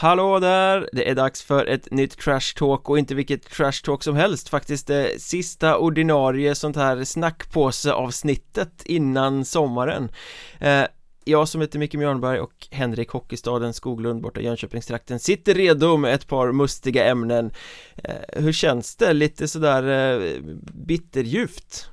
Hallå 0.00 0.38
där! 0.38 0.88
Det 0.92 1.10
är 1.10 1.14
dags 1.14 1.42
för 1.42 1.66
ett 1.66 1.90
nytt 1.90 2.18
Trash 2.18 2.54
Talk 2.56 2.88
och 2.88 2.98
inte 2.98 3.14
vilket 3.14 3.50
Trash 3.50 3.82
Talk 3.84 4.02
som 4.02 4.16
helst 4.16 4.48
faktiskt 4.48 4.86
det 4.86 5.22
sista 5.22 5.78
ordinarie 5.78 6.54
sånt 6.54 6.76
här 6.76 7.04
snackpåseavsnittet 7.04 8.82
innan 8.84 9.44
sommaren 9.44 10.12
eh, 10.60 10.84
Jag 11.24 11.48
som 11.48 11.60
heter 11.60 11.78
Micke 11.78 11.94
Mjörnberg 11.94 12.40
och 12.40 12.68
Henrik 12.70 13.10
Hockeystaden 13.10 13.74
Skoglund 13.74 14.22
borta 14.22 14.40
i 14.40 14.44
Jönköpingstrakten 14.44 15.18
sitter 15.18 15.54
redo 15.54 15.96
med 15.96 16.14
ett 16.14 16.28
par 16.28 16.52
mustiga 16.52 17.04
ämnen 17.04 17.50
eh, 17.96 18.42
Hur 18.42 18.52
känns 18.52 18.96
det? 18.96 19.12
Lite 19.12 19.48
sådär 19.48 19.82
eh, 19.82 20.40
bitterljuvt? 20.74 21.90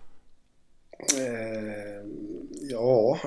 Eh, 1.18 2.06
ja, 2.70 3.20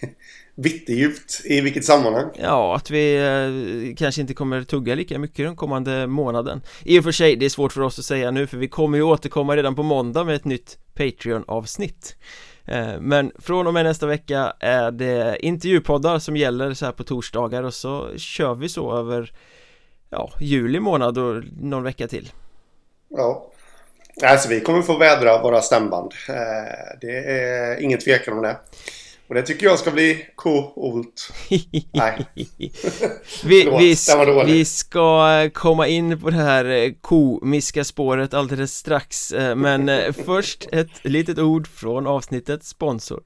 bitterljuvt 0.56 1.40
i 1.44 1.60
vilket 1.60 1.84
sammanhang? 1.84 2.30
Ja, 2.42 2.76
att 2.76 2.90
vi 2.90 3.16
eh, 3.16 3.96
kanske 3.96 4.20
inte 4.20 4.34
kommer 4.34 4.62
tugga 4.62 4.94
lika 4.94 5.18
mycket 5.18 5.46
den 5.46 5.56
kommande 5.56 6.06
månaden. 6.06 6.62
I 6.84 7.00
och 7.00 7.04
för 7.04 7.12
sig, 7.12 7.36
det 7.36 7.46
är 7.46 7.50
svårt 7.50 7.72
för 7.72 7.80
oss 7.80 7.98
att 7.98 8.04
säga 8.04 8.30
nu 8.30 8.46
för 8.46 8.56
vi 8.56 8.68
kommer 8.68 8.98
ju 8.98 9.04
återkomma 9.04 9.56
redan 9.56 9.74
på 9.74 9.82
måndag 9.82 10.24
med 10.24 10.34
ett 10.36 10.44
nytt 10.44 10.78
Patreon-avsnitt. 10.94 12.16
Eh, 12.64 13.00
Men 13.00 13.32
från 13.38 13.66
och 13.66 13.74
med 13.74 13.84
nästa 13.84 14.06
vecka 14.06 14.52
är 14.60 14.90
det 14.90 15.36
intervjupoddar 15.40 16.18
som 16.18 16.36
gäller 16.36 16.74
så 16.74 16.84
här 16.84 16.92
på 16.92 17.04
torsdagar 17.04 17.62
och 17.62 17.74
så 17.74 18.08
kör 18.16 18.54
vi 18.54 18.68
så 18.68 18.96
över 18.98 19.32
Ja, 20.10 20.32
juli 20.40 20.80
månad 20.80 21.18
och 21.18 21.42
någon 21.60 21.82
vecka 21.82 22.08
till. 22.08 22.30
Ja. 23.08 23.52
Alltså 24.24 24.48
vi 24.48 24.60
kommer 24.60 24.82
få 24.82 24.98
vädra 24.98 25.42
våra 25.42 25.60
stämband. 25.60 26.12
Eh, 26.28 26.98
Det 27.00 27.16
är 27.40 27.80
ingen 27.80 27.98
tvekan 27.98 28.36
om 28.36 28.42
det 28.42 28.56
och 29.28 29.34
det 29.34 29.42
tycker 29.42 29.66
jag 29.66 29.78
ska 29.78 29.90
bli 29.90 30.26
coolt. 30.34 31.32
Nej. 31.92 32.26
vi, 33.44 33.64
vi, 33.78 33.96
vi, 34.46 34.64
ska 34.64 35.50
komma 35.50 35.86
in 35.86 36.20
på 36.20 36.30
det 36.30 36.36
här 36.36 36.64
eh, 36.64 36.92
komiska 37.00 37.84
spåret 37.84 38.34
alldeles 38.34 38.74
strax 38.76 39.32
eh, 39.32 39.56
Men 39.56 39.88
eh, 39.88 40.12
först 40.24 40.68
ett 40.72 40.90
litet 41.02 41.38
ord 41.38 41.66
från 41.68 42.06
avsnittets 42.06 42.68
sponsor 42.68 43.22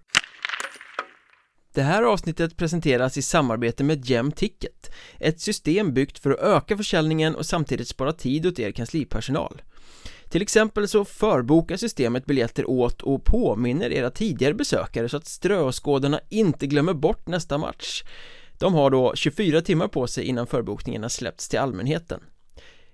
det 1.74 1.82
här 1.82 2.02
avsnittet 2.02 2.56
presenteras 2.56 3.16
i 3.16 3.22
samarbete 3.22 3.84
med 3.84 4.04
Gem 4.04 4.32
Ticket 4.32 4.90
Ett 5.18 5.40
system 5.40 5.94
byggt 5.94 6.18
för 6.18 6.30
att 6.30 6.40
öka 6.40 6.76
försäljningen 6.76 7.34
och 7.34 7.46
samtidigt 7.46 7.88
spara 7.88 8.12
tid 8.12 8.46
åt 8.46 8.58
er 8.58 8.72
kanslipersonal 8.72 9.62
till 10.30 10.42
exempel 10.42 10.88
så 10.88 11.04
förbokar 11.04 11.76
systemet 11.76 12.26
biljetter 12.26 12.70
åt 12.70 13.02
och 13.02 13.24
påminner 13.24 13.92
era 13.92 14.10
tidigare 14.10 14.54
besökare 14.54 15.08
så 15.08 15.16
att 15.16 15.26
ströskådarna 15.26 16.20
inte 16.28 16.66
glömmer 16.66 16.94
bort 16.94 17.26
nästa 17.26 17.58
match 17.58 18.02
De 18.58 18.74
har 18.74 18.90
då 18.90 19.14
24 19.14 19.60
timmar 19.60 19.88
på 19.88 20.06
sig 20.06 20.24
innan 20.24 20.46
förbokningarna 20.46 21.08
släppts 21.08 21.48
till 21.48 21.58
allmänheten 21.58 22.20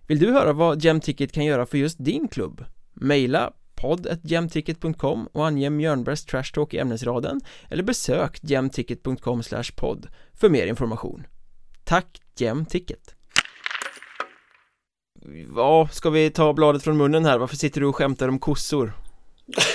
Vill 0.06 0.18
du 0.18 0.32
höra 0.32 0.52
vad 0.52 0.82
Gemticket 0.82 1.32
kan 1.32 1.44
göra 1.44 1.66
för 1.66 1.78
just 1.78 2.04
din 2.04 2.28
klubb? 2.28 2.64
Maila 2.94 3.52
podd.gemticket.com 3.74 5.28
och 5.32 5.46
ange 5.46 5.70
Mjörnbergs 5.70 6.24
Trash 6.24 6.52
Talk 6.54 6.74
i 6.74 6.78
ämnesraden 6.78 7.40
eller 7.70 7.82
besök 7.82 8.38
gemticket.com 8.42 9.42
podd 9.76 10.08
för 10.34 10.48
mer 10.48 10.66
information 10.66 11.26
Tack 11.84 12.20
Gemticket! 12.38 13.15
Ja, 15.56 15.88
ska 15.92 16.10
vi 16.10 16.30
ta 16.30 16.52
bladet 16.52 16.82
från 16.82 16.96
munnen 16.96 17.24
här? 17.24 17.38
Varför 17.38 17.56
sitter 17.56 17.80
du 17.80 17.86
och 17.86 17.96
skämtar 17.96 18.28
om 18.28 18.38
kossor? 18.38 18.92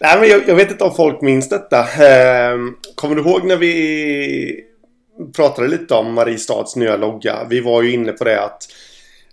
Nej, 0.00 0.20
men 0.20 0.28
jag, 0.28 0.48
jag, 0.48 0.54
vet 0.54 0.70
inte 0.70 0.84
om 0.84 0.94
folk 0.94 1.20
minns 1.20 1.48
detta. 1.48 1.78
Eh, 1.78 2.58
kommer 2.94 3.14
du 3.14 3.22
ihåg 3.22 3.44
när 3.44 3.56
vi 3.56 4.64
pratade 5.36 5.68
lite 5.68 5.94
om 5.94 6.14
Mariestads 6.14 6.76
nya 6.76 6.96
logga? 6.96 7.46
Vi 7.50 7.60
var 7.60 7.82
ju 7.82 7.92
inne 7.92 8.12
på 8.12 8.24
det 8.24 8.44
att 8.44 8.68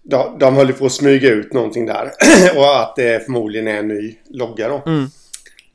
de, 0.04 0.38
de 0.40 0.56
höll 0.56 0.74
på 0.74 0.86
att 0.86 0.92
smyga 0.92 1.30
ut 1.30 1.54
någonting 1.54 1.86
där. 1.86 2.12
och 2.58 2.82
att 2.82 2.96
det 2.96 3.26
förmodligen 3.26 3.68
är 3.68 3.78
en 3.78 3.88
ny 3.88 4.16
logga 4.30 4.68
då. 4.68 4.82
Mm. 4.86 5.10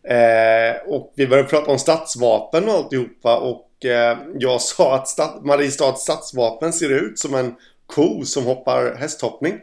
Eh, 0.08 0.76
och 0.86 1.12
vi 1.16 1.26
började 1.26 1.48
prata 1.48 1.70
om 1.70 1.78
stadsvapen 1.78 2.68
och 2.68 2.74
alltihopa. 2.74 3.36
Och 3.36 3.84
eh, 3.84 4.18
jag 4.38 4.60
sa 4.60 4.94
att 4.94 5.08
stat 5.08 5.44
Mariestads 5.44 6.02
stadsvapen 6.02 6.72
ser 6.72 6.90
ut 6.90 7.18
som 7.18 7.34
en 7.34 7.54
ko 7.86 8.24
som 8.24 8.44
hoppar 8.44 8.94
hästhoppning? 8.94 9.60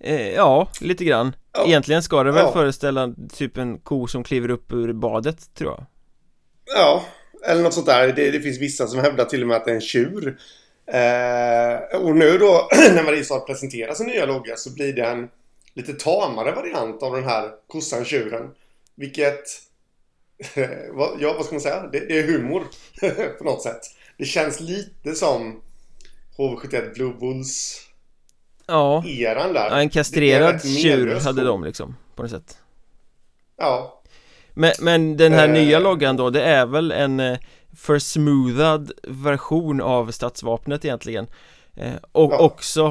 Eh, 0.00 0.34
ja, 0.34 0.68
lite 0.80 1.04
grann 1.04 1.36
ja. 1.52 1.66
Egentligen 1.66 2.02
ska 2.02 2.22
det 2.22 2.32
väl 2.32 2.44
ja. 2.44 2.52
föreställa 2.52 3.14
typ 3.32 3.56
en 3.56 3.78
ko 3.78 4.06
som 4.06 4.24
kliver 4.24 4.50
upp 4.50 4.72
ur 4.72 4.92
badet, 4.92 5.54
tror 5.54 5.70
jag 5.70 5.86
Ja, 6.76 7.04
eller 7.46 7.62
något 7.62 7.74
sånt 7.74 7.86
där 7.86 8.12
Det, 8.12 8.30
det 8.30 8.40
finns 8.40 8.60
vissa 8.60 8.86
som 8.86 9.00
hävdar 9.00 9.24
till 9.24 9.42
och 9.42 9.48
med 9.48 9.56
att 9.56 9.64
det 9.64 9.70
är 9.70 9.74
en 9.74 9.80
tjur 9.80 10.38
eh, 10.86 12.00
Och 12.00 12.16
nu 12.16 12.38
då, 12.38 12.68
när 12.94 13.02
Mariestad 13.02 13.40
presenterar 13.40 13.94
sin 13.94 14.06
nya 14.06 14.26
logga 14.26 14.56
så 14.56 14.72
blir 14.74 14.92
det 14.92 15.04
en 15.04 15.28
lite 15.74 15.92
tamare 15.92 16.52
variant 16.52 17.02
av 17.02 17.14
den 17.14 17.24
här 17.24 17.50
kossan 17.68 18.04
tjuren 18.04 18.50
Vilket 18.94 19.44
Ja, 21.20 21.34
vad 21.36 21.44
ska 21.44 21.54
man 21.54 21.60
säga? 21.60 21.88
Det, 21.92 22.00
det 22.00 22.18
är 22.18 22.26
humor 22.26 22.64
på 23.38 23.44
något 23.44 23.62
sätt 23.62 23.80
Det 24.18 24.24
känns 24.24 24.60
lite 24.60 25.14
som 25.14 25.60
HV71 26.38 26.94
Blue 26.94 27.14
Bulls 27.20 27.80
Ja, 28.66 29.04
eran 29.06 29.52
där. 29.52 29.70
ja 29.70 29.80
en 29.80 29.90
kastrerad 29.90 30.62
tjur 30.62 31.20
hade 31.20 31.44
de 31.44 31.64
liksom 31.64 31.96
på 32.14 32.22
något 32.22 32.30
sätt 32.30 32.58
Ja 33.58 34.02
Men, 34.54 34.72
men 34.80 35.16
den 35.16 35.32
här 35.32 35.48
eh. 35.48 35.52
nya 35.52 35.78
loggan 35.78 36.16
då, 36.16 36.30
det 36.30 36.42
är 36.42 36.66
väl 36.66 36.92
en 36.92 37.20
eh, 37.20 37.38
försmoothad 37.76 38.92
version 39.02 39.80
av 39.80 40.10
stadsvapnet 40.10 40.84
egentligen 40.84 41.26
eh, 41.76 41.92
Och 42.12 42.32
ja. 42.32 42.38
också 42.38 42.90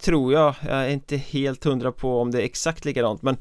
tror 0.00 0.32
jag, 0.32 0.54
jag 0.68 0.76
är 0.84 0.88
inte 0.88 1.16
helt 1.16 1.64
hundra 1.64 1.92
på 1.92 2.20
om 2.20 2.30
det 2.30 2.40
är 2.40 2.44
exakt 2.44 2.84
likadant 2.84 3.22
men 3.22 3.36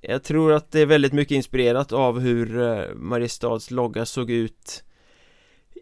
Jag 0.00 0.22
tror 0.22 0.52
att 0.52 0.72
det 0.72 0.80
är 0.80 0.86
väldigt 0.86 1.12
mycket 1.12 1.34
inspirerat 1.34 1.92
av 1.92 2.20
hur 2.20 2.60
eh, 2.60 2.94
Mariestads 2.94 3.70
logga 3.70 4.06
såg 4.06 4.30
ut 4.30 4.84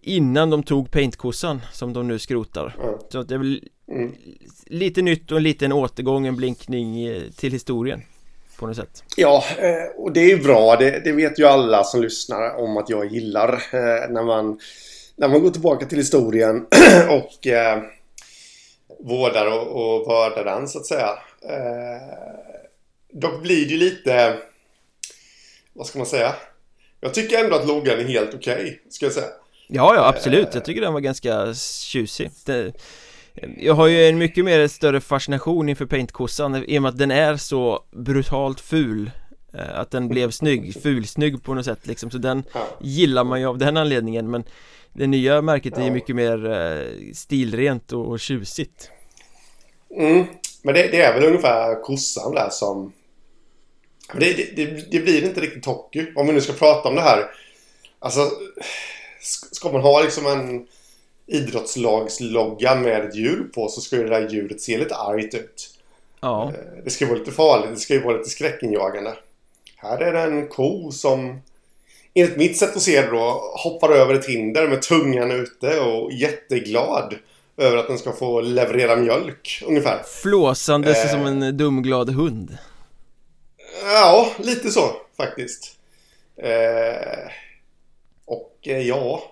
Innan 0.09 0.51
de 0.51 0.63
tog 0.63 0.91
paintkossan 0.91 1.61
som 1.73 1.93
de 1.93 2.09
nu 2.09 2.19
skrotar 2.19 2.77
mm. 2.83 2.99
Så 3.09 3.23
det 3.23 3.35
är 3.35 3.39
väl 3.39 3.69
mm. 3.93 4.15
lite 4.67 5.03
nytt 5.03 5.31
och 5.31 5.37
en 5.37 5.43
liten 5.43 5.73
återgång, 5.73 6.27
en 6.27 6.37
blinkning 6.37 7.07
eh, 7.07 7.23
till 7.37 7.53
historien 7.53 8.03
På 8.59 8.67
något 8.67 8.77
sätt 8.77 9.05
Ja, 9.17 9.45
eh, 9.59 9.97
och 9.97 10.13
det 10.13 10.33
är 10.33 10.37
bra, 10.37 10.77
det, 10.77 11.01
det 11.05 11.13
vet 11.13 11.39
ju 11.39 11.45
alla 11.45 11.85
som 11.85 12.03
lyssnar 12.03 12.57
om 12.57 12.77
att 12.77 12.91
jag 12.91 13.13
gillar 13.13 13.53
eh, 13.53 14.11
När 14.11 14.23
man, 14.23 14.61
när 15.17 15.29
man 15.29 15.43
går 15.43 15.51
tillbaka 15.51 15.87
till 15.87 15.99
historien 15.99 16.67
och 17.11 17.47
eh, 17.47 17.83
vårdar 19.01 19.47
och, 19.47 19.67
och 19.69 20.09
vördar 20.11 20.45
den 20.45 20.69
så 20.69 20.79
att 20.79 20.87
säga 20.87 21.09
Dock 23.13 23.43
blir 23.43 23.67
det 23.67 23.73
ju 23.73 23.79
lite 23.79 24.39
Vad 25.73 25.87
ska 25.87 25.99
man 25.99 26.07
säga? 26.07 26.35
Jag 27.01 27.15
tycker 27.15 27.45
ändå 27.45 27.57
att 27.57 27.67
loggan 27.67 27.99
är 27.99 28.05
helt 28.05 28.35
okej, 28.35 28.55
okay, 28.55 28.79
ska 28.89 29.07
jag 29.07 29.13
säga 29.13 29.29
Ja, 29.69 29.95
ja 29.95 30.09
absolut, 30.09 30.49
jag 30.55 30.65
tycker 30.65 30.81
den 30.81 30.93
var 30.93 31.01
ganska 31.01 31.55
tjusig. 31.55 32.31
Det, 32.45 32.73
Jag 33.57 33.75
har 33.75 33.87
ju 33.87 34.09
en 34.09 34.19
mycket 34.19 34.45
mer 34.45 34.69
större 34.69 35.01
fascination 35.01 35.69
inför 35.69 35.87
paintkossan 35.87 36.65
i 36.65 36.79
och 36.79 36.83
med 36.83 36.89
att 36.89 36.99
den 36.99 37.11
är 37.11 37.37
så 37.37 37.85
brutalt 37.91 38.61
ful 38.61 39.11
eh, 39.55 39.79
Att 39.79 39.91
den 39.91 40.09
blev 40.09 40.31
snygg, 40.31 40.83
fulsnygg 40.83 41.43
på 41.45 41.55
något 41.55 41.65
sätt 41.65 41.87
liksom, 41.87 42.11
så 42.11 42.19
den 42.19 42.45
gillar 42.81 43.25
man 43.25 43.41
ju 43.41 43.47
av 43.47 43.59
den 43.59 43.77
anledningen 43.77 44.31
men 44.31 44.45
Det 44.93 45.07
nya 45.07 45.43
märket 45.43 45.79
är 45.79 45.85
ju 45.85 45.91
mycket 45.91 46.17
mer 46.17 46.51
eh, 46.51 47.13
stilrent 47.15 47.93
och 47.93 48.21
tjusigt. 48.21 48.91
Mm, 49.97 50.25
men 50.63 50.75
det, 50.75 50.87
det, 50.87 51.01
är 51.01 51.15
väl 51.15 51.25
ungefär 51.25 51.83
kossan 51.83 52.35
där 52.35 52.49
som 52.51 52.93
det, 54.13 54.57
det, 54.57 54.91
det, 54.91 55.01
blir 55.01 55.25
inte 55.25 55.41
riktigt 55.41 55.67
hockey 55.67 56.07
om 56.17 56.27
vi 56.27 56.33
nu 56.33 56.41
ska 56.41 56.53
prata 56.53 56.89
om 56.89 56.95
det 56.95 57.01
här. 57.01 57.25
Alltså 57.99 58.31
ska 59.29 59.73
man 59.73 59.81
ha 59.81 60.03
liksom 60.03 60.27
en 60.27 60.67
idrottslagslogga 61.27 62.75
med 62.75 63.05
ett 63.05 63.17
djur 63.17 63.51
på 63.55 63.69
så 63.69 63.81
ska 63.81 63.97
ju 63.97 64.03
det 64.05 64.21
där 64.21 64.29
djuret 64.29 64.61
se 64.61 64.79
lite 64.79 64.97
argt 64.97 65.35
ut. 65.35 65.71
Ja. 66.21 66.49
Eh, 66.49 66.85
det 66.85 66.91
ska 66.91 67.07
vara 67.07 67.19
lite 67.19 67.33
farligt. 67.33 67.71
Det 67.71 67.81
ska 67.81 67.95
ju 67.95 68.03
vara 68.03 68.17
lite 68.17 68.31
skräckinjagande. 68.31 69.15
Här 69.77 69.99
är 69.99 70.13
det 70.13 70.21
en 70.21 70.49
ko 70.49 70.93
som 70.93 71.41
enligt 72.15 72.37
mitt 72.37 72.57
sätt 72.57 72.77
att 72.77 72.83
se 72.83 73.03
det 73.03 73.11
då 73.11 73.53
hoppar 73.65 73.93
över 73.93 74.15
ett 74.15 74.27
hinder 74.27 74.69
med 74.69 74.83
tungan 74.83 75.31
ute 75.31 75.81
och 75.81 76.13
jätteglad 76.13 77.15
över 77.57 77.77
att 77.77 77.89
den 77.89 77.99
ska 77.99 78.13
få 78.13 78.41
leverera 78.41 78.97
mjölk 78.97 79.63
ungefär. 79.67 80.03
Flåsande 80.23 81.03
eh. 81.03 81.11
som 81.11 81.27
en 81.27 81.57
dumglad 81.57 82.11
hund. 82.11 82.59
Ja, 83.83 84.33
lite 84.39 84.71
så 84.71 84.93
faktiskt. 85.17 85.77
Eh. 86.43 87.31
Och 88.29 88.69
eh, 88.69 88.81
ja, 88.81 89.23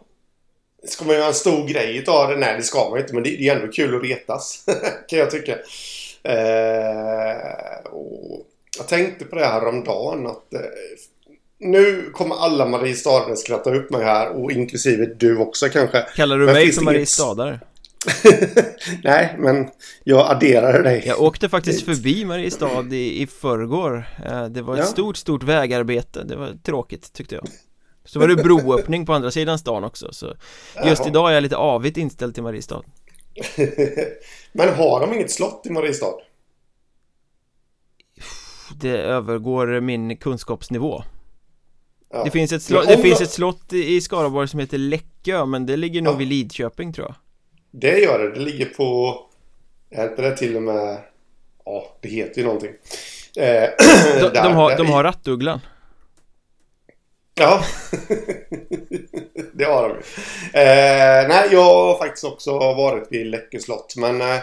ska 0.85 1.05
man 1.05 1.15
göra 1.15 1.27
en 1.27 1.35
stor 1.35 1.69
grej 1.69 1.97
utav 1.97 2.31
det? 2.31 2.37
Nej, 2.37 2.57
det 2.57 2.63
ska 2.63 2.91
man 2.91 2.99
inte. 2.99 3.15
Men 3.15 3.23
det, 3.23 3.49
är 3.49 3.57
ändå 3.57 3.73
kul 3.73 3.97
att 3.97 4.03
retas. 4.03 4.65
kan 5.09 5.19
jag 5.19 5.31
tycka. 5.31 5.53
Eh, 6.23 7.87
och 7.91 8.47
jag 8.79 8.89
tänkte 8.89 9.25
på 9.25 9.37
det 9.37 9.45
här 9.45 9.67
om 9.67 9.85
dagen 9.85 10.27
att 10.27 10.55
eh, 10.55 10.61
nu 11.59 12.11
kommer 12.13 12.37
alla 12.37 12.67
Mariestadare 12.67 13.37
skratta 13.37 13.75
upp 13.75 13.91
mig 13.91 14.05
här 14.05 14.29
och 14.29 14.53
inklusive 14.53 15.07
du 15.07 15.37
också 15.37 15.69
kanske. 15.69 16.07
Kallar 16.17 16.39
du 16.39 16.45
Men 16.45 16.55
mig 16.55 16.73
för 16.73 16.83
Mariestadare? 16.83 17.61
Nej, 19.05 19.35
men 19.39 19.69
jag 20.05 20.31
adderade 20.31 20.83
dig. 20.83 21.03
Jag 21.07 21.21
åkte 21.21 21.49
faktiskt 21.49 21.85
förbi 21.85 22.25
Mariestad 22.25 22.95
i, 22.95 23.23
i 23.23 23.27
förrgår. 23.27 24.09
Det 24.51 24.63
var 24.63 24.75
ett 24.75 24.81
ja. 24.81 24.87
stort, 24.87 25.17
stort 25.17 25.43
vägarbete. 25.43 26.25
Det 26.25 26.37
var 26.37 26.59
tråkigt 26.63 27.13
tyckte 27.13 27.35
jag. 27.35 27.49
Så 28.07 28.19
var 28.21 28.29
det 28.29 28.37
broöppning 28.37 29.07
på 29.07 29.13
andra 29.13 29.31
sidan 29.31 29.59
stan 29.59 29.85
också. 29.85 30.13
Så 30.13 30.27
just 30.85 31.01
Jaha. 31.01 31.09
idag 31.09 31.31
är 31.31 31.35
jag 31.35 31.43
lite 31.43 31.57
avigt 31.57 31.97
inställd 31.97 32.35
till 32.35 32.43
Mariestad. 32.43 32.83
men 34.53 34.75
har 34.75 35.01
de 35.01 35.15
inget 35.15 35.31
slott 35.31 35.67
i 35.67 35.71
Mariestad? 35.71 36.15
Det 38.81 38.99
övergår 38.99 39.81
min 39.81 40.17
kunskapsnivå. 40.17 41.03
Ja. 42.11 42.25
Det, 42.25 42.31
finns 42.31 42.53
ett, 42.53 42.63
slott, 42.63 42.89
det 42.89 42.99
finns 42.99 43.21
ett 43.21 43.31
slott 43.31 43.73
i 43.73 44.01
Skaraborg 44.01 44.49
som 44.49 44.61
heter 44.61 44.79
Läckö 44.79 45.45
men 45.45 45.67
det 45.67 45.77
ligger 45.77 46.03
nog 46.03 46.15
ja. 46.15 46.19
vid 46.19 46.29
Lidköping 46.29 46.93
tror 46.93 47.07
jag 47.07 47.15
Det 47.71 47.99
gör 47.99 48.19
det, 48.19 48.35
det 48.35 48.41
ligger 48.41 48.67
på 48.67 49.19
Är 49.91 50.09
det 50.17 50.37
till 50.37 50.57
och 50.57 50.63
med 50.63 50.99
Ja, 51.65 51.97
det 52.01 52.09
heter 52.09 52.41
ju 52.41 52.47
någonting 52.47 52.71
eh, 53.37 53.45
de, 54.21 54.21
där, 54.21 54.43
de, 54.43 54.55
har, 54.55 54.77
de 54.77 54.87
har 54.87 55.05
rattugglan 55.05 55.61
Ja 57.41 57.65
Det 59.53 59.65
har 59.65 59.89
de 59.89 59.95
eh, 60.59 61.29
Nej, 61.29 61.49
jag 61.53 61.65
har 61.65 61.99
faktiskt 61.99 62.25
också 62.25 62.59
varit 62.59 63.09
vid 63.11 63.27
Läckö 63.27 63.59
slott 63.59 63.95
men 63.97 64.21
eh, 64.21 64.39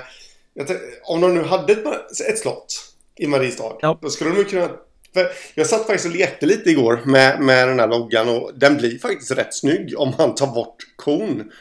Om 1.03 1.21
de 1.21 1.35
nu 1.35 1.43
hade 1.43 1.73
ett, 1.73 1.85
ett 2.29 2.39
slott 2.39 2.93
i 3.15 3.27
Mariestad 3.27 3.77
ja. 3.81 3.99
Då 4.01 4.09
skulle 4.09 4.29
de 4.29 4.37
ju 4.37 4.43
kunna 4.43 4.69
jag 5.55 5.67
satt 5.67 5.87
faktiskt 5.87 6.05
och 6.05 6.15
lekte 6.15 6.45
lite 6.45 6.69
igår 6.69 7.01
med, 7.05 7.39
med 7.39 7.67
den 7.67 7.79
här 7.79 7.87
loggan 7.87 8.29
och 8.29 8.51
den 8.55 8.77
blir 8.77 8.99
faktiskt 8.99 9.31
rätt 9.31 9.53
snygg 9.55 9.99
om 9.99 10.13
man 10.17 10.35
tar 10.35 10.47
bort 10.47 10.75
kon. 10.95 11.51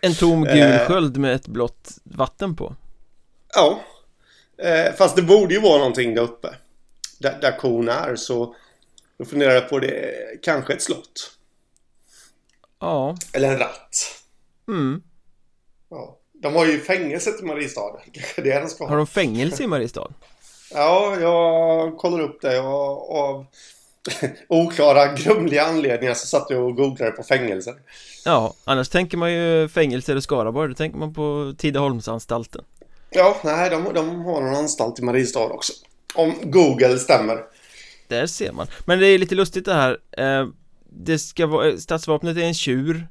En 0.00 0.14
tom 0.14 0.44
gul 0.44 0.58
eh. 0.58 0.78
sköld 0.78 1.16
med 1.16 1.34
ett 1.34 1.48
blått 1.48 1.88
vatten 2.04 2.56
på. 2.56 2.74
Ja. 3.54 3.80
Eh, 4.62 4.94
fast 4.94 5.16
det 5.16 5.22
borde 5.22 5.54
ju 5.54 5.60
vara 5.60 5.78
någonting 5.78 6.14
där 6.14 6.22
uppe. 6.22 6.48
Där, 7.18 7.38
där 7.40 7.58
kon 7.58 7.88
är 7.88 8.16
så 8.16 8.54
då 9.18 9.24
funderar 9.24 9.54
jag 9.54 9.68
på 9.68 9.78
det, 9.78 10.14
kanske 10.42 10.72
ett 10.72 10.82
slott. 10.82 11.32
Ja. 12.80 13.16
Eller 13.32 13.52
en 13.52 13.58
ratt. 13.58 14.22
Mm. 14.68 15.02
Ja. 15.90 16.18
De 16.32 16.54
har 16.54 16.66
ju 16.66 16.80
fängelset 16.80 17.40
i 17.40 17.44
Mariestad. 17.44 18.00
Kanske 18.12 18.42
det 18.42 18.60
de 18.60 18.68
ska 18.68 18.84
ha. 18.84 18.90
Har 18.90 18.96
de 18.96 19.06
fängelse 19.06 19.62
i 19.62 19.66
Mariestad? 19.66 20.12
Ja, 20.74 21.16
jag 21.20 21.96
kollar 21.96 22.20
upp 22.20 22.40
det 22.40 22.60
och 22.60 23.18
av 23.18 23.46
oklara, 24.48 25.14
grumliga 25.14 25.62
anledningar 25.62 26.14
så 26.14 26.26
satt 26.26 26.46
jag 26.50 26.64
och 26.64 26.76
googlade 26.76 27.10
på 27.10 27.22
fängelser. 27.22 27.74
Ja, 28.24 28.54
annars 28.64 28.88
tänker 28.88 29.16
man 29.16 29.32
ju 29.32 29.68
fängelser 29.68 30.16
i 30.16 30.22
Skaraborg, 30.22 30.68
då 30.68 30.74
tänker 30.74 30.98
man 30.98 31.14
på 31.14 31.54
Tidaholmsanstalten. 31.58 32.64
Ja, 33.10 33.36
nej, 33.44 33.70
de, 33.70 33.94
de 33.94 34.24
har 34.24 34.42
en 34.42 34.54
anstalt 34.54 34.98
i 34.98 35.02
Mariestad 35.02 35.44
också. 35.44 35.72
Om 36.14 36.34
Google 36.42 36.98
stämmer. 36.98 37.44
Där 38.08 38.26
ser 38.26 38.52
man. 38.52 38.66
Men 38.84 38.98
det 38.98 39.06
är 39.06 39.18
lite 39.18 39.34
lustigt 39.34 39.64
det 39.64 39.74
här. 39.74 39.98
Eh, 40.18 40.48
det 40.90 41.18
ska 41.18 41.46
vara, 41.46 41.76
stadsvapnet 41.76 42.36
är 42.36 42.42
en 42.42 42.54
tjur. 42.54 43.08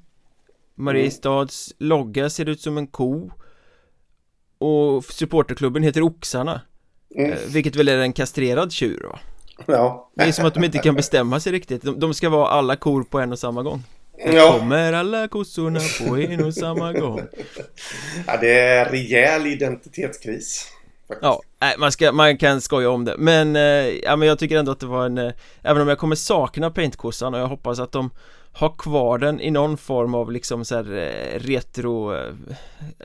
Mariestads 0.75 1.74
mm. 1.80 1.89
logga 1.89 2.30
ser 2.30 2.50
ut 2.50 2.62
som 2.62 2.77
en 2.77 2.88
ko. 2.88 3.31
Och 4.57 5.06
supporterklubben 5.06 5.83
heter 5.83 6.01
Oxarna. 6.01 6.62
Mm. 7.15 7.31
Eh, 7.31 7.38
vilket 7.47 7.75
väl 7.75 7.88
är 7.88 7.97
en 7.97 8.13
kastrerad 8.13 8.71
tjur 8.71 9.03
va? 9.03 9.19
Ja 9.65 10.12
Det 10.15 10.24
är 10.24 10.31
som 10.31 10.45
att 10.45 10.53
de 10.53 10.63
inte 10.63 10.77
kan 10.77 10.95
bestämma 10.95 11.39
sig 11.39 11.51
riktigt 11.51 11.81
de, 11.81 12.00
de 12.00 12.13
ska 12.13 12.30
vara 12.30 12.47
alla 12.47 12.75
kor 12.75 13.03
på 13.03 13.19
en 13.19 13.31
och 13.31 13.39
samma 13.39 13.63
gång 13.63 13.83
ja. 14.18 14.57
kommer 14.59 14.94
alla 14.94 15.27
kossorna 15.27 15.80
på 16.00 16.18
en 16.18 16.45
och 16.45 16.53
samma 16.53 16.94
gång 16.94 17.21
Ja 18.27 18.38
det 18.42 18.59
är 18.59 18.86
rejäl 18.86 19.47
identitetskris 19.47 20.71
faktiskt. 21.07 21.24
Ja, 21.24 21.42
nej, 21.62 21.75
man, 21.78 21.92
ska, 21.92 22.12
man 22.12 22.38
kan 22.38 22.62
skoja 22.62 22.90
om 22.90 23.06
det 23.06 23.16
Men, 23.18 23.56
eh, 23.56 23.62
ja 24.04 24.16
men 24.16 24.28
jag 24.28 24.40
tycker 24.40 24.57
ändå 24.57 24.72
att 24.72 24.80
det 24.80 24.86
var 24.86 25.06
en 25.06 25.18
eh, 25.18 25.34
Även 25.63 25.81
om 25.81 25.88
jag 25.88 25.98
kommer 25.98 26.16
sakna 26.16 26.72
paintkossan 26.72 27.34
och 27.34 27.40
jag 27.40 27.48
hoppas 27.48 27.80
att 27.80 27.92
de 27.92 28.10
har 28.54 28.75
kvar 28.78 29.18
den 29.18 29.42
i 29.42 29.52
någon 29.52 29.78
form 29.78 30.16
av 30.16 30.31
liksom 30.31 30.66
så 30.66 30.75
här 30.75 30.98
eh, 30.98 31.40
retro 31.40 32.13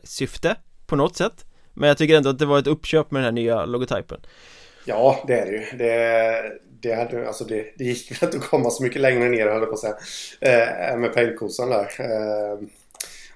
syfte 0.02 0.56
på 0.86 0.96
något 0.96 1.16
sätt 1.16 1.44
men 1.74 1.88
jag 1.88 1.98
tycker 1.98 2.16
ändå 2.16 2.30
att 2.30 2.38
det 2.38 2.46
var 2.46 2.58
ett 2.58 2.66
uppköp 2.66 3.10
med 3.10 3.20
den 3.20 3.24
här 3.24 3.32
nya 3.32 3.64
logotypen 3.64 4.20
Ja, 4.84 5.24
det 5.26 5.34
är 5.34 5.46
det 5.46 5.52
ju. 5.52 5.78
Det, 5.78 6.52
det, 6.80 6.94
hade, 6.94 7.26
alltså 7.26 7.44
det, 7.44 7.66
det 7.76 7.84
gick 7.84 8.10
inte 8.10 8.26
att 8.26 8.44
komma 8.44 8.70
så 8.70 8.82
mycket 8.82 9.00
längre 9.00 9.28
ner, 9.28 9.46
höll 9.46 9.60
jag 9.60 9.68
på 9.68 9.74
att 9.74 9.78
säga. 10.40 10.96
Med 10.96 11.14
paintkossan 11.14 11.70
där. 11.70 11.90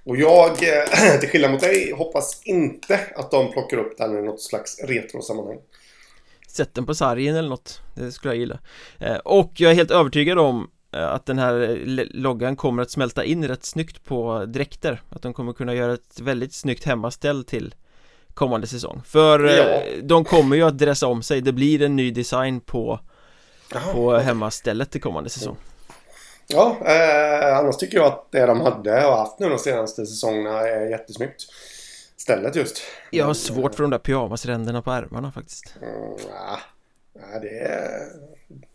Och 0.04 0.16
jag, 0.16 0.50
eh, 0.50 1.18
till 1.20 1.28
skillnad 1.28 1.50
mot 1.50 1.60
dig, 1.60 1.92
hoppas 1.92 2.42
inte 2.44 3.00
att 3.16 3.30
de 3.30 3.52
plockar 3.52 3.76
upp 3.76 3.98
den 3.98 4.18
i 4.18 4.22
något 4.22 4.42
slags 4.42 4.78
retrosammanhang. 4.84 5.58
Sätt 6.48 6.74
den 6.74 6.86
på 6.86 6.94
sargen 6.94 7.36
eller 7.36 7.48
något, 7.48 7.80
det 7.94 8.12
skulle 8.12 8.34
jag 8.34 8.38
gilla. 8.38 8.58
Eh, 8.98 9.16
och 9.16 9.52
jag 9.54 9.70
är 9.70 9.74
helt 9.74 9.90
övertygad 9.90 10.38
om 10.38 10.70
eh, 10.92 11.08
att 11.08 11.26
den 11.26 11.38
här 11.38 11.78
loggan 12.14 12.56
kommer 12.56 12.82
att 12.82 12.90
smälta 12.90 13.24
in 13.24 13.48
rätt 13.48 13.64
snyggt 13.64 14.04
på 14.04 14.44
dräkter 14.48 15.02
Att 15.10 15.22
de 15.22 15.34
kommer 15.34 15.52
kunna 15.52 15.74
göra 15.74 15.94
ett 15.94 16.20
väldigt 16.20 16.54
snyggt 16.54 16.84
hemmaställ 16.84 17.44
till 17.44 17.74
kommande 18.34 18.66
säsong 18.66 19.02
För 19.06 19.40
ja. 19.40 19.82
De 20.02 20.24
kommer 20.24 20.56
ju 20.56 20.62
att 20.62 20.78
dressa 20.78 21.06
om 21.06 21.22
sig, 21.22 21.40
det 21.40 21.52
blir 21.52 21.82
en 21.82 21.96
ny 21.96 22.10
design 22.10 22.60
på 22.60 23.00
Aha, 23.74 23.92
På 23.92 24.16
hemmastället 24.16 24.90
till 24.90 25.00
kommande 25.00 25.30
säsong 25.30 25.56
Ja, 26.46 26.76
eh, 26.86 27.58
annars 27.58 27.76
tycker 27.76 27.96
jag 27.96 28.06
att 28.06 28.26
det 28.30 28.46
de 28.46 28.60
hade 28.60 29.06
och 29.06 29.16
haft 29.16 29.38
nu 29.38 29.48
de 29.48 29.58
senaste 29.58 30.06
säsongerna 30.06 30.60
är 30.60 30.90
jättesnyggt. 30.90 31.42
Stället 32.16 32.56
just. 32.56 32.82
Jag 33.10 33.24
har 33.26 33.34
svårt 33.34 33.74
för 33.74 33.82
de 33.82 33.90
där 33.90 33.98
pyjamasränderna 33.98 34.82
på 34.82 34.90
ärmarna 34.90 35.32
faktiskt. 35.32 35.74
Mm, 35.82 36.18
ja, 37.14 37.38
det, 37.40 37.80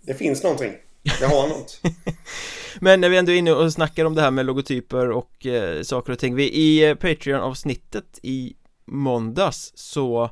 det 0.02 0.14
finns 0.14 0.44
någonting. 0.44 0.74
Jag 1.22 1.28
har 1.28 1.48
något. 1.48 1.82
Men 2.80 3.02
när 3.02 3.10
vi 3.10 3.18
ändå 3.18 3.32
är 3.32 3.36
inne 3.36 3.52
och 3.52 3.74
snackar 3.74 4.06
om 4.06 4.16
det 4.16 4.22
här 4.22 4.32
med 4.32 4.46
logotyper 4.46 5.12
och 5.12 5.46
eh, 5.46 5.82
saker 5.82 6.14
och 6.14 6.20
ting. 6.20 6.36
Vi, 6.36 6.44
I 6.44 6.90
eh, 6.90 6.96
Patreon-avsnittet 6.96 8.20
i 8.22 8.56
måndags 8.86 9.72
så 9.76 10.30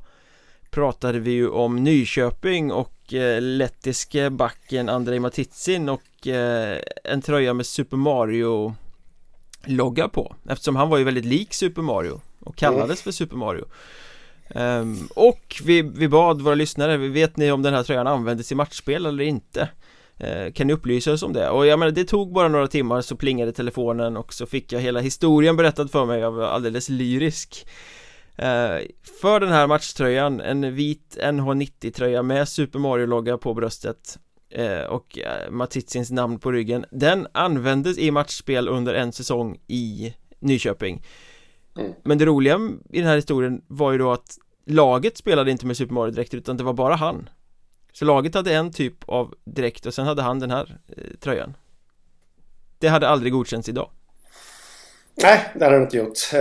pratade 0.77 1.19
vi 1.19 1.31
ju 1.31 1.49
om 1.49 1.75
Nyköping 1.83 2.71
och 2.71 3.13
eh, 3.13 3.41
lettiske 3.41 4.29
backen 4.29 4.89
Andrei 4.89 5.19
Matitsin 5.19 5.89
och 5.89 6.27
eh, 6.27 6.77
en 7.03 7.21
tröja 7.21 7.53
med 7.53 7.65
Super 7.65 7.97
Mario 7.97 8.75
logga 9.65 10.07
på 10.07 10.35
eftersom 10.49 10.75
han 10.75 10.89
var 10.89 10.97
ju 10.97 11.03
väldigt 11.03 11.25
lik 11.25 11.53
Super 11.53 11.81
Mario 11.81 12.21
och 12.39 12.55
kallades 12.55 13.01
för 13.01 13.11
Super 13.11 13.35
Mario 13.35 13.65
um, 14.55 15.07
och 15.15 15.61
vi, 15.63 15.81
vi 15.81 16.07
bad 16.07 16.41
våra 16.41 16.55
lyssnare, 16.55 16.97
vet 16.97 17.37
ni 17.37 17.51
om 17.51 17.61
den 17.61 17.73
här 17.73 17.83
tröjan 17.83 18.07
användes 18.07 18.51
i 18.51 18.55
matchspel 18.55 19.05
eller 19.05 19.23
inte? 19.23 19.69
Uh, 20.23 20.51
kan 20.53 20.67
ni 20.67 20.73
upplysa 20.73 21.11
oss 21.11 21.23
om 21.23 21.33
det? 21.33 21.49
Och 21.49 21.67
jag 21.67 21.79
menar 21.79 21.91
det 21.91 22.05
tog 22.05 22.33
bara 22.33 22.47
några 22.47 22.67
timmar 22.67 23.01
så 23.01 23.15
plingade 23.15 23.51
telefonen 23.51 24.17
och 24.17 24.33
så 24.33 24.45
fick 24.45 24.71
jag 24.71 24.79
hela 24.79 24.99
historien 24.99 25.55
berättad 25.55 25.87
för 25.87 26.05
mig, 26.05 26.19
jag 26.19 26.31
var 26.31 26.45
alldeles 26.45 26.89
lyrisk 26.89 27.67
för 29.19 29.39
den 29.39 29.49
här 29.49 29.67
matchtröjan, 29.67 30.41
en 30.41 30.75
vit 30.75 31.17
NH90 31.21 31.91
tröja 31.91 32.23
med 32.23 32.47
Super 32.47 32.79
Mario-logga 32.79 33.37
på 33.37 33.53
bröstet 33.53 34.19
eh, 34.49 34.81
och 34.81 35.19
eh, 35.19 35.51
Matitsins 35.51 36.11
namn 36.11 36.39
på 36.39 36.51
ryggen 36.51 36.85
Den 36.91 37.27
användes 37.31 37.97
i 37.97 38.11
matchspel 38.11 38.67
under 38.67 38.93
en 38.93 39.11
säsong 39.11 39.59
i 39.67 40.13
Nyköping. 40.39 41.03
Mm. 41.77 41.93
Men 42.03 42.17
det 42.17 42.25
roliga 42.25 42.59
i 42.89 42.97
den 42.99 43.07
här 43.07 43.15
historien 43.15 43.61
var 43.67 43.91
ju 43.91 43.97
då 43.97 44.11
att 44.11 44.37
laget 44.65 45.17
spelade 45.17 45.51
inte 45.51 45.65
med 45.65 45.77
Super 45.77 45.93
Mario 45.93 46.11
direkt 46.11 46.33
utan 46.33 46.57
det 46.57 46.63
var 46.63 46.73
bara 46.73 46.95
han. 46.95 47.29
Så 47.93 48.05
laget 48.05 48.35
hade 48.35 48.53
en 48.53 48.71
typ 48.71 49.09
av 49.09 49.35
dräkt 49.45 49.85
och 49.85 49.93
sen 49.93 50.07
hade 50.07 50.21
han 50.21 50.39
den 50.39 50.51
här 50.51 50.79
eh, 50.87 51.17
tröjan. 51.19 51.53
Det 52.79 52.87
hade 52.87 53.07
aldrig 53.07 53.33
godkänts 53.33 53.69
idag 53.69 53.89
Nej, 55.21 55.49
det 55.55 55.65
hade 55.65 55.77
de 55.77 55.83
inte 55.83 55.97
gjort. 55.97 56.17
Eh, 56.33 56.39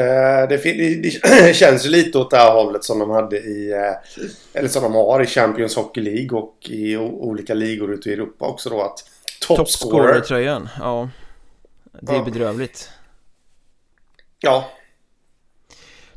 det, 0.49 0.57
det, 0.57 0.95
det, 0.95 1.55
känns 1.55 1.87
ju 1.87 1.91
lite 1.91 2.19
åt 2.19 2.31
det 2.31 2.37
här 2.37 2.53
hållet 2.53 2.85
som 2.85 2.99
de 2.99 3.11
hade 3.11 3.37
i... 3.37 3.73
Eh, 3.73 4.21
eller 4.61 4.69
som 4.69 4.83
de 4.83 4.95
har 4.95 5.23
i 5.23 5.27
Champions 5.27 5.77
Hockey 5.77 6.01
League 6.01 6.39
och 6.39 6.57
i 6.71 6.97
olika 6.97 7.55
ligor 7.55 7.93
ute 7.93 8.11
i 8.11 8.13
Europa 8.13 8.47
också 8.47 8.71
då 8.71 8.83
att 8.83 8.99
Topscorer 9.41 10.21
tröjan 10.21 10.69
ja 10.79 11.09
Det 12.01 12.13
är 12.13 12.17
ja. 12.17 12.25
bedrövligt 12.25 12.91
Ja 14.41 14.71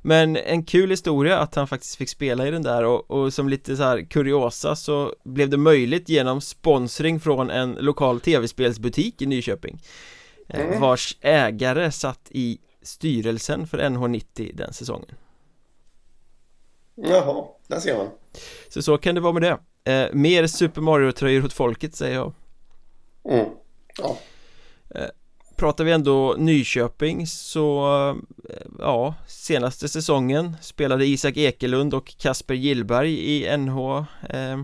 Men 0.01 0.36
en 0.36 0.63
kul 0.63 0.89
historia 0.89 1.39
att 1.39 1.56
han 1.56 1.68
faktiskt 1.68 1.96
fick 1.96 2.10
spela 2.10 2.48
i 2.48 2.51
den 2.51 2.63
där 2.63 2.84
och, 2.84 3.12
och 3.12 3.34
som 3.34 3.50
lite 3.50 3.75
så 3.75 3.84
här 3.84 4.10
kuriosa 4.10 4.75
så 4.75 5.13
blev 5.24 5.50
det 5.50 5.58
möjligt 5.58 6.10
genom 6.10 6.42
sponsring 6.42 7.20
från 7.20 7.50
en 7.50 7.72
lokal 7.80 8.20
tv-spelsbutik 8.20 9.22
i 9.22 9.25
Nyköping 9.25 9.80
mm. 10.50 10.82
Vars 10.82 11.18
ägare 11.22 11.91
satt 11.91 12.27
i 12.32 12.60
styrelsen 12.82 13.68
för 13.68 13.77
NH90 13.77 14.56
den 14.56 14.74
säsongen. 14.74 15.15
Jaha, 16.96 17.46
där 17.68 17.79
ser 17.79 17.98
man. 17.98 18.10
Så 18.70 18.82
så 18.82 18.98
kan 18.98 19.15
det 19.15 19.22
vara 19.22 19.34
med 19.34 19.41
det. 19.41 19.58
Eh, 19.91 20.13
Mer 20.13 20.48
Super 20.48 20.82
Mario-tröjor 20.82 21.46
åt 21.46 21.53
folket 21.53 21.96
säger 21.96 22.15
jag. 22.15 22.34
Mm. 23.29 23.46
Ja. 23.98 24.18
Eh, 24.96 25.10
pratar 25.56 25.84
vi 25.84 25.91
ändå 25.91 26.36
Nyköping 26.38 27.27
så 27.27 27.86
ja, 28.79 29.13
senaste 29.27 29.89
säsongen 29.89 30.56
spelade 30.62 31.06
Isak 31.06 31.38
Ekelund 31.38 31.94
och 31.94 32.18
Kasper 32.18 32.53
Gillberg 32.53 33.13
i 33.13 33.58
NH 33.58 34.06
eh, 34.29 34.58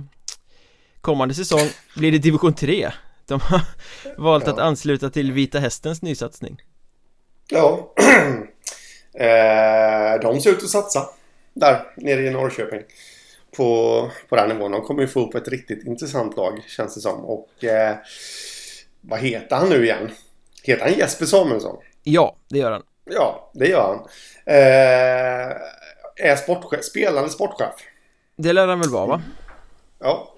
Kommande 1.01 1.33
säsong 1.33 1.69
blir 1.95 2.11
det 2.11 2.17
division 2.17 2.53
3 2.53 2.91
De 3.27 3.39
har 3.41 3.61
valt 4.17 4.47
ja. 4.47 4.53
att 4.53 4.59
ansluta 4.59 5.09
till 5.09 5.31
Vita 5.31 5.59
Hästens 5.59 6.01
nysatsning. 6.01 6.61
Ja. 7.49 7.93
Eh, 9.17 10.19
De 10.21 10.41
ser 10.41 10.49
ut 10.51 10.63
att 10.63 10.69
satsa 10.69 11.09
Där 11.53 11.93
nere 11.97 12.21
i 12.21 12.29
Norrköping. 12.29 12.81
På, 13.57 14.11
på 14.29 14.35
den 14.35 14.49
nivån. 14.49 14.71
De 14.71 14.81
kommer 14.81 15.01
ju 15.01 15.07
få 15.07 15.19
upp 15.27 15.35
ett 15.35 15.47
riktigt 15.47 15.85
intressant 15.85 16.37
lag 16.37 16.63
känns 16.67 16.95
det 16.95 17.01
som. 17.01 17.25
Och 17.25 17.63
eh, 17.63 17.95
Vad 19.01 19.19
heter 19.19 19.55
han 19.55 19.69
nu 19.69 19.83
igen? 19.83 20.11
Heter 20.63 20.83
han 20.85 20.93
Jesper 20.93 21.25
Samuelsson? 21.25 21.77
Ja, 22.03 22.35
det 22.49 22.57
gör 22.57 22.71
han. 22.71 22.83
Ja, 23.05 23.51
det 23.53 23.67
gör 23.67 23.81
han. 23.87 23.99
Eh, 24.45 25.57
Är 26.29 26.35
sportchef, 26.35 26.83
spelande 26.83 27.29
sportchef. 27.29 27.73
Det 28.37 28.53
lär 28.53 28.67
han 28.67 28.79
väl 28.79 28.89
vara 28.89 29.05
va? 29.05 29.21
Ja 29.99 30.34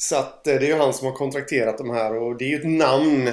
så 0.00 0.16
att 0.16 0.46
eh, 0.46 0.54
det 0.54 0.66
är 0.66 0.68
ju 0.68 0.74
han 0.74 0.94
som 0.94 1.06
har 1.06 1.14
kontrakterat 1.14 1.78
de 1.78 1.90
här 1.90 2.18
och 2.18 2.38
det 2.38 2.44
är 2.44 2.48
ju 2.48 2.56
ett 2.56 2.78
namn. 2.78 3.28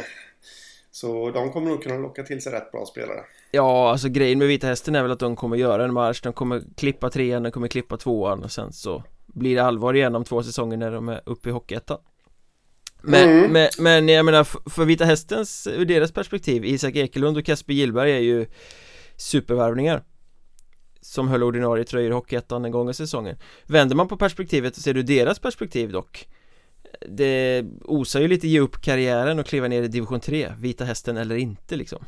Så 0.91 1.31
de 1.31 1.51
kommer 1.51 1.69
nog 1.69 1.83
kunna 1.83 1.97
locka 1.97 2.23
till 2.23 2.41
sig 2.41 2.53
rätt 2.53 2.71
bra 2.71 2.85
spelare. 2.85 3.19
Ja, 3.51 3.91
alltså 3.91 4.09
grejen 4.09 4.39
med 4.39 4.47
Vita 4.47 4.67
Hästen 4.67 4.95
är 4.95 5.01
väl 5.01 5.11
att 5.11 5.19
de 5.19 5.35
kommer 5.35 5.57
göra 5.57 5.85
en 5.85 5.93
marsch. 5.93 6.23
De 6.23 6.33
kommer 6.33 6.63
klippa 6.77 7.09
trean, 7.09 7.43
de 7.43 7.51
kommer 7.51 7.67
klippa 7.67 7.97
tvåan 7.97 8.43
och 8.43 8.51
sen 8.51 8.73
så 8.73 9.03
blir 9.25 9.55
det 9.55 9.63
allvar 9.63 9.93
igen 9.93 10.15
om 10.15 10.23
två 10.23 10.43
säsonger 10.43 10.77
när 10.77 10.91
de 10.91 11.09
är 11.09 11.21
uppe 11.25 11.49
i 11.49 11.51
Hockeyettan. 11.51 11.99
Men, 13.01 13.29
mm. 13.29 13.51
men, 13.51 13.69
men 13.79 14.09
jag 14.09 14.25
menar 14.25 14.69
för 14.69 14.85
Vita 14.85 15.05
Hästens, 15.05 15.67
ur 15.67 15.85
deras 15.85 16.11
perspektiv, 16.11 16.65
Isak 16.65 16.95
Ekelund 16.95 17.37
och 17.37 17.45
Kasper 17.45 17.73
Gillberg 17.73 18.11
är 18.11 18.19
ju 18.19 18.45
supervärvningar 19.17 20.03
som 21.01 21.27
höll 21.27 21.43
ordinarie 21.43 21.83
tröjor 21.83 22.11
i 22.11 22.13
Hockeyettan 22.13 22.65
en 22.65 22.71
gång 22.71 22.89
i 22.89 22.93
säsongen 22.93 23.37
Vänder 23.65 23.95
man 23.95 24.07
på 24.07 24.17
perspektivet 24.17 24.75
så 24.75 24.81
ser 24.81 24.93
du 24.93 25.03
deras 25.03 25.39
perspektiv 25.39 25.91
dock 25.91 26.27
det 27.07 27.65
osar 27.83 28.19
ju 28.19 28.27
lite 28.27 28.47
ge 28.47 28.59
upp 28.59 28.81
karriären 28.81 29.39
och 29.39 29.45
kliva 29.45 29.67
ner 29.67 29.83
i 29.83 29.87
division 29.87 30.19
3 30.19 30.53
Vita 30.59 30.83
hästen 30.83 31.17
eller 31.17 31.35
inte 31.35 31.75
liksom. 31.75 32.05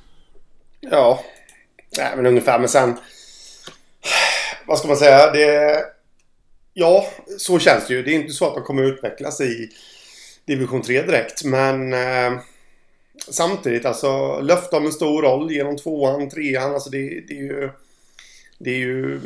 Ja. 0.79 1.23
Nej 1.97 2.13
men 2.15 2.25
ungefär 2.25 2.59
men 2.59 2.69
sen 2.69 2.97
Vad 4.65 4.79
ska 4.79 4.87
man 4.87 4.97
säga? 4.97 5.31
Det 5.31 5.79
Ja 6.73 7.05
så 7.37 7.59
känns 7.59 7.87
det 7.87 7.93
ju. 7.93 8.03
Det 8.03 8.11
är 8.11 8.15
inte 8.15 8.33
så 8.33 8.47
att 8.47 8.55
de 8.55 8.63
kommer 8.63 8.83
utvecklas 8.83 9.41
i 9.41 9.69
Division 10.45 10.81
3 10.81 11.01
direkt 11.01 11.43
men 11.43 11.93
eh, 11.93 12.39
Samtidigt 13.29 13.85
alltså 13.85 14.41
löfte 14.41 14.75
om 14.75 14.85
en 14.85 14.91
stor 14.91 15.21
roll 15.21 15.51
genom 15.51 15.77
tvåan, 15.77 16.29
trean 16.29 16.73
alltså 16.73 16.89
det, 16.89 17.23
det 17.27 17.33
är 17.33 17.43
ju 17.43 17.69
Det 18.57 18.69
är 18.69 18.77
ju 18.77 19.19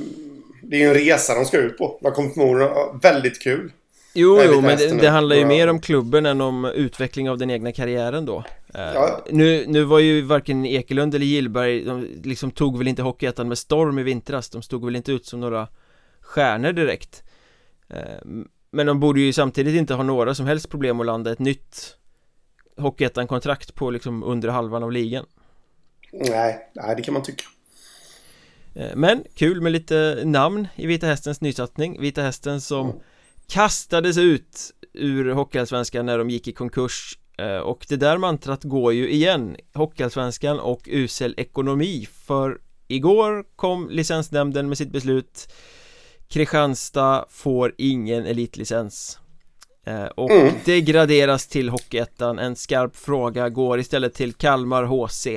Det 0.61 0.75
är 0.75 0.79
ju 0.79 0.87
en 0.87 0.93
resa 0.93 1.35
de 1.35 1.45
ska 1.45 1.57
ut 1.57 1.77
på. 1.77 1.99
De 2.01 2.11
kommer 2.11 2.29
förmodligen 2.29 2.73
ha 2.73 2.99
väldigt 3.01 3.41
kul. 3.41 3.71
Jo, 4.15 4.41
jo, 4.43 4.61
men 4.61 4.77
det, 4.77 4.97
det, 5.01 5.09
handlar 5.09 5.35
ju 5.35 5.45
mer 5.45 5.67
om 5.67 5.79
klubben 5.79 6.25
än 6.25 6.41
om 6.41 6.65
utveckling 6.65 7.29
av 7.29 7.37
den 7.37 7.49
egna 7.49 7.71
karriären 7.71 8.25
då. 8.25 8.43
Ja. 8.73 9.23
nu, 9.29 9.65
nu 9.67 9.83
var 9.83 9.99
ju 9.99 10.21
varken 10.21 10.65
Ekelund 10.65 11.15
eller 11.15 11.25
Gillberg, 11.25 11.85
de 11.85 12.21
liksom 12.23 12.51
tog 12.51 12.77
väl 12.77 12.87
inte 12.87 13.01
Hockeyettan 13.01 13.47
med 13.47 13.57
storm 13.57 13.99
i 13.99 14.03
vintras. 14.03 14.49
De 14.49 14.61
stod 14.61 14.85
väl 14.85 14.95
inte 14.95 15.11
ut 15.11 15.25
som 15.25 15.39
några 15.39 15.67
stjärnor 16.21 16.71
direkt. 16.71 17.23
Eh, 17.89 17.97
Men 18.71 18.85
de 18.85 18.99
borde 18.99 19.19
ju 19.19 19.33
samtidigt 19.33 19.75
inte 19.75 19.93
ha 19.93 20.03
några 20.03 20.35
som 20.35 20.45
helst 20.45 20.69
problem 20.69 20.99
att 20.99 21.05
landa 21.05 21.31
ett 21.31 21.39
nytt 21.39 21.97
Hockeyettan-kontrakt 22.77 23.75
på 23.75 23.91
liksom 23.91 24.23
under 24.23 24.49
halvan 24.49 24.83
av 24.83 24.91
ligan. 24.91 25.25
Nej, 26.11 26.69
nej 26.73 26.95
det 26.95 27.01
kan 27.01 27.13
man 27.13 27.23
tycka. 27.23 27.43
Eh, 28.75 28.95
Men 28.95 29.23
kul 29.35 29.61
med 29.61 29.71
lite 29.71 30.21
namn 30.25 30.67
i 30.75 30.87
Vita 30.87 31.07
Hästens 31.07 31.41
nysatsning. 31.41 32.01
Vita 32.01 32.21
Hästen 32.21 32.61
som 32.61 32.89
mm 32.89 32.99
kastades 33.47 34.17
ut 34.17 34.71
ur 34.93 35.31
Hockeyallsvenskan 35.31 36.05
när 36.05 36.17
de 36.17 36.29
gick 36.29 36.47
i 36.47 36.51
konkurs 36.51 37.17
eh, 37.37 37.57
och 37.57 37.85
det 37.89 37.95
där 37.95 38.17
mantrat 38.17 38.63
går 38.63 38.93
ju 38.93 39.09
igen. 39.09 39.55
Hockeyallsvenskan 39.73 40.59
och 40.59 40.81
usel 40.85 41.33
ekonomi 41.37 42.07
för 42.25 42.57
igår 42.87 43.45
kom 43.55 43.89
licensnämnden 43.89 44.69
med 44.69 44.77
sitt 44.77 44.91
beslut. 44.91 45.53
Kristianstad 46.27 47.25
får 47.29 47.73
ingen 47.77 48.25
elitlicens 48.25 49.19
eh, 49.85 50.05
och 50.05 50.31
mm. 50.31 50.53
det 50.65 50.81
graderas 50.81 51.47
till 51.47 51.69
Hockeyettan. 51.69 52.39
En 52.39 52.55
skarp 52.55 52.95
fråga 52.95 53.49
går 53.49 53.79
istället 53.79 54.13
till 54.13 54.33
Kalmar 54.33 54.83
HC 54.83 55.27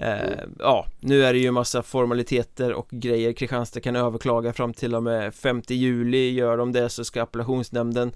Eh, 0.00 0.38
ja, 0.58 0.86
nu 1.00 1.24
är 1.24 1.32
det 1.32 1.38
ju 1.38 1.50
massa 1.50 1.82
formaliteter 1.82 2.72
och 2.72 2.88
grejer 2.90 3.32
Kristianstad 3.32 3.80
kan 3.80 3.96
överklaga 3.96 4.52
fram 4.52 4.74
till 4.74 4.94
och 4.94 5.02
med 5.02 5.34
5 5.34 5.62
juli. 5.68 6.30
Gör 6.30 6.56
de 6.56 6.72
det 6.72 6.88
så 6.88 7.04
ska 7.04 7.22
appellationsnämnden 7.22 8.12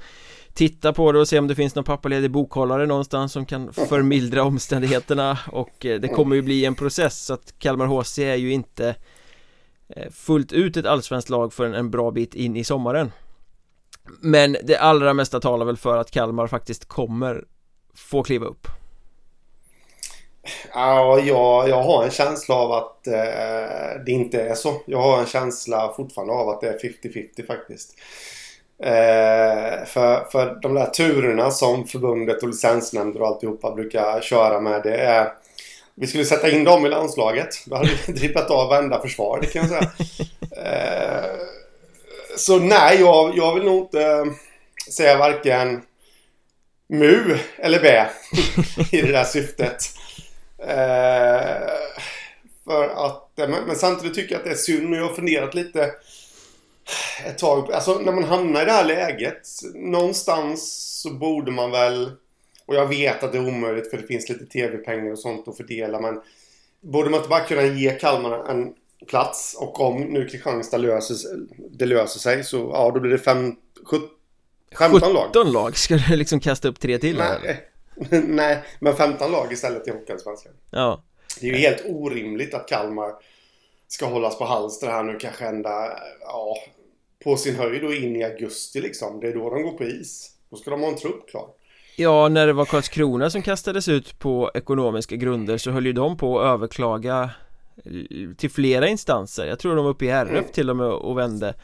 Titta 0.55 0.93
på 0.93 1.13
det 1.13 1.19
och 1.19 1.29
se 1.29 1.39
om 1.39 1.47
det 1.49 1.55
finns 1.55 1.75
någon 1.75 1.85
pappaledig 1.85 2.31
bokhållare 2.31 2.87
någonstans 2.87 3.33
som 3.33 3.47
kan 3.47 3.73
förmildra 3.73 4.43
omständigheterna. 4.45 5.39
Och 5.53 5.87
eh, 5.87 6.01
det 6.01 6.09
kommer 6.09 6.37
ju 6.37 6.43
bli 6.43 6.65
en 6.65 6.75
process 6.75 7.25
så 7.25 7.35
att 7.35 7.59
Kalmar 7.59 7.87
HC 7.87 8.19
är 8.19 8.35
ju 8.35 8.53
inte 8.53 8.95
eh, 9.89 10.11
fullt 10.11 10.53
ut 10.53 10.77
ett 10.77 10.87
allsvenskt 10.87 11.31
lag 11.31 11.53
förrän 11.53 11.75
en 11.75 11.91
bra 11.91 12.11
bit 12.11 12.35
in 12.35 12.57
i 12.57 12.65
sommaren. 12.65 13.13
Men 14.21 14.57
det 14.63 14.77
allra 14.77 15.15
mesta 15.15 15.41
talar 15.41 15.67
väl 15.67 15.77
för 15.77 15.99
att 15.99 16.11
Kalmar 16.11 16.47
faktiskt 16.47 16.89
kommer 16.89 17.45
få 17.95 18.23
kliva 18.23 18.47
upp. 18.47 18.69
Ja, 20.75 21.21
jag, 21.21 21.69
jag 21.69 21.83
har 21.83 22.05
en 22.05 22.11
känsla 22.11 22.55
av 22.55 22.73
att 22.73 23.07
eh, 23.07 24.03
det 24.07 24.13
inte 24.13 24.43
är 24.43 24.55
så. 24.55 24.81
Jag 24.87 24.99
har 24.99 25.19
en 25.21 25.27
känsla 25.27 25.93
fortfarande 25.97 26.35
av 26.35 26.49
att 26.49 26.61
det 26.61 26.69
är 26.69 26.79
50-50 26.79 27.47
faktiskt. 27.47 27.95
Eh, 28.83 29.85
för, 29.87 30.31
för 30.31 30.61
de 30.63 30.75
där 30.75 30.87
turerna 30.87 31.51
som 31.51 31.87
förbundet 31.87 32.43
och 32.43 32.49
licensnämnder 32.49 33.23
och 33.23 33.27
alltihopa 33.27 33.75
brukar 33.75 34.21
köra 34.21 34.61
med 34.61 34.83
det 34.83 34.97
är 34.97 35.33
vi 35.97 36.07
skulle 36.07 36.25
sätta 36.25 36.51
in 36.51 36.65
dem 36.65 36.87
i 36.87 36.89
landslaget. 36.89 37.49
Då 37.67 37.77
hade 37.77 37.91
vi 38.07 38.13
drippat 38.13 38.51
av 38.51 38.69
varenda 38.69 39.01
försvar, 39.01 39.39
det 39.41 39.47
kan 39.47 39.63
jag 39.63 39.71
säga. 39.71 39.91
Eh, 40.65 41.39
så 42.37 42.59
nej, 42.59 43.01
jag, 43.01 43.37
jag 43.37 43.55
vill 43.55 43.65
nog 43.65 43.85
inte 43.85 44.03
eh, 44.03 44.25
säga 44.93 45.19
varken 45.19 45.83
mu 46.89 47.39
eller 47.59 47.81
bä 47.81 48.11
i 48.93 49.03
det 49.03 49.13
där 49.13 49.25
syftet. 49.25 49.85
Eh, 50.69 51.69
för 52.65 53.07
att, 53.07 53.39
eh, 53.39 53.49
men, 53.49 53.65
men, 53.67 53.77
samtidigt 53.77 54.15
tycker 54.15 54.33
jag 54.33 54.39
att 54.39 54.45
det 54.45 54.51
är 54.51 54.55
synd 54.55 54.91
och 54.91 54.97
jag 54.97 55.09
har 55.09 55.15
funderat 55.15 55.55
lite 55.55 55.91
ett 57.27 57.39
tag. 57.39 57.73
Alltså 57.73 57.99
när 57.99 58.13
man 58.13 58.25
hamnar 58.25 58.63
i 58.63 58.65
det 58.65 58.73
här 58.73 58.85
läget. 58.85 59.49
Någonstans 59.75 60.91
så 61.03 61.11
borde 61.11 61.51
man 61.51 61.71
väl, 61.71 62.13
och 62.67 62.75
jag 62.75 62.87
vet 62.87 63.23
att 63.23 63.33
det 63.33 63.39
är 63.39 63.49
omöjligt 63.49 63.91
för 63.91 63.97
det 63.97 64.07
finns 64.07 64.29
lite 64.29 64.47
tv-pengar 64.47 65.13
och 65.13 65.19
sånt 65.19 65.49
att 65.49 65.57
fördela. 65.57 66.01
Men 66.01 66.21
borde 66.81 67.11
man 67.11 67.19
inte 67.19 67.29
bara 67.29 67.41
kunna 67.41 67.63
ge 67.63 67.91
Kalmar 67.91 68.51
en 68.51 68.75
plats 69.07 69.57
och 69.59 69.81
om 69.81 70.01
nu 70.01 70.29
Kristianstad 70.29 70.77
löser, 70.77 71.17
det 71.71 71.87
löser 71.87 72.21
sig 72.21 72.45
så 72.45 72.71
ja 72.73 72.91
då 72.95 73.01
blir 73.01 73.11
det 73.11 73.19
fem, 73.19 73.57
15 74.79 75.13
lag 75.13 75.27
17 75.27 75.53
lag? 75.53 75.77
Ska 75.77 75.97
du 75.97 76.17
liksom 76.17 76.41
kasta 76.41 76.69
upp 76.69 76.81
tre 76.81 76.99
till? 76.99 77.17
Nej? 77.17 77.69
Nej, 78.25 78.63
men 78.81 78.97
15 78.97 79.33
lag 79.33 79.53
istället 79.53 79.89
i 79.89 79.91
Hockeyallsvenskan. 79.91 80.53
Ja. 80.71 81.03
Det 81.41 81.47
är 81.47 81.51
ju 81.51 81.59
helt 81.59 81.85
orimligt 81.87 82.55
att 82.55 82.69
Kalmar 82.69 83.13
ska 83.89 84.07
hållas 84.07 84.39
på 84.39 84.45
halster 84.45 84.87
här 84.87 85.03
nu 85.03 85.19
kanske 85.19 85.47
ända, 85.47 85.99
ja, 86.21 86.57
på 87.25 87.37
sin 87.37 87.55
höjd 87.55 87.85
och 87.85 87.95
in 87.95 88.17
i 88.17 88.25
augusti 88.25 88.81
liksom. 88.81 89.21
Det 89.21 89.29
är 89.29 89.35
då 89.35 89.51
de 89.51 89.63
går 89.63 89.79
på 89.79 89.85
is. 89.85 90.31
Då 90.51 90.57
ska 90.57 90.71
de 90.71 90.81
ha 90.81 90.89
en 90.89 90.97
trupp 90.97 91.31
klar. 91.31 91.49
Ja, 91.97 92.29
när 92.29 92.47
det 92.47 92.53
var 92.53 92.65
Karlskrona 92.65 93.31
som 93.31 93.43
kastades 93.43 93.89
ut 93.89 94.19
på 94.19 94.51
ekonomiska 94.55 95.17
grunder 95.17 95.59
så 95.59 95.71
höll 95.71 95.87
ju 95.87 95.93
de 95.93 96.17
på 96.17 96.41
att 96.41 96.47
överklaga 96.47 97.31
till 98.37 98.51
flera 98.51 98.89
instanser. 98.89 99.47
Jag 99.47 99.59
tror 99.59 99.77
de 99.77 99.85
var 99.85 99.93
uppe 99.93 100.05
i 100.05 100.09
RF 100.09 100.31
mm. 100.31 100.45
till 100.53 100.71
och 100.71 100.77
med 100.77 100.87
och 100.87 101.19
vände. 101.19 101.55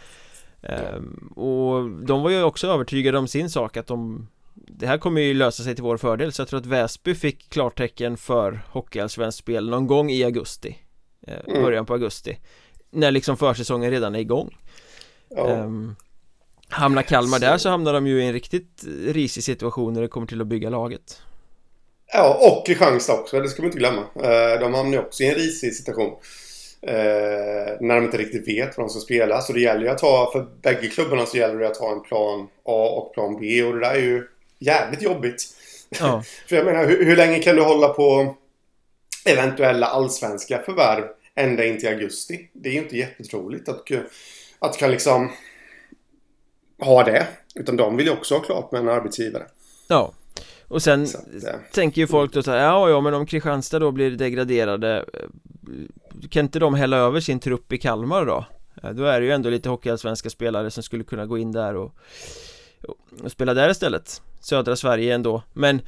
Um, 0.96 1.32
och 1.36 1.90
de 1.90 2.22
var 2.22 2.30
ju 2.30 2.42
också 2.42 2.66
övertygade 2.66 3.18
om 3.18 3.28
sin 3.28 3.50
sak 3.50 3.76
att 3.76 3.86
de 3.86 4.28
det 4.66 4.86
här 4.86 4.98
kommer 4.98 5.20
ju 5.20 5.34
lösa 5.34 5.62
sig 5.62 5.74
till 5.74 5.84
vår 5.84 5.96
fördel 5.96 6.32
så 6.32 6.40
jag 6.40 6.48
tror 6.48 6.60
att 6.60 6.66
Väsby 6.66 7.14
fick 7.14 7.48
klartecken 7.48 8.16
för 8.16 8.60
Hockeyallsvenskt 8.70 9.38
spel 9.38 9.70
någon 9.70 9.86
gång 9.86 10.10
i 10.10 10.24
augusti. 10.24 10.78
Eh, 11.26 11.34
mm. 11.48 11.62
Början 11.62 11.86
på 11.86 11.92
augusti. 11.92 12.38
När 12.90 13.10
liksom 13.10 13.36
försäsongen 13.36 13.90
redan 13.90 14.14
är 14.14 14.18
igång. 14.18 14.56
Ja. 15.28 15.42
um, 15.42 15.96
Hamnar 16.68 17.02
Kalmar 17.02 17.38
så. 17.38 17.44
där 17.44 17.58
så 17.58 17.68
hamnar 17.68 17.92
de 17.92 18.06
ju 18.06 18.22
i 18.22 18.26
en 18.26 18.32
riktigt 18.32 18.84
risig 19.06 19.44
situation 19.44 19.94
när 19.94 20.00
det 20.00 20.08
kommer 20.08 20.26
till 20.26 20.40
att 20.40 20.46
bygga 20.46 20.70
laget. 20.70 21.22
Ja, 22.12 22.38
och 22.40 22.66
Kristianstad 22.66 23.12
också, 23.12 23.40
det 23.40 23.48
ska 23.48 23.62
man 23.62 23.66
inte 23.66 23.78
glömma. 23.78 24.00
Eh, 24.00 24.60
De 24.60 24.74
hamnar 24.74 24.92
ju 24.92 24.98
också 24.98 25.22
i 25.22 25.28
en 25.28 25.34
risig 25.34 25.74
situation. 25.74 26.12
Eh, 26.82 27.76
När 27.80 27.94
de 27.94 28.04
inte 28.04 28.18
riktigt 28.18 28.48
vet 28.48 28.76
vad 28.76 28.86
de 28.86 28.90
ska 28.90 29.00
spela. 29.00 29.40
Så 29.40 29.52
det 29.52 29.60
gäller 29.60 29.80
ju 29.82 29.88
att 29.88 30.00
ha, 30.00 30.30
för 30.32 30.46
bägge 30.62 30.88
klubbarna 30.88 31.26
så 31.26 31.36
gäller 31.36 31.58
det 31.58 31.68
att 31.68 31.76
ha 31.76 31.92
en 31.92 32.02
plan 32.02 32.48
A 32.64 32.88
och 32.96 33.14
plan 33.14 33.36
B. 33.40 33.62
Och 33.62 33.74
det 33.74 33.80
där 33.80 33.94
är 33.94 34.00
ju 34.00 34.26
jävligt 34.60 35.02
jobbigt. 35.02 35.42
Ja. 35.88 36.22
För 36.48 36.56
jag 36.56 36.64
menar, 36.64 36.86
hur, 36.86 37.04
hur, 37.04 37.16
länge 37.16 37.38
kan 37.38 37.56
du 37.56 37.62
hålla 37.62 37.88
på 37.88 38.36
eventuella 39.24 39.86
allsvenska 39.86 40.62
förvärv 40.62 41.04
ända 41.34 41.64
in 41.64 41.80
till 41.80 41.88
augusti. 41.88 42.48
Det 42.52 42.68
är 42.68 42.72
ju 42.72 42.78
inte 42.78 42.96
jättetroligt 42.96 43.68
att, 43.68 43.82
att 44.58 44.78
kan 44.78 44.90
liksom 44.90 45.30
ha 46.78 47.04
det. 47.04 47.26
Utan 47.54 47.76
de 47.76 47.96
vill 47.96 48.06
ju 48.06 48.12
också 48.12 48.34
ha 48.34 48.42
klart 48.42 48.72
med 48.72 48.80
en 48.80 48.88
arbetsgivare. 48.88 49.46
Ja. 49.88 50.14
Och 50.68 50.82
sen 50.82 51.02
att, 51.02 51.44
äh. 51.44 51.54
tänker 51.72 52.00
ju 52.00 52.06
folk 52.06 52.32
då 52.32 52.42
så 52.42 52.50
här, 52.50 52.58
ja 52.58 52.90
ja 52.90 53.00
men 53.00 53.14
om 53.14 53.26
Kristianstad 53.26 53.78
då 53.78 53.90
blir 53.90 54.10
degraderade 54.10 55.04
eh, 55.12 56.28
Kan 56.30 56.44
inte 56.44 56.58
de 56.58 56.74
hälla 56.74 56.96
över 56.96 57.20
sin 57.20 57.40
trupp 57.40 57.72
i 57.72 57.78
Kalmar 57.78 58.26
då? 58.26 58.44
Då 58.92 59.04
är 59.04 59.20
det 59.20 59.26
ju 59.26 59.32
ändå 59.32 59.50
lite 59.50 59.68
hockeyallsvenska 59.68 60.30
spelare 60.30 60.70
som 60.70 60.82
skulle 60.82 61.04
kunna 61.04 61.26
gå 61.26 61.38
in 61.38 61.52
där 61.52 61.76
och, 61.76 61.94
och 63.22 63.30
spela 63.30 63.54
där 63.54 63.70
istället 63.70 64.22
Södra 64.40 64.76
Sverige 64.76 65.14
ändå 65.14 65.42
Men 65.52 65.82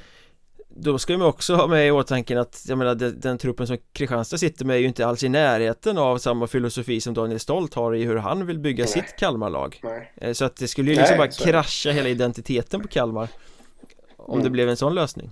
då 0.76 0.98
ska 0.98 1.18
man 1.18 1.28
också 1.28 1.54
ha 1.54 1.66
med 1.66 1.88
i 1.88 1.90
åtanke 1.90 2.40
att 2.40 2.64
jag 2.68 2.78
menar 2.78 2.94
den, 2.94 3.20
den, 3.20 3.38
truppen 3.38 3.66
som 3.66 3.78
Kristianstad 3.92 4.38
sitter 4.38 4.64
med 4.64 4.76
är 4.76 4.80
ju 4.80 4.86
inte 4.86 5.06
alls 5.06 5.22
i 5.22 5.28
närheten 5.28 5.98
av 5.98 6.18
samma 6.18 6.46
filosofi 6.46 7.00
som 7.00 7.14
Daniel 7.14 7.40
Stolt 7.40 7.74
har 7.74 7.94
i 7.94 8.04
hur 8.04 8.16
han 8.16 8.46
vill 8.46 8.58
bygga 8.58 8.84
Nej. 8.84 8.92
sitt 8.92 9.16
Kalmarlag 9.18 9.80
Nej. 9.82 10.12
Eh, 10.16 10.32
så 10.32 10.44
att 10.44 10.56
det 10.56 10.68
skulle 10.68 10.90
ju 10.90 10.96
liksom 10.96 11.16
Nej, 11.18 11.28
bara 11.28 11.52
krascha 11.52 11.90
hela 11.90 12.08
identiteten 12.08 12.80
på 12.80 12.88
Kalmar 12.88 13.28
Om 14.16 14.32
mm. 14.34 14.44
det 14.44 14.50
blev 14.50 14.68
en 14.68 14.76
sån 14.76 14.94
lösning 14.94 15.30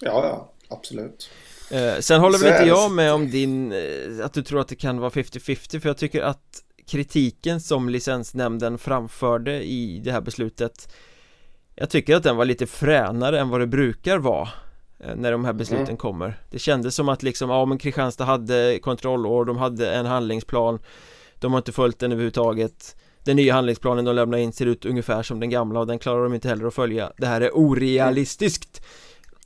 Ja, 0.00 0.24
ja, 0.24 0.52
absolut 0.68 1.30
eh, 1.70 1.98
Sen 2.00 2.20
håller 2.20 2.38
väl 2.38 2.52
inte 2.52 2.68
jag 2.68 2.90
med 2.90 3.12
om 3.12 3.30
din 3.30 3.72
eh, 3.72 4.24
Att 4.24 4.32
du 4.32 4.42
tror 4.42 4.60
att 4.60 4.68
det 4.68 4.76
kan 4.76 5.00
vara 5.00 5.10
50-50 5.10 5.80
för 5.80 5.88
jag 5.88 5.96
tycker 5.96 6.22
att 6.22 6.62
kritiken 6.86 7.60
som 7.60 7.88
licensnämnden 7.88 8.78
framförde 8.78 9.62
i 9.62 10.00
det 10.04 10.12
här 10.12 10.20
beslutet 10.20 10.88
jag 11.80 11.90
tycker 11.90 12.16
att 12.16 12.22
den 12.22 12.36
var 12.36 12.44
lite 12.44 12.66
fränare 12.66 13.40
än 13.40 13.48
vad 13.48 13.60
det 13.60 13.66
brukar 13.66 14.18
vara 14.18 14.48
eh, 14.98 15.16
När 15.16 15.32
de 15.32 15.44
här 15.44 15.52
besluten 15.52 15.84
mm. 15.84 15.96
kommer 15.96 16.40
Det 16.50 16.58
kändes 16.58 16.94
som 16.94 17.08
att 17.08 17.22
liksom, 17.22 17.50
ja 17.50 17.64
men 17.64 17.78
Kristianstad 17.78 18.24
hade 18.24 18.78
kontrollår, 18.82 19.44
de 19.44 19.56
hade 19.56 19.94
en 19.94 20.06
handlingsplan 20.06 20.78
De 21.38 21.52
har 21.52 21.58
inte 21.58 21.72
följt 21.72 21.98
den 21.98 22.12
överhuvudtaget 22.12 22.96
Den 23.24 23.36
nya 23.36 23.54
handlingsplanen 23.54 24.04
de 24.04 24.14
lämnar 24.14 24.38
in 24.38 24.52
ser 24.52 24.66
ut 24.66 24.84
ungefär 24.84 25.22
som 25.22 25.40
den 25.40 25.50
gamla 25.50 25.80
och 25.80 25.86
den 25.86 25.98
klarar 25.98 26.22
de 26.22 26.34
inte 26.34 26.48
heller 26.48 26.66
att 26.66 26.74
följa 26.74 27.12
Det 27.16 27.26
här 27.26 27.40
är 27.40 27.50
orealistiskt 27.54 28.82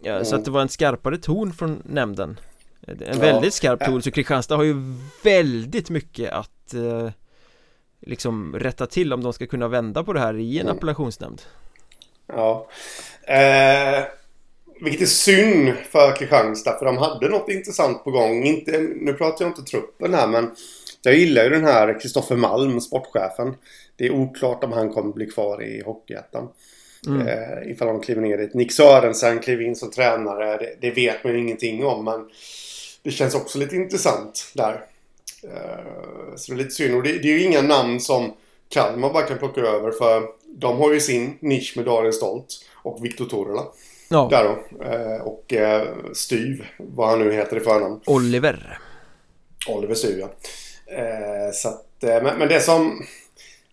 ja, 0.02 0.12
mm. 0.12 0.24
Så 0.24 0.36
att 0.36 0.44
det 0.44 0.50
var 0.50 0.62
en 0.62 0.68
skarpare 0.68 1.18
ton 1.18 1.52
från 1.52 1.82
nämnden 1.84 2.40
En 2.86 2.98
ja. 3.06 3.18
väldigt 3.18 3.54
skarp 3.54 3.84
ton, 3.84 4.02
så 4.02 4.10
Kristianstad 4.10 4.56
har 4.56 4.64
ju 4.64 4.74
väldigt 5.24 5.90
mycket 5.90 6.32
att 6.32 6.74
eh, 6.74 7.10
Liksom 8.06 8.54
rätta 8.58 8.86
till 8.86 9.12
om 9.12 9.22
de 9.22 9.32
ska 9.32 9.46
kunna 9.46 9.68
vända 9.68 10.04
på 10.04 10.12
det 10.12 10.20
här 10.20 10.38
i 10.38 10.58
en 10.58 10.66
mm. 10.66 10.76
appellationsnämnd 10.76 11.42
Ja. 12.32 12.68
Eh, 13.26 14.04
vilket 14.80 15.02
är 15.02 15.06
synd 15.06 15.74
för 15.90 16.16
Kristianstad 16.16 16.78
för 16.78 16.86
de 16.86 16.98
hade 16.98 17.28
något 17.28 17.48
intressant 17.48 18.04
på 18.04 18.10
gång. 18.10 18.44
Inte, 18.44 18.78
nu 18.78 19.12
pratar 19.12 19.44
jag 19.44 19.50
inte 19.50 19.62
truppen 19.62 20.14
här 20.14 20.26
men 20.26 20.50
jag 21.02 21.14
gillar 21.14 21.44
ju 21.44 21.50
den 21.50 21.64
här 21.64 22.00
Kristoffer 22.00 22.36
Malm, 22.36 22.80
sportchefen. 22.80 23.54
Det 23.96 24.06
är 24.06 24.10
oklart 24.10 24.64
om 24.64 24.72
han 24.72 24.92
kommer 24.92 25.12
bli 25.12 25.26
kvar 25.26 25.62
i 25.62 25.82
Hockeyettan. 25.82 26.49
Mm. 27.06 27.28
Eh, 27.28 27.71
ifall 27.71 27.88
de 27.88 28.00
kliver 28.00 28.23
ner 28.23 28.38
dit. 28.38 28.54
Nick 28.54 28.73
Sörensen 28.73 29.38
kliver 29.38 29.64
in 29.64 29.76
som 29.76 29.90
tränare. 29.90 30.56
Det, 30.56 30.76
det, 30.80 30.90
vet 30.90 31.25
man 31.25 31.32
ju 31.32 31.38
ingenting 31.38 31.86
om 31.86 32.04
men 32.04 32.28
det 33.02 33.10
känns 33.10 33.34
också 33.34 33.58
lite 33.58 33.76
intressant 33.76 34.52
där. 34.54 34.84
Eh, 35.42 36.34
så 36.36 36.52
det 36.52 36.56
är 36.56 36.64
lite 36.64 36.71
synd. 36.71 36.95
Och 36.95 37.02
det, 37.02 37.12
det 37.12 37.28
är 37.28 37.38
ju 37.38 37.42
inga 37.42 37.62
namn 37.62 38.00
som 38.00 38.32
Kalmar 38.68 39.12
bara 39.12 39.23
kan 39.23 39.38
plocka 39.38 39.60
över 39.60 39.90
för 39.90 40.23
de 40.54 40.78
har 40.78 40.93
ju 40.93 41.00
sin 41.00 41.38
nisch 41.41 41.73
med 41.76 41.84
Daniel 41.84 42.12
Stolt 42.12 42.47
och 42.82 43.04
Viktor 43.04 43.26
Torela. 43.26 43.65
Ja. 44.08 44.28
Där 44.30 44.45
då. 44.45 44.84
Eh, 44.84 45.21
och 45.23 45.52
eh, 45.52 45.88
Styv, 46.12 46.67
vad 46.78 47.08
han 47.08 47.19
nu 47.19 47.32
heter 47.32 47.56
i 47.56 47.60
förnamn. 47.60 48.00
Oliver. 48.06 48.78
Oliver 49.69 49.95
Styv, 49.95 50.19
ja. 50.19 50.28
Eh, 50.97 51.52
så 51.52 51.69
att, 51.69 51.86
men, 52.00 52.38
men 52.38 52.49
det 52.49 52.60
som... 52.60 53.06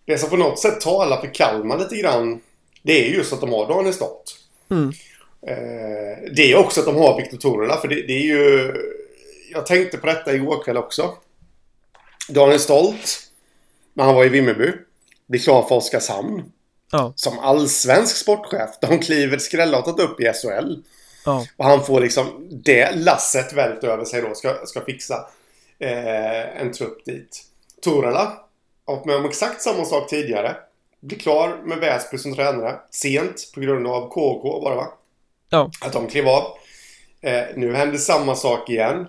Det 0.04 0.18
som 0.18 0.30
på 0.30 0.36
något 0.36 0.58
sätt 0.58 0.80
talar 0.80 1.20
för 1.20 1.34
Kalmar 1.34 1.78
lite 1.78 1.96
grann. 1.96 2.40
Det 2.82 3.06
är 3.06 3.10
just 3.10 3.32
att 3.32 3.40
de 3.40 3.52
har 3.52 3.68
Daniel 3.68 3.94
Stolt. 3.94 4.36
Mm. 4.70 4.92
Det 6.36 6.52
är 6.52 6.56
också 6.56 6.80
att 6.80 6.86
de 6.86 6.96
har 6.96 7.16
Viktor 7.16 7.38
Torela. 7.38 7.76
För 7.76 7.88
det, 7.88 7.94
det 7.94 8.12
är 8.12 8.22
ju... 8.22 8.72
Jag 9.52 9.66
tänkte 9.66 9.98
på 9.98 10.06
detta 10.06 10.34
igår 10.34 10.64
kväll 10.64 10.76
också. 10.76 11.14
Daniel 12.28 12.60
Stolt. 12.60 13.30
När 13.94 14.04
han 14.04 14.14
var 14.14 14.24
i 14.24 14.28
Vimmerby. 14.28 14.72
Blir 15.26 15.40
klar 15.40 15.62
för 15.62 15.74
Oskarshamn. 15.74 16.42
Ja. 16.92 17.12
Som 17.16 17.38
allsvensk 17.38 18.16
sportchef. 18.16 18.70
De 18.80 18.98
kliver 18.98 19.38
skrällartat 19.38 20.00
upp 20.00 20.20
i 20.20 20.24
SHL. 20.24 20.74
Ja. 21.24 21.46
Och 21.56 21.64
han 21.64 21.84
får 21.84 22.00
liksom 22.00 22.48
det 22.64 22.96
lasset 22.96 23.52
vält 23.52 23.84
över 23.84 24.04
sig 24.04 24.22
då. 24.22 24.34
Ska, 24.34 24.66
ska 24.66 24.80
fixa 24.80 25.14
eh, 25.78 26.60
en 26.60 26.72
trupp 26.72 27.04
dit. 27.04 27.42
Torala 27.82 28.38
har 28.86 28.96
varit 28.96 29.06
med 29.06 29.16
om 29.16 29.24
exakt 29.24 29.62
samma 29.62 29.84
sak 29.84 30.08
tidigare. 30.08 30.56
Blir 31.00 31.18
klar 31.18 31.56
med 31.64 31.78
Väsby 31.78 32.18
som 32.18 32.34
tränare. 32.34 32.76
Sent 32.90 33.50
på 33.54 33.60
grund 33.60 33.86
av 33.86 34.08
KK 34.08 34.60
bara 34.60 34.74
va? 34.74 34.86
Ja. 35.48 35.70
Att 35.80 35.92
de 35.92 36.06
klev 36.06 36.28
av. 36.28 36.42
Eh, 37.20 37.42
nu 37.56 37.74
händer 37.74 37.98
samma 37.98 38.34
sak 38.34 38.70
igen. 38.70 39.06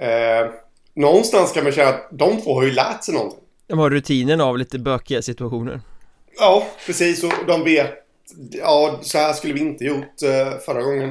Eh, 0.00 0.50
någonstans 0.94 1.52
kan 1.52 1.64
man 1.64 1.72
känna 1.72 1.88
att 1.88 2.08
de 2.10 2.40
två 2.40 2.54
har 2.54 2.62
ju 2.62 2.70
lärt 2.70 3.04
sig 3.04 3.14
någonting. 3.14 3.40
De 3.66 3.78
har 3.78 3.90
rutinen 3.90 4.40
av 4.40 4.58
lite 4.58 4.78
bökiga 4.78 5.22
situationer. 5.22 5.80
Ja, 6.36 6.66
precis. 6.86 7.24
Och 7.24 7.32
de 7.46 7.64
vet... 7.64 8.04
Ja, 8.50 8.98
så 9.02 9.18
här 9.18 9.32
skulle 9.32 9.54
vi 9.54 9.60
inte 9.60 9.84
gjort 9.84 10.22
uh, 10.24 10.58
förra 10.66 10.82
gången. 10.82 11.08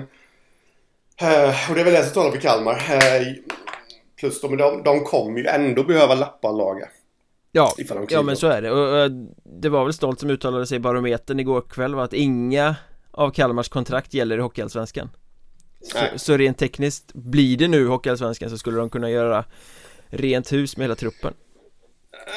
Uh, 1.22 1.70
och 1.70 1.76
det 1.76 1.82
är 1.82 1.86
väl 1.86 1.94
det 1.94 2.04
som 2.04 2.14
talar 2.14 2.32
för 2.32 2.40
Kalmar. 2.40 2.74
Uh, 2.74 3.34
plus 4.20 4.42
de, 4.42 4.58
de, 4.58 4.84
de 4.84 5.04
kommer 5.04 5.40
ju 5.40 5.46
ändå 5.46 5.84
behöva 5.84 6.16
lappa 6.16 6.52
laget. 6.52 6.90
Ja, 7.52 7.74
ja 8.10 8.22
men 8.22 8.38
så 8.38 8.48
är 8.48 8.62
det. 8.62 8.72
Och, 8.72 9.12
det 9.44 9.70
var 9.70 9.84
väl 9.84 9.94
Stolt 9.94 10.20
som 10.20 10.30
uttalade 10.30 10.68
sig 10.68 10.76
i 10.76 10.80
Barometern 10.80 11.40
igår 11.40 11.62
kväll 11.62 11.96
var 11.96 12.04
att 12.04 12.14
inga 12.14 12.76
av 13.12 13.32
Kalmars 13.32 13.70
kontrakt 13.70 14.14
gäller 14.14 14.38
i 14.38 14.42
Hockeyallsvenskan. 14.42 15.10
Så, 15.82 15.98
så 16.16 16.38
rent 16.38 16.58
tekniskt 16.58 17.14
blir 17.14 17.58
det 17.58 17.68
nu 17.68 17.88
Hockeyallsvenskan 17.88 18.50
så 18.50 18.58
skulle 18.58 18.78
de 18.78 18.90
kunna 18.90 19.10
göra 19.10 19.46
rent 20.08 20.52
hus 20.52 20.78
med 20.78 20.84
hela 20.84 20.96
truppen. 20.96 21.34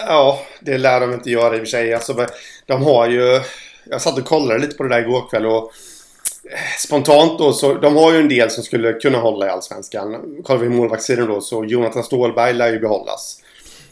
Ja, 0.07 0.41
det 0.61 0.79
lär 0.79 1.01
de 1.01 1.13
inte 1.13 1.31
göra 1.31 1.55
i 1.55 1.57
och 1.57 1.61
för 1.61 1.67
sig. 1.67 1.95
Alltså, 1.95 2.27
de 2.67 2.83
har 2.83 3.09
ju... 3.09 3.41
Jag 3.85 4.01
satt 4.01 4.19
och 4.19 4.25
kollade 4.25 4.61
lite 4.61 4.77
på 4.77 4.83
det 4.83 4.89
där 4.89 5.01
igår 5.01 5.29
kväll 5.31 5.47
och 5.47 5.73
eh, 6.53 6.59
spontant 6.79 7.39
då 7.39 7.53
så 7.53 7.75
de 7.75 7.97
har 7.97 8.13
ju 8.13 8.19
en 8.19 8.29
del 8.29 8.51
som 8.51 8.65
skulle 8.65 8.93
kunna 8.93 9.19
hålla 9.19 9.47
i 9.47 9.49
Allsvenskan. 9.49 10.37
Kollar 10.45 10.61
vi 10.61 10.69
målvaktssidan 10.69 11.27
då 11.29 11.41
så 11.41 11.65
Jonathan 11.65 12.05
Stålberg 12.05 12.55
lär 12.55 12.73
ju 12.73 12.81
behållas. 12.81 13.41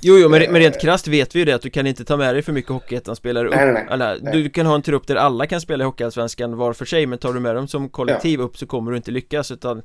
Jo, 0.01 0.19
jo, 0.19 0.29
men, 0.29 0.53
men 0.53 0.63
rent 0.63 0.81
krasst 0.81 1.09
vet 1.09 1.35
vi 1.35 1.39
ju 1.39 1.45
det 1.45 1.53
att 1.53 1.63
du 1.63 1.71
kan 1.71 1.87
inte 1.87 2.05
ta 2.05 2.17
med 2.17 2.35
dig 2.35 2.43
för 2.43 2.53
mycket 2.53 2.71
Hockeyettan-spelare 2.71 3.49
upp 3.49 3.55
nej, 3.55 3.73
nej, 3.73 3.99
nej, 3.99 4.19
nej. 4.23 4.33
Du 4.33 4.51
kan 4.51 4.67
ha 4.67 4.75
en 4.75 4.83
trupp 4.83 5.07
där 5.07 5.17
alla 5.17 5.47
kan 5.47 5.61
spela 5.61 5.85
i 5.85 5.87
Hockeyallsvenskan 5.87 6.57
var 6.57 6.73
för 6.73 6.85
sig 6.85 7.07
Men 7.07 7.19
tar 7.19 7.33
du 7.33 7.41
med 7.41 7.55
dem 7.55 7.69
som 7.69 7.89
kollektiv 7.89 8.41
ja. 8.41 8.47
upp 8.47 8.59
så 8.59 8.67
kommer 8.67 8.91
du 8.91 8.97
inte 8.97 9.11
lyckas 9.11 9.51
utan 9.51 9.83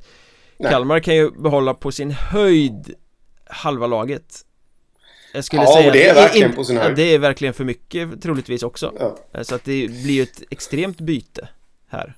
Kalmar 0.70 1.00
kan 1.00 1.16
ju 1.16 1.32
behålla 1.32 1.74
på 1.74 1.92
sin 1.92 2.12
höjd 2.12 2.94
halva 3.46 3.88
laget 3.88 4.42
jag 5.34 5.44
skulle 5.44 5.62
ja, 5.62 5.74
säga 5.74 5.92
det 5.92 6.08
är 6.08 6.14
verkligen 6.14 6.50
in, 6.50 6.56
på 6.56 6.64
sin 6.64 6.78
höjd. 6.78 6.96
Det 6.96 7.14
är 7.14 7.20
verkligen 7.20 7.54
för 7.54 7.64
mycket 7.64 8.22
troligtvis 8.22 8.64
också. 8.64 8.94
Ja. 9.00 9.18
Eh, 9.34 9.42
så 9.42 9.56
att 9.56 9.66
det 9.66 9.88
blir 9.88 10.14
ju 10.14 10.24
ett 10.24 10.42
extremt 10.50 10.98
byte 10.98 11.48
här. 11.90 12.14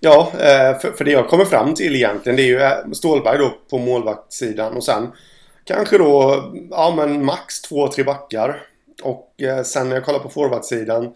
Ja, 0.00 0.32
eh, 0.32 0.78
för, 0.78 0.92
för 0.92 1.04
det 1.04 1.10
jag 1.10 1.28
kommer 1.28 1.44
fram 1.44 1.74
till 1.74 1.96
egentligen 1.96 2.36
det 2.36 2.42
är 2.42 2.46
ju 2.46 2.60
eh, 2.60 2.92
Stålberg 2.92 3.38
då 3.38 3.58
på 3.70 3.78
målvaktssidan 3.78 4.76
och 4.76 4.84
sen 4.84 5.08
kanske 5.64 5.98
då, 5.98 6.44
ja 6.70 6.94
men 6.96 7.24
max 7.24 7.62
två, 7.62 7.88
tre 7.88 8.04
backar. 8.04 8.62
Och 9.02 9.34
sen 9.64 9.88
när 9.88 9.96
jag 9.96 10.04
kollar 10.04 10.18
på 10.18 10.28
forwardsidan 10.28 11.14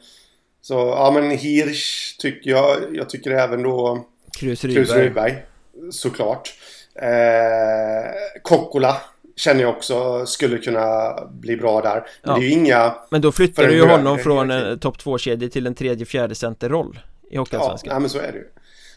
så, 0.60 0.74
ja 0.74 1.10
men 1.14 1.30
Hirsch 1.30 2.16
tycker 2.18 2.50
jag, 2.50 2.76
jag 2.92 3.08
tycker 3.10 3.30
även 3.30 3.62
då 3.62 4.04
Krus 4.38 4.64
Rydberg. 4.64 4.86
Krus 4.86 4.96
Rydberg 4.96 5.42
såklart. 5.90 6.54
Eh, 6.94 8.40
Kokkola 8.42 9.00
Känner 9.36 9.62
jag 9.62 9.70
också 9.70 10.26
skulle 10.26 10.58
kunna 10.58 11.14
bli 11.30 11.56
bra 11.56 11.80
där. 11.80 11.94
Men 11.94 12.32
ja. 12.32 12.34
det 12.34 12.40
är 12.40 12.48
ju 12.48 12.50
inga 12.50 12.94
Men 13.10 13.20
då 13.20 13.32
flyttar 13.32 13.66
du 13.66 13.74
ju 13.74 13.86
honom 13.86 14.18
från 14.18 14.50
en 14.50 14.78
topp 14.78 14.96
2-kedja 14.98 15.48
till 15.48 15.66
en 15.66 15.74
tredje 15.74 16.06
fjärde 16.06 16.34
centerroll 16.34 16.98
I 17.30 17.36
Hockeyallsvenskan. 17.36 17.92
Ja, 17.92 17.98
men 17.98 18.10
så 18.10 18.18
är 18.18 18.32
det 18.32 18.38
ju. 18.38 18.48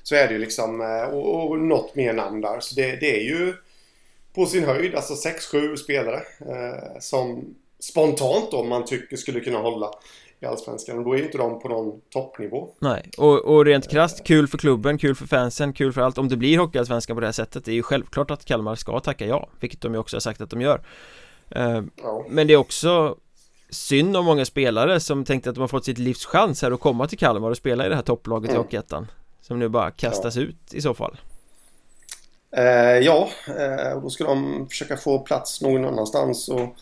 Så 0.04 0.15
är 0.15 0.28
det 0.28 0.34
ju 0.34 0.39
liksom 0.39 0.82
eh, 0.82 1.02
och, 1.02 1.52
och 1.52 1.60
något 1.60 1.95
mer 1.95 2.13
namn 2.13 2.41
där. 2.41 2.60
Så 2.60 2.76
det, 2.76 2.95
det 2.95 3.17
är 3.19 3.23
ju 3.23 3.54
På 4.36 4.45
sin 4.45 4.63
höjd 4.63 4.95
alltså 4.95 5.30
6-7 5.30 5.76
spelare 5.76 6.21
eh, 6.39 7.00
Som 7.00 7.56
spontant 7.80 8.52
då 8.52 8.63
man 8.63 8.86
tycker 8.86 9.17
skulle 9.17 9.39
kunna 9.39 9.58
hålla 9.58 9.91
i 10.39 10.45
Allsvenskan 10.45 10.97
och 10.97 11.04
då 11.04 11.13
är 11.13 11.23
inte 11.23 11.38
de 11.38 11.60
på 11.60 11.67
någon 11.67 12.02
toppnivå 12.10 12.69
Nej, 12.80 13.10
och, 13.17 13.45
och 13.45 13.65
rent 13.65 13.91
krasst 13.91 14.23
kul 14.23 14.47
för 14.47 14.58
klubben, 14.58 14.97
kul 14.97 15.15
för 15.15 15.26
fansen, 15.26 15.73
kul 15.73 15.93
för 15.93 16.02
allt 16.02 16.17
Om 16.17 16.30
det 16.30 16.38
blir 16.38 16.58
Hockeyallsvenskan 16.58 17.15
på 17.15 17.21
det 17.21 17.28
här 17.28 17.32
sättet 17.32 17.65
Det 17.65 17.71
är 17.71 17.76
ju 17.76 17.84
självklart 17.84 18.32
att 18.32 18.45
Kalmar 18.45 18.76
ska 18.76 19.00
tacka 19.00 19.26
ja 19.26 19.50
Vilket 19.60 19.82
de 19.82 19.93
ju 19.93 20.00
också 20.00 20.15
har 20.15 20.21
sagt 20.21 20.41
att 20.41 20.50
de 20.50 20.62
gör 20.62 20.82
uh, 21.58 21.82
ja. 21.95 22.26
Men 22.30 22.47
det 22.47 22.54
är 22.54 22.58
också 22.58 23.15
synd 23.69 24.17
om 24.17 24.26
många 24.26 24.45
spelare 24.45 25.00
som 25.00 25.26
tänkte 25.26 25.50
att 25.50 25.56
de 25.56 25.62
har 25.62 25.67
fått 25.67 25.86
sitt 25.86 25.97
livs 25.97 26.26
chans 26.26 26.62
här 26.62 26.71
att 26.71 26.80
komma 26.80 27.08
till 27.08 27.17
Kalmar 27.17 27.50
och 27.50 27.58
spela 27.58 27.86
i 27.86 27.89
det 27.89 27.95
här 27.95 28.02
topplaget 28.02 28.50
mm. 28.50 28.62
i 28.62 28.63
Hockeyettan 28.63 29.08
Som 29.41 29.60
nu 29.60 29.69
bara 29.69 29.91
kastas 29.91 30.36
ja. 30.36 30.41
ut 30.41 30.73
i 30.73 30.82
så 30.82 30.93
fall 30.93 31.17
Eh, 32.52 33.00
ja, 33.00 33.30
eh, 33.47 34.02
då 34.02 34.10
ska 34.10 34.23
de 34.23 34.67
försöka 34.69 34.97
få 34.97 35.19
plats 35.19 35.62
någon 35.62 35.86
annanstans 35.86 36.50
och 36.50 36.76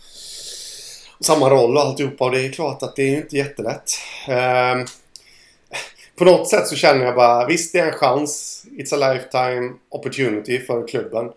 samma 1.19 1.49
roll 1.49 1.77
och 1.77 1.81
alltihopa 1.81 2.25
och 2.25 2.31
det 2.31 2.45
är 2.45 2.51
klart 2.51 2.83
att 2.83 2.95
det 2.95 3.03
är 3.03 3.17
inte 3.17 3.37
jättelätt. 3.37 3.91
Eh, 4.27 4.75
på 6.17 6.25
något 6.25 6.49
sätt 6.49 6.67
så 6.67 6.75
känner 6.75 7.05
jag 7.05 7.15
bara 7.15 7.45
visst 7.45 7.73
det 7.73 7.79
är 7.79 7.85
en 7.85 7.93
chans. 7.93 8.65
It's 8.71 8.93
a 8.95 9.13
lifetime 9.13 9.73
opportunity 9.89 10.59
för 10.59 10.87
klubben. 10.87 11.31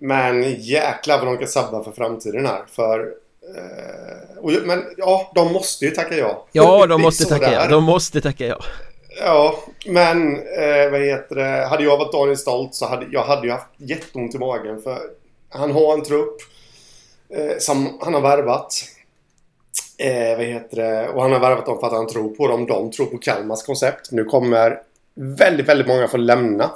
Men 0.00 0.54
jäklar 0.62 1.18
vad 1.18 1.26
de 1.26 1.38
kan 1.38 1.48
sabba 1.48 1.84
för 1.84 1.92
framtiden 1.92 2.46
här. 2.46 2.62
För 2.72 3.14
Eh, 3.56 4.38
och, 4.38 4.52
men 4.64 4.84
ja, 4.96 5.32
de 5.34 5.52
måste 5.52 5.84
ju 5.84 5.90
tacka 5.90 6.16
ja. 6.16 6.46
Ja, 6.52 6.86
de 6.86 7.02
måste 7.02 7.24
tacka 7.24 7.52
ja. 7.52 7.66
De 7.66 7.84
måste 7.84 8.20
tacka 8.20 8.46
ja. 8.46 8.58
Ja, 9.20 9.64
men 9.86 10.36
eh, 10.36 10.90
vad 10.90 11.00
heter 11.00 11.34
det? 11.34 11.66
Hade 11.66 11.84
jag 11.84 11.98
varit 11.98 12.12
Daniel 12.12 12.36
Stolt 12.36 12.74
så 12.74 12.86
hade 12.86 13.06
jag 13.10 13.24
hade 13.24 13.46
ju 13.46 13.52
haft 13.52 13.66
jätteont 13.76 14.34
i 14.34 14.38
magen. 14.38 14.82
För 14.82 14.98
han 15.48 15.72
har 15.72 15.94
en 15.94 16.02
trupp 16.02 16.36
eh, 17.34 17.58
som 17.58 17.98
han 18.00 18.14
har 18.14 18.20
värvat. 18.20 18.84
Eh, 20.00 20.36
vad 20.36 20.46
heter 20.46 20.76
det? 20.76 21.08
Och 21.08 21.22
han 21.22 21.32
har 21.32 21.40
värvat 21.40 21.66
dem 21.66 21.80
för 21.80 21.86
att 21.86 21.92
han 21.92 22.06
tror 22.06 22.28
på 22.28 22.48
dem. 22.48 22.66
De 22.66 22.90
tror 22.90 23.06
på 23.06 23.18
Kalmars 23.18 23.62
koncept. 23.62 24.12
Nu 24.12 24.24
kommer 24.24 24.78
väldigt, 25.14 25.68
väldigt 25.68 25.86
många 25.86 26.08
få 26.08 26.16
lämna. 26.16 26.70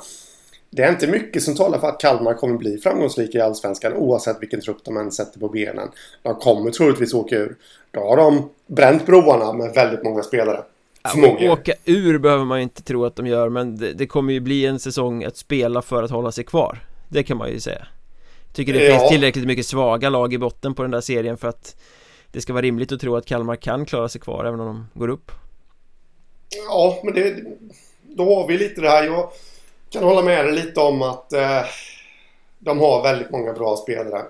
Det 0.71 0.83
är 0.83 0.91
inte 0.91 1.07
mycket 1.07 1.43
som 1.43 1.57
talar 1.57 1.79
för 1.79 1.89
att 1.89 2.01
Kalmar 2.01 2.35
kommer 2.35 2.59
bli 2.59 2.79
framgångsrika 2.79 3.39
i 3.39 3.41
Allsvenskan 3.41 3.93
oavsett 3.93 4.43
vilken 4.43 4.61
trupp 4.61 4.85
de 4.85 4.97
än 4.97 5.13
sätter 5.13 5.41
på 5.41 5.49
benen. 5.49 5.89
De 6.23 6.35
kommer 6.35 6.71
troligtvis 6.71 7.15
åka 7.15 7.37
ur. 7.37 7.57
Då 7.91 8.01
har 8.01 8.17
de 8.17 8.51
bränt 8.67 9.07
broarna 9.07 9.53
med 9.53 9.75
väldigt 9.75 10.05
många 10.05 10.23
spelare. 10.23 10.63
Ja, 11.15 11.53
åka 11.53 11.73
ur 11.85 12.19
behöver 12.19 12.45
man 12.45 12.59
ju 12.59 12.63
inte 12.63 12.83
tro 12.83 13.05
att 13.05 13.17
de 13.17 13.27
gör 13.27 13.49
men 13.49 13.77
det, 13.77 13.93
det, 13.93 14.07
kommer 14.07 14.33
ju 14.33 14.41
bli 14.41 14.67
en 14.67 14.79
säsong 14.79 15.25
att 15.25 15.37
spela 15.37 15.83
för 15.83 16.03
att 16.03 16.11
hålla 16.11 16.33
sig 16.33 16.45
kvar 16.45 16.79
Det 17.09 17.23
kan 17.23 17.37
man 17.37 17.51
ju 17.51 17.61
säga 17.61 17.87
Tycker 18.53 18.73
det 18.73 18.85
ja. 18.85 18.99
finns 18.99 19.11
tillräckligt 19.11 19.47
mycket 19.47 19.67
svaga 19.67 20.11
lag 20.11 20.35
i 20.35 20.39
botten 20.39 20.75
på 20.75 20.83
den 20.83 20.91
där 20.91 21.01
serien 21.01 21.37
för 21.37 21.49
att 21.49 21.77
Det 22.35 22.41
ska 22.41 22.53
vara 22.53 22.63
rimligt 22.63 22.93
att 22.93 23.01
tro 23.01 23.17
att 23.17 23.27
Kalmar 23.27 23.57
kan 23.57 23.87
klara 23.87 24.09
sig 24.09 24.21
kvar 24.21 24.45
även 24.45 24.61
om 24.61 24.67
de 24.67 25.01
går 25.01 25.09
upp 25.09 25.33
Ja 26.69 27.01
men 27.05 27.15
det 27.15 27.45
Då 28.03 28.35
har 28.35 28.49
vi 28.49 28.59
lite 28.59 28.81
det 28.81 28.89
här 28.89 29.05
jag 29.05 29.31
kan 29.91 30.03
hålla 30.05 30.23
med 30.23 30.45
dig 30.45 30.55
lite 30.55 30.81
om 30.81 31.03
att 31.03 31.33
eh, 31.33 31.63
de 32.59 32.81
har 32.81 33.03
väldigt 33.03 33.31
många 33.31 33.53
bra 33.53 33.77
spelare. 33.77 34.23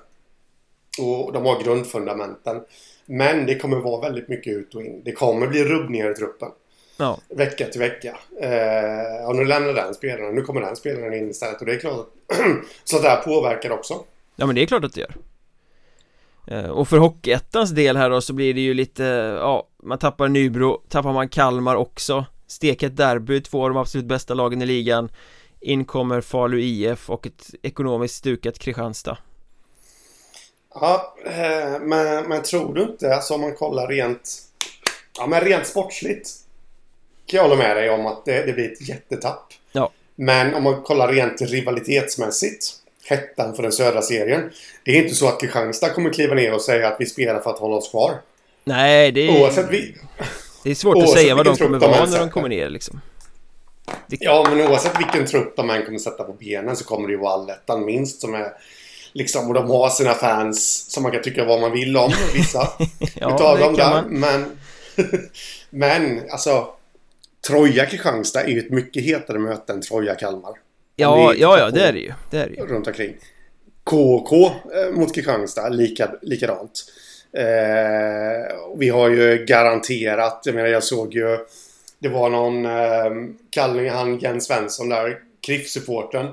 Och 0.99 1.33
de 1.33 1.47
har 1.47 1.62
grundfundamenten. 1.62 2.61
Men 3.07 3.47
det 3.47 3.59
kommer 3.59 3.77
vara 3.77 4.01
väldigt 4.01 4.29
mycket 4.29 4.53
ut 4.53 4.75
och 4.75 4.83
in. 4.83 5.03
Det 5.05 5.12
kommer 5.12 5.47
bli 5.47 5.64
rubbningar 5.64 6.11
i 6.11 6.14
truppen. 6.14 6.49
Ja. 6.97 7.19
Vecka 7.29 7.67
till 7.67 7.81
vecka. 7.81 8.17
Eh, 8.40 9.29
och 9.29 9.37
nu 9.37 9.45
lämnar 9.45 9.73
den 9.73 9.95
spelaren. 9.95 10.35
Nu 10.35 10.43
kommer 10.43 10.61
den 10.61 10.77
spelaren 10.77 11.14
in 11.14 11.31
istället. 11.31 11.61
Och 11.61 11.67
det 11.67 11.75
är 11.75 11.79
klart 11.79 11.99
att 11.99 12.37
så 12.85 12.99
det 12.99 13.09
här 13.09 13.23
påverkar 13.23 13.71
också. 13.71 14.05
Ja 14.37 14.47
men 14.47 14.55
det 14.55 14.62
är 14.62 14.67
klart 14.67 14.85
att 14.85 14.93
det 14.93 15.01
gör. 15.01 15.14
Eh, 16.47 16.71
och 16.71 16.89
för 16.89 16.99
Hockeyettans 16.99 17.71
del 17.71 17.97
här 17.97 18.11
då 18.11 18.21
så 18.21 18.33
blir 18.33 18.55
det 18.55 18.61
ju 18.61 18.75
lite, 18.75 19.03
ja, 19.41 19.69
man 19.83 19.99
tappar 19.99 20.29
Nybro, 20.29 20.83
tappar 20.89 21.13
man 21.13 21.29
Kalmar 21.29 21.77
också. 21.77 22.25
Steket 22.47 22.97
derby, 22.97 23.41
två 23.41 23.63
av 23.63 23.71
de 23.71 23.77
absolut 23.77 24.07
bästa 24.07 24.35
lagen 24.35 24.63
i 24.63 24.67
ligan. 24.67 25.09
In 25.61 25.85
kommer 25.85 26.21
Falu 26.21 26.61
IF 26.61 27.11
och 27.11 27.27
ett 27.27 27.51
ekonomiskt 27.63 28.15
stukat 28.15 28.59
Kristianstad. 28.59 29.19
Ja, 30.75 31.15
eh, 31.27 31.81
men, 31.81 32.29
men 32.29 32.43
tror 32.43 32.75
du 32.75 32.83
inte, 32.83 33.15
alltså 33.15 33.35
om 33.35 33.41
man 33.41 33.55
kollar 33.55 33.89
rent 33.89 34.41
Ja 35.19 35.27
men 35.27 35.41
rent 35.41 35.67
sportsligt 35.67 36.31
Kan 37.27 37.37
jag 37.37 37.43
hålla 37.43 37.57
med 37.57 37.77
dig 37.77 37.91
om 37.91 38.07
att 38.07 38.25
det, 38.25 38.47
det 38.47 38.53
blir 38.53 38.73
ett 38.73 38.89
jättetapp. 38.89 39.53
Ja. 39.73 39.91
Men 40.15 40.55
om 40.55 40.63
man 40.63 40.83
kollar 40.83 41.13
rent 41.13 41.41
rivalitetsmässigt 41.41 42.84
Hettan 43.05 43.55
för 43.55 43.62
den 43.62 43.73
södra 43.73 44.03
serien 44.03 44.51
Det 44.85 44.90
är 44.90 45.03
inte 45.03 45.14
så 45.14 45.29
att 45.29 45.40
Kristianstad 45.40 45.90
kommer 45.90 46.12
kliva 46.12 46.35
ner 46.35 46.55
och 46.55 46.62
säga 46.62 46.88
att 46.88 46.97
vi 46.99 47.07
spelar 47.07 47.40
för 47.40 47.51
att 47.51 47.59
hålla 47.59 47.77
oss 47.77 47.90
kvar 47.90 48.12
Nej, 48.64 49.12
det 49.12 49.29
är... 49.29 49.43
Oavsett 49.43 49.71
vi... 49.71 49.97
Det 50.64 50.71
är 50.71 50.75
svårt 50.75 50.97
att 50.97 51.11
säga 51.11 51.35
vad 51.35 51.47
de 51.47 51.57
kommer 51.57 51.79
vara 51.79 52.07
när 52.07 52.19
de 52.19 52.31
kommer 52.31 52.49
ner 52.49 52.71
liksom 52.71 53.01
det... 54.07 54.17
Ja, 54.21 54.47
men 54.51 54.61
oavsett 54.61 55.01
vilken 55.01 55.27
trupp 55.27 55.57
de 55.57 55.71
än 55.71 55.85
kommer 55.85 55.99
sätta 55.99 56.25
på 56.25 56.33
benen 56.33 56.77
så 56.77 56.85
kommer 56.85 57.09
det 57.09 57.12
ju 57.12 57.21
vara 57.21 57.33
allettan 57.33 57.85
minst 57.85 58.21
som 58.21 58.35
är 58.35 58.53
Liksom, 59.17 59.49
och 59.49 59.55
de 59.55 59.71
har 59.71 59.90
sina 59.90 60.14
fans 60.14 60.90
som 60.90 61.03
man 61.03 61.12
kan 61.12 61.23
tycka 61.23 61.45
vad 61.45 61.61
man 61.61 61.73
vill 61.73 61.97
om, 61.97 62.12
vissa 62.35 62.59
ja, 63.14 63.35
utav 63.35 63.59
dem 63.59 63.75
där. 63.75 63.90
Man. 63.90 64.21
Men, 64.21 64.59
men 65.71 66.31
alltså 66.31 66.69
Troja-Kristianstad 67.49 68.43
är 68.43 68.49
ju 68.49 68.59
ett 68.59 68.71
mycket 68.71 69.03
hetare 69.03 69.38
möte 69.38 69.73
än 69.73 69.83
Troja-Kalmar. 69.83 70.55
Ja, 70.97 71.35
ja, 71.35 71.59
ja, 71.59 71.71
det 71.71 71.83
är 71.83 71.93
det 71.93 71.99
ju. 71.99 72.13
Det 72.31 72.39
är 72.39 72.49
det 72.49 72.55
ju. 72.55 72.67
Runt 72.67 72.87
omkring. 72.87 73.17
KK 73.85 74.33
eh, 74.45 74.91
mot 74.93 75.15
Kristianstad, 75.15 75.69
lika, 75.69 76.11
likadant. 76.23 76.85
Eh, 77.33 78.57
vi 78.77 78.89
har 78.89 79.09
ju 79.09 79.45
garanterat, 79.45 80.43
jag 80.45 80.55
menar 80.55 80.69
jag 80.69 80.85
såg 80.85 81.15
ju 81.15 81.39
det 81.99 82.09
var 82.09 82.31
någon 82.31 82.65
eh, 82.65 83.35
kallning, 83.51 83.91
han 83.91 84.19
Jens 84.19 84.47
Svensson 84.47 84.89
där, 84.89 85.19
KRIF-supporten. 85.47 86.27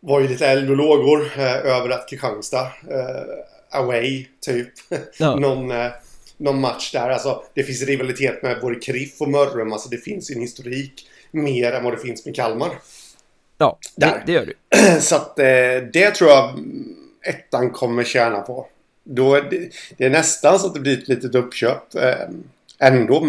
Var 0.00 0.20
ju 0.20 0.28
lite 0.28 0.46
eld 0.46 0.70
och 0.70 0.76
lågor 0.76 1.30
eh, 1.36 1.56
över 1.56 1.90
att 1.90 2.08
Kristianstad 2.08 2.66
eh, 2.90 3.80
away, 3.80 4.26
typ. 4.40 4.68
Ja. 5.18 5.36
någon, 5.36 5.70
eh, 5.70 5.90
någon 6.36 6.60
match 6.60 6.92
där. 6.92 7.10
Alltså, 7.10 7.42
det 7.54 7.62
finns 7.62 7.82
rivalitet 7.82 8.42
med 8.42 8.60
både 8.60 8.74
KRIF 8.74 9.20
och 9.20 9.28
Mörrum. 9.28 9.72
Alltså, 9.72 9.88
det 9.88 9.98
finns 9.98 10.30
en 10.30 10.40
historik 10.40 11.08
mer 11.30 11.72
än 11.72 11.84
vad 11.84 11.92
det 11.92 11.98
finns 11.98 12.24
med 12.26 12.36
Kalmar. 12.36 12.78
Ja, 13.58 13.78
det, 13.96 14.22
det 14.26 14.32
gör 14.32 14.46
det. 14.46 15.00
Så 15.00 15.16
att 15.16 15.38
eh, 15.38 15.44
det 15.92 16.10
tror 16.10 16.30
jag 16.30 16.58
ettan 17.22 17.70
kommer 17.70 18.04
tjäna 18.04 18.40
på. 18.40 18.66
Då, 19.04 19.34
det, 19.34 19.70
det 19.96 20.04
är 20.04 20.10
nästan 20.10 20.58
så 20.58 20.66
att 20.66 20.74
det 20.74 20.80
blir 20.80 20.98
ett 20.98 21.08
litet 21.08 21.34
uppköp. 21.34 21.94
Eh, 21.94 22.14
ändå 22.78 23.26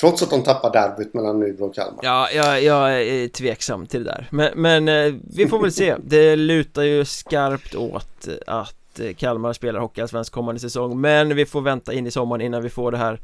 Trots 0.00 0.22
att 0.22 0.30
de 0.30 0.42
tappar 0.42 0.72
derbyt 0.72 1.14
mellan 1.14 1.40
Nybro 1.40 1.66
och 1.66 1.74
Kalmar 1.74 2.00
Ja, 2.04 2.30
jag, 2.30 2.62
jag 2.62 3.02
är 3.02 3.28
tveksam 3.28 3.86
till 3.86 4.04
det 4.04 4.10
där 4.10 4.28
Men, 4.30 4.50
men 4.54 4.88
eh, 4.88 5.14
vi 5.34 5.48
får 5.48 5.62
väl 5.62 5.72
se 5.72 5.96
Det 6.04 6.36
lutar 6.36 6.82
ju 6.82 7.04
skarpt 7.04 7.74
åt 7.74 8.28
att 8.46 9.00
Kalmar 9.16 9.52
spelar 9.52 9.80
Hockeyallsvensk 9.80 10.32
kommande 10.32 10.60
säsong 10.60 11.00
Men 11.00 11.36
vi 11.36 11.46
får 11.46 11.60
vänta 11.60 11.92
in 11.92 12.06
i 12.06 12.10
sommaren 12.10 12.40
innan 12.40 12.62
vi 12.62 12.68
får 12.68 12.92
det 12.92 12.98
här 12.98 13.20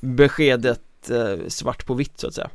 beskedet 0.00 0.80
svart 1.48 1.86
på 1.86 1.94
vitt 1.94 2.20
så 2.20 2.26
att 2.26 2.34
säga 2.34 2.50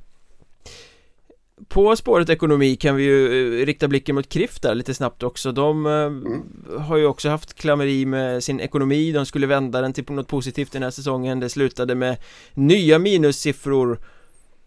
på 1.67 1.95
spåret 1.95 2.29
ekonomi 2.29 2.75
kan 2.75 2.95
vi 2.95 3.03
ju 3.03 3.65
rikta 3.65 3.87
blicken 3.87 4.15
mot 4.15 4.29
Krift 4.29 4.61
där 4.61 4.75
lite 4.75 4.93
snabbt 4.93 5.23
också. 5.23 5.51
De 5.51 5.85
mm. 5.85 6.43
har 6.79 6.97
ju 6.97 7.05
också 7.05 7.29
haft 7.29 7.53
klammeri 7.53 8.05
med 8.05 8.43
sin 8.43 8.59
ekonomi. 8.59 9.11
De 9.11 9.25
skulle 9.25 9.47
vända 9.47 9.81
den 9.81 9.93
till 9.93 10.05
något 10.09 10.27
positivt 10.27 10.71
den 10.71 10.83
här 10.83 10.91
säsongen. 10.91 11.39
Det 11.39 11.49
slutade 11.49 11.95
med 11.95 12.17
nya 12.53 12.99
minussiffror. 12.99 13.99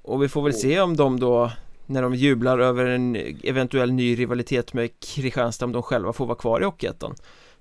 Och 0.03 0.23
vi 0.23 0.29
får 0.29 0.43
väl 0.43 0.55
se 0.55 0.81
om 0.81 0.97
de 0.97 1.21
då 1.21 1.53
När 1.87 2.03
de 2.03 2.15
jublar 2.15 2.59
över 2.59 2.87
en 2.87 3.17
eventuell 3.43 3.93
ny 3.93 4.19
rivalitet 4.19 4.73
med 4.73 4.91
Kristianstad 5.01 5.65
Om 5.65 5.73
de 5.73 5.83
själva 5.83 6.13
får 6.13 6.27
vara 6.27 6.39
kvar 6.39 6.61
i 6.61 6.65
Hockeyettan. 6.65 7.15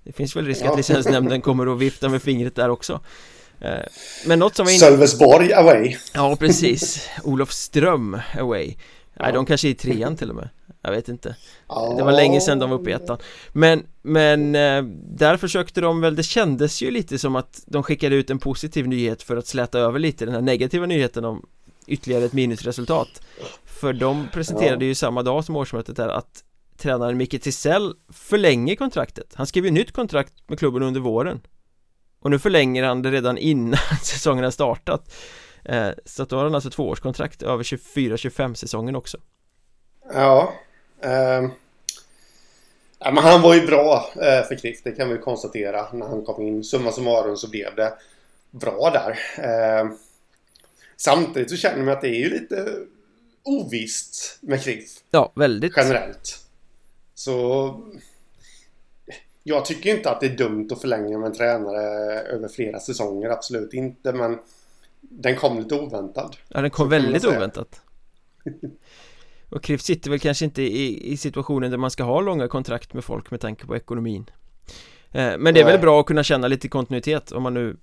Det 0.03 0.11
finns 0.11 0.35
väl 0.35 0.45
risk 0.45 0.65
att 0.65 0.77
licensnämnden 0.77 1.41
kommer 1.41 1.73
att 1.73 1.79
vifta 1.79 2.09
med 2.09 2.21
fingret 2.21 2.55
där 2.55 2.69
också. 2.69 2.99
Eh, 3.61 3.71
men 4.25 4.39
något 4.39 4.55
som 4.55 4.65
var 4.65 4.73
in... 4.73 4.79
Sölvesborg 4.79 5.53
away. 5.53 5.95
Ja 6.13 6.35
precis. 6.39 7.09
Olof 7.23 7.51
Ström 7.51 8.19
away 8.39 8.75
Nej, 9.19 9.33
de 9.33 9.45
kanske 9.45 9.67
är 9.67 9.69
i 9.69 9.75
trean 9.75 10.15
till 10.15 10.29
och 10.29 10.35
med. 10.35 10.49
Jag 10.81 10.91
vet 10.91 11.09
inte. 11.09 11.35
Det 11.97 12.03
var 12.03 12.11
länge 12.11 12.41
sedan 12.41 12.59
de 12.59 12.69
var 12.69 12.79
uppe 12.79 12.89
i 12.89 12.93
ettan. 12.93 13.17
Men, 13.53 13.83
men 14.01 14.55
eh, 14.55 14.83
där 15.17 15.37
försökte 15.37 15.81
de 15.81 16.01
väl, 16.01 16.15
det 16.15 16.23
kändes 16.23 16.81
ju 16.81 16.91
lite 16.91 17.19
som 17.19 17.35
att 17.35 17.63
de 17.65 17.83
skickade 17.83 18.15
ut 18.15 18.29
en 18.29 18.39
positiv 18.39 18.87
nyhet 18.87 19.23
för 19.23 19.37
att 19.37 19.47
släta 19.47 19.79
över 19.79 19.99
lite 19.99 20.25
den 20.25 20.33
här 20.33 20.41
negativa 20.41 20.85
nyheten 20.85 21.25
om 21.25 21.45
ytterligare 21.87 22.25
ett 22.25 22.33
minusresultat. 22.33 23.21
För 23.65 23.93
de 23.93 24.27
presenterade 24.33 24.85
ju 24.85 24.95
samma 24.95 25.23
dag 25.23 25.45
som 25.45 25.55
årsmötet 25.55 25.95
där 25.95 26.09
att 26.09 26.43
tränaren 26.77 27.17
Micke 27.17 27.41
Tisell 27.41 27.93
förlänger 28.09 28.75
kontraktet. 28.75 29.33
Han 29.35 29.47
skrev 29.47 29.65
ju 29.65 29.71
nytt 29.71 29.91
kontrakt 29.91 30.33
med 30.47 30.59
klubben 30.59 30.83
under 30.83 30.99
våren. 30.99 31.41
Och 32.19 32.31
nu 32.31 32.39
förlänger 32.39 32.83
han 32.83 33.01
det 33.01 33.11
redan 33.11 33.37
innan 33.37 33.79
säsongen 34.03 34.43
har 34.43 34.51
startat 34.51 35.13
så 36.05 36.23
att 36.23 36.29
då 36.29 36.35
har 36.35 36.43
han 36.43 36.55
alltså 36.55 36.69
tvåårskontrakt 36.69 37.41
över 37.41 37.63
24-25 37.63 38.53
säsongen 38.53 38.95
också. 38.95 39.17
Ja 40.13 40.53
eh, 41.01 41.49
men 42.99 43.17
han 43.17 43.41
var 43.41 43.55
ju 43.55 43.65
bra 43.65 44.09
eh, 44.15 44.47
för 44.47 44.55
Kliff, 44.55 44.83
det 44.83 44.91
kan 44.91 45.09
vi 45.09 45.17
konstatera. 45.17 45.93
När 45.93 46.07
han 46.07 46.25
kom 46.25 46.41
in 46.47 46.63
Summa 46.63 46.91
summarum 46.91 47.37
så 47.37 47.49
blev 47.49 47.75
det 47.75 47.93
bra 48.51 48.89
där. 48.89 49.19
Eh, 49.45 49.91
Samtidigt 51.01 51.49
så 51.49 51.57
känner 51.57 51.83
man 51.83 51.93
att 51.93 52.01
det 52.01 52.07
är 52.07 52.19
ju 52.19 52.29
lite 52.29 52.75
ovisst 53.43 54.37
med 54.41 54.63
Kliff 54.63 54.89
Ja, 55.11 55.31
väldigt. 55.35 55.73
Generellt. 55.77 56.39
Så 57.13 57.75
jag 59.43 59.65
tycker 59.65 59.95
inte 59.95 60.09
att 60.09 60.19
det 60.19 60.25
är 60.25 60.37
dumt 60.37 60.69
att 60.71 60.81
förlänga 60.81 61.17
med 61.17 61.27
en 61.27 61.33
tränare 61.33 61.81
över 62.19 62.47
flera 62.47 62.79
säsonger, 62.79 63.29
absolut 63.29 63.73
inte 63.73 64.13
men 64.13 64.39
den 65.09 65.35
kom 65.35 65.59
lite 65.59 65.75
oväntad. 65.75 66.35
Ja 66.47 66.61
den 66.61 66.71
kom 66.71 66.89
väldigt 66.89 67.25
oväntat. 67.25 67.81
Och 69.49 69.63
Kriff 69.63 69.81
sitter 69.81 70.09
väl 70.09 70.19
kanske 70.19 70.45
inte 70.45 70.61
i, 70.61 71.11
i 71.11 71.17
situationen 71.17 71.71
där 71.71 71.77
man 71.77 71.91
ska 71.91 72.03
ha 72.03 72.21
långa 72.21 72.47
kontrakt 72.47 72.93
med 72.93 73.03
folk 73.03 73.31
med 73.31 73.41
tanke 73.41 73.65
på 73.65 73.75
ekonomin. 73.75 74.29
Eh, 75.11 75.37
Men 75.37 75.53
det 75.53 75.59
är 75.59 75.65
väl 75.65 75.79
bra 75.79 75.99
att 75.99 76.05
kunna 76.05 76.23
känna 76.23 76.47
lite 76.47 76.67
kontinuitet 76.67 77.31
om 77.31 77.43
man 77.43 77.53
nu 77.53 77.77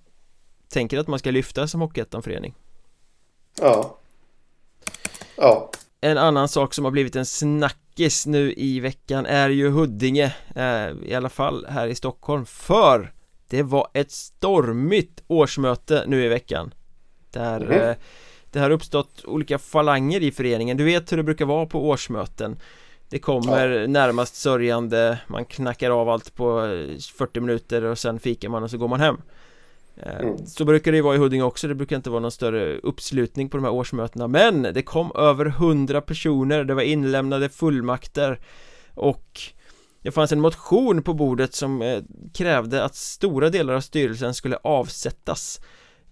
tänker 0.69 0.99
att 0.99 1.09
man 1.09 1.19
ska 1.19 1.31
lyfta 1.31 1.69
som 1.69 1.81
Hockeyettan-förening. 1.81 2.55
Ja. 3.61 3.99
Ja. 5.37 5.71
En 6.01 6.19
annan 6.19 6.49
sak 6.49 6.75
som 6.75 6.85
har 6.85 6.93
blivit 6.93 7.17
en 7.17 7.27
snackis 7.27 8.27
nu 8.27 8.53
i 8.57 8.81
veckan 8.81 9.27
är 9.27 9.49
ju 9.49 9.69
Huddinge 9.71 10.35
eh, 10.57 10.91
I 11.03 11.15
alla 11.15 11.29
fall 11.29 11.67
här 11.69 11.87
i 11.87 11.95
Stockholm. 11.95 12.47
För 12.47 13.13
det 13.49 13.63
var 13.63 13.89
ett 13.95 14.13
stormigt 14.13 15.23
årsmöte 15.27 16.05
nu 16.07 16.25
i 16.25 16.29
veckan 16.29 16.75
Där 17.37 17.61
mm 17.61 17.95
det 18.57 18.63
har 18.63 18.71
uppstått 18.71 19.25
olika 19.25 19.59
falanger 19.59 20.23
i 20.23 20.33
föreningen. 20.33 20.77
Du 20.77 20.85
vet 20.85 21.13
hur 21.13 21.17
det 21.17 21.23
brukar 21.23 21.45
vara 21.45 21.67
på 21.67 21.89
årsmöten. 21.89 22.57
Det 23.09 23.19
kommer 23.19 23.69
ja. 23.69 23.87
närmast 23.87 24.37
sörjande 24.37 25.19
Man 25.27 25.45
knackar 25.45 25.91
av 25.91 26.09
allt 26.09 26.35
på 26.35 26.61
40 27.19 27.41
minuter 27.41 27.85
och 27.85 27.99
sen 27.99 28.21
fikar 28.21 28.49
man 28.49 28.63
och 28.63 28.71
så 28.71 28.79
går 28.79 28.89
man 28.89 29.01
hem. 29.01 29.17
Eh, 29.97 30.17
mm. 30.17 30.47
Så 30.47 30.65
brukar 30.65 30.93
det 30.93 30.97
ju 30.97 31.03
vara 31.03 31.15
i 31.15 31.19
Huddinge 31.19 31.45
också, 31.45 31.69
det 31.69 31.75
brukar 31.75 31.97
inte 31.97 32.11
vara 32.11 32.21
någon 32.21 32.31
större 32.31 32.79
uppslutning 32.79 33.49
på 33.49 33.57
de 33.57 33.65
här 33.65 33.73
årsmötena. 33.73 34.29
Men 34.29 34.63
det 34.63 34.83
kom 34.83 35.13
över 35.15 35.47
100 35.47 36.01
personer, 36.01 36.65
det 36.65 36.75
var 36.75 36.83
inlämnade 36.83 37.49
fullmakter. 37.49 38.41
Och 38.95 39.41
det 40.03 40.11
fanns 40.11 40.33
en 40.33 40.41
motion 40.41 41.03
på 41.03 41.15
bordet 41.15 41.55
som 41.55 41.83
eh, 41.83 42.03
krävde 42.35 42.85
att 42.85 42.95
stora 42.95 43.51
delar 43.51 43.75
av 43.75 43.81
styrelsen 43.81 44.35
skulle 44.35 44.57
avsättas 44.57 45.61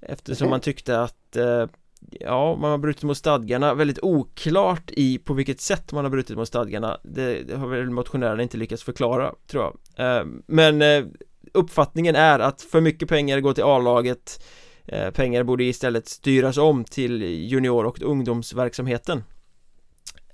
Eftersom 0.09 0.51
man 0.51 0.61
tyckte 0.61 1.01
att 1.01 1.37
eh, 1.37 1.67
Ja, 2.11 2.57
man 2.57 2.71
har 2.71 2.79
brutit 2.79 3.03
mot 3.03 3.17
stadgarna 3.17 3.75
Väldigt 3.75 3.99
oklart 4.03 4.91
i 4.91 5.19
på 5.19 5.35
vilket 5.35 5.61
sätt 5.61 5.93
man 5.93 6.05
har 6.05 6.11
brutit 6.11 6.37
mot 6.37 6.49
stadgarna. 6.49 6.99
Det, 7.03 7.43
det 7.43 7.57
har 7.57 7.67
väl 7.67 7.91
motionärerna 7.91 8.43
inte 8.43 8.57
lyckats 8.57 8.83
förklara, 8.83 9.35
tror 9.47 9.65
jag. 9.65 10.19
Eh, 10.21 10.27
men 10.47 10.83
eh, 10.83 11.05
uppfattningen 11.53 12.17
är 12.17 12.39
att 12.39 12.63
för 12.63 12.81
mycket 12.81 13.09
pengar 13.09 13.41
går 13.41 13.53
till 13.53 13.65
A-laget. 13.65 14.45
Eh, 14.85 15.11
Pengar 15.11 15.43
borde 15.43 15.65
istället 15.65 16.09
styras 16.09 16.59
om 16.59 16.85
till 16.85 17.23
junior 17.23 17.85
och 17.85 18.03
ungdomsverksamheten. 18.03 19.25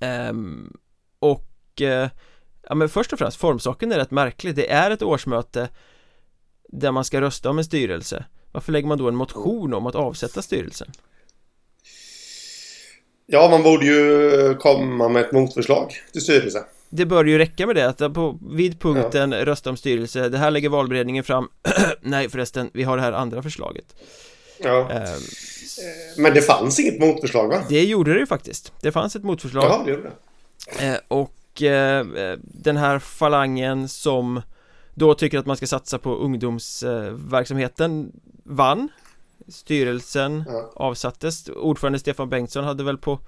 Ehm, 0.01 0.73
och 1.19 1.81
eh, 1.81 2.09
Ja 2.69 2.75
men 2.75 2.89
först 2.89 3.13
och 3.13 3.19
främst 3.19 3.37
formsaken 3.37 3.91
är 3.91 3.97
rätt 3.97 4.11
märklig. 4.11 4.55
Det 4.55 4.71
är 4.71 4.91
ett 4.91 5.01
årsmöte 5.01 5.69
Där 6.69 6.91
man 6.91 7.05
ska 7.05 7.21
rösta 7.21 7.49
om 7.49 7.57
en 7.57 7.65
styrelse. 7.65 8.25
Varför 8.51 8.71
lägger 8.71 8.87
man 8.87 8.97
då 8.97 9.07
en 9.07 9.15
motion 9.15 9.73
om 9.73 9.87
att 9.87 9.95
avsätta 9.95 10.41
styrelsen? 10.41 10.87
Ja, 13.25 13.47
man 13.51 13.63
borde 13.63 13.85
ju 13.85 14.55
komma 14.59 15.09
med 15.09 15.25
ett 15.25 15.31
motförslag 15.31 15.93
till 16.11 16.21
styrelsen. 16.21 16.63
Det 16.89 17.05
bör 17.05 17.25
ju 17.25 17.37
räcka 17.37 17.67
med 17.67 17.75
det 17.75 17.89
att 17.89 18.13
på, 18.13 18.39
vid 18.51 18.79
punkten 18.79 19.31
ja. 19.31 19.45
rösta 19.45 19.69
om 19.69 19.77
styrelse. 19.77 20.29
Det 20.29 20.37
här 20.37 20.51
lägger 20.51 20.69
valberedningen 20.69 21.23
fram. 21.23 21.49
Nej 22.01 22.29
förresten, 22.29 22.69
vi 22.73 22.83
har 22.83 22.97
det 22.97 23.03
här 23.03 23.11
andra 23.11 23.43
förslaget. 23.43 23.85
Ja. 24.57 24.79
Um, 24.79 25.21
Men 26.17 26.33
det 26.33 26.41
fanns 26.41 26.79
inget 26.79 26.99
motförslag 26.99 27.47
va? 27.47 27.63
Det 27.69 27.83
gjorde 27.83 28.13
det 28.13 28.19
ju 28.19 28.25
faktiskt. 28.25 28.73
Det 28.81 28.91
fanns 28.91 29.15
ett 29.15 29.23
motförslag. 29.23 29.63
Ja, 29.63 29.81
det 29.85 29.91
gjorde 29.91 30.11
det. 30.79 30.87
Eh, 30.87 30.97
Och 31.07 31.61
eh, 31.61 32.05
den 32.43 32.77
här 32.77 32.99
falangen 32.99 33.89
som 33.89 34.41
då 35.01 35.13
tycker 35.13 35.39
att 35.39 35.45
man 35.45 35.57
ska 35.57 35.67
satsa 35.67 35.99
på 35.99 36.15
ungdomsverksamheten. 36.15 38.11
Vann. 38.43 38.89
Styrelsen 39.47 40.43
ja. 40.47 40.71
avsattes. 40.75 41.49
Ordförande 41.49 41.99
Stefan 41.99 42.29
Bengtsson 42.29 42.63
hade 42.63 42.83
väl 42.83 42.97
på 42.97 43.19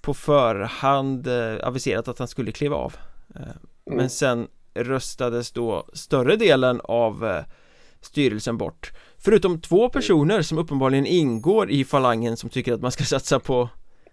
på 0.00 0.14
förhand 0.14 1.26
eh, 1.26 1.56
aviserat 1.62 2.08
att 2.08 2.18
han 2.18 2.28
skulle 2.28 2.52
kliva 2.52 2.76
av. 2.76 2.96
Eh, 3.34 3.42
mm. 3.42 3.56
Men 3.84 4.10
sen 4.10 4.48
röstades 4.74 5.50
då 5.50 5.86
större 5.92 6.36
delen 6.36 6.80
av 6.84 7.26
eh, 7.26 7.44
styrelsen 8.00 8.58
bort. 8.58 8.92
Förutom 9.18 9.60
två 9.60 9.88
personer 9.88 10.42
som 10.42 10.58
uppenbarligen 10.58 11.06
ingår 11.06 11.70
i 11.70 11.84
falangen 11.84 12.36
som 12.36 12.50
tycker 12.50 12.72
att 12.72 12.82
man 12.82 12.92
ska 12.92 13.04
satsa 13.14 13.40
på 13.40 13.68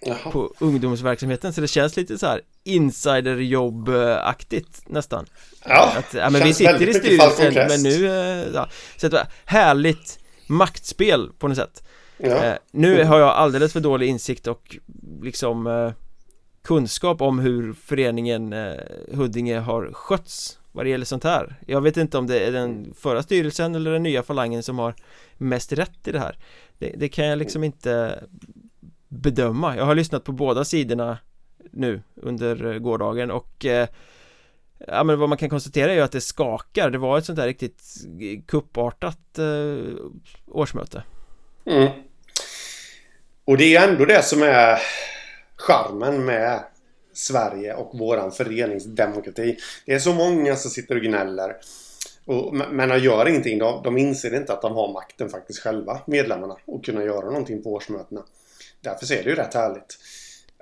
Jaha. 0.08 0.32
på 0.32 0.54
ungdomsverksamheten 0.60 1.54
så 1.54 1.62
det 1.62 1.68
känns 1.68 1.98
lite 1.98 2.18
så 2.18 2.28
här 2.28 2.42
insiderjobb-aktigt 2.64 4.82
nästan. 4.86 5.26
Ja, 5.66 5.94
att, 5.98 6.14
ja 6.14 6.30
men 6.30 6.44
vi 6.44 6.54
sitter 6.54 6.90
i 6.90 6.94
styrelsen 6.94 7.54
men 7.54 7.84
nu, 7.84 8.06
ja, 8.54 8.70
så 8.98 9.08
att, 9.08 9.14
härligt 9.46 10.20
maktspel 10.48 11.30
på 11.40 11.48
något 11.48 11.58
sätt. 11.58 11.84
Ja. 12.18 12.44
Eh, 12.44 12.56
nu 12.72 13.04
har 13.04 13.20
jag 13.20 13.30
alldeles 13.30 13.74
för 13.74 13.80
dålig 13.80 14.08
insikt 14.08 14.48
och 14.48 14.78
liksom 15.22 15.68
eh, 15.68 15.92
kunskap 16.64 17.22
om 17.22 17.40
hur 17.40 17.74
föreningen 17.74 18.54
eh, 18.54 18.74
Huddinge 19.14 19.60
har 19.60 19.90
skötts 19.94 20.60
vad 20.72 20.86
det 20.86 20.90
gäller 20.90 21.06
sånt 21.06 21.24
här. 21.24 21.56
Jag 21.68 21.82
vet 21.82 21.98
inte 21.98 22.18
om 22.18 22.28
det 22.28 22.40
är 22.40 22.52
den 22.52 22.94
förra 22.98 23.24
styrelsen 23.24 23.76
eller 23.76 23.92
den 23.92 24.04
nya 24.04 24.24
falangen 24.24 24.64
som 24.64 24.80
har 24.80 24.96
mest 25.38 25.72
rätt 25.72 26.08
i 26.08 26.12
det 26.12 26.20
här. 26.20 26.38
Det, 26.80 26.94
det 26.98 27.10
kan 27.10 27.26
jag 27.26 27.40
liksom 27.40 27.64
inte 27.64 28.24
bedöma 29.08 29.78
Jag 29.78 29.86
har 29.86 29.96
lyssnat 29.96 30.24
på 30.24 30.32
båda 30.32 30.66
sidorna 30.66 31.18
nu 31.72 32.02
under 32.16 32.66
eh, 32.66 32.80
gårdagen 32.80 33.32
och 33.32 33.66
eh, 33.66 33.88
Ja 34.88 35.04
men 35.04 35.20
vad 35.20 35.30
man 35.30 35.38
kan 35.38 35.50
konstatera 35.50 35.92
är 35.92 35.96
ju 35.96 36.02
att 36.02 36.12
det 36.12 36.22
skakar 36.22 36.90
Det 36.90 36.98
var 36.98 37.18
ett 37.18 37.26
sånt 37.26 37.38
där 37.38 37.48
riktigt 37.48 37.84
eh, 38.22 38.42
kuppartat 38.48 39.38
eh, 39.38 39.96
årsmöte 40.48 41.04
Mm. 41.68 41.90
Och 43.46 43.58
det 43.58 43.76
är 43.76 43.90
ändå 43.90 44.06
det 44.06 44.24
som 44.24 44.42
är 44.42 44.80
charmen 45.56 46.26
med 46.26 46.64
Sverige 47.14 47.74
och 47.74 48.00
våran 48.00 48.32
föreningsdemokrati. 48.32 49.58
Det 49.86 49.94
är 49.94 50.00
så 50.00 50.14
många 50.14 50.56
som 50.56 50.72
sitter 50.72 50.96
och 50.96 51.02
gnäller. 51.02 51.56
Och, 52.26 52.56
men 52.56 53.04
gör 53.04 53.28
ingenting. 53.28 53.60
De, 53.60 53.84
de 53.84 53.98
inser 53.98 54.36
inte 54.36 54.54
att 54.54 54.62
de 54.62 54.76
har 54.76 54.94
makten 54.94 55.30
faktiskt 55.30 55.60
själva, 55.60 56.00
medlemmarna, 56.06 56.56
och 56.66 56.86
kunna 56.86 57.04
göra 57.04 57.26
någonting 57.26 57.64
på 57.64 57.74
årsmötena. 57.74 58.22
Därför 58.86 59.14
är 59.14 59.24
det 59.24 59.30
ju 59.30 59.36
rätt 59.36 59.54
härligt. 59.54 59.98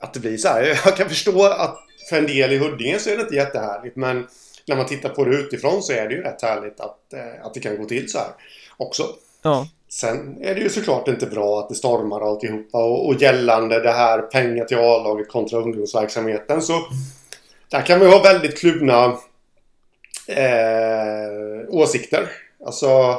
Att 0.01 0.13
det 0.13 0.19
blir 0.19 0.37
så 0.37 0.47
här. 0.47 0.81
Jag 0.85 0.97
kan 0.97 1.09
förstå 1.09 1.43
att 1.45 1.77
för 2.09 2.17
en 2.17 2.27
del 2.27 2.51
i 2.51 2.57
Huddinge 2.57 2.99
så 2.99 3.09
är 3.09 3.15
det 3.15 3.21
inte 3.21 3.35
jättehärligt. 3.35 3.95
Men 3.95 4.27
när 4.65 4.75
man 4.75 4.85
tittar 4.85 5.09
på 5.09 5.25
det 5.25 5.35
utifrån 5.35 5.83
så 5.83 5.93
är 5.93 6.07
det 6.07 6.15
ju 6.15 6.21
rätt 6.21 6.41
härligt 6.41 6.79
att, 6.79 7.13
eh, 7.13 7.45
att 7.45 7.53
det 7.53 7.59
kan 7.59 7.77
gå 7.77 7.85
till 7.85 8.11
så 8.11 8.17
här 8.17 8.31
också. 8.77 9.03
Ja. 9.41 9.67
Sen 9.89 10.37
är 10.41 10.55
det 10.55 10.61
ju 10.61 10.69
såklart 10.69 11.07
inte 11.07 11.25
bra 11.25 11.59
att 11.59 11.69
det 11.69 11.75
stormar 11.75 12.21
alltihopa 12.21 12.83
och, 12.83 13.07
och 13.07 13.21
gällande 13.21 13.79
det 13.79 13.91
här 13.91 14.21
pengar 14.21 14.65
till 14.65 14.77
A-laget 14.77 15.29
kontra 15.29 15.59
ungdomsverksamheten 15.59 16.61
så 16.61 16.87
där 17.69 17.81
kan 17.81 17.99
vi 17.99 18.07
ha 18.07 18.23
väldigt 18.23 18.59
kluvna 18.59 19.17
eh, 20.27 21.69
åsikter. 21.69 22.29
Alltså 22.65 23.17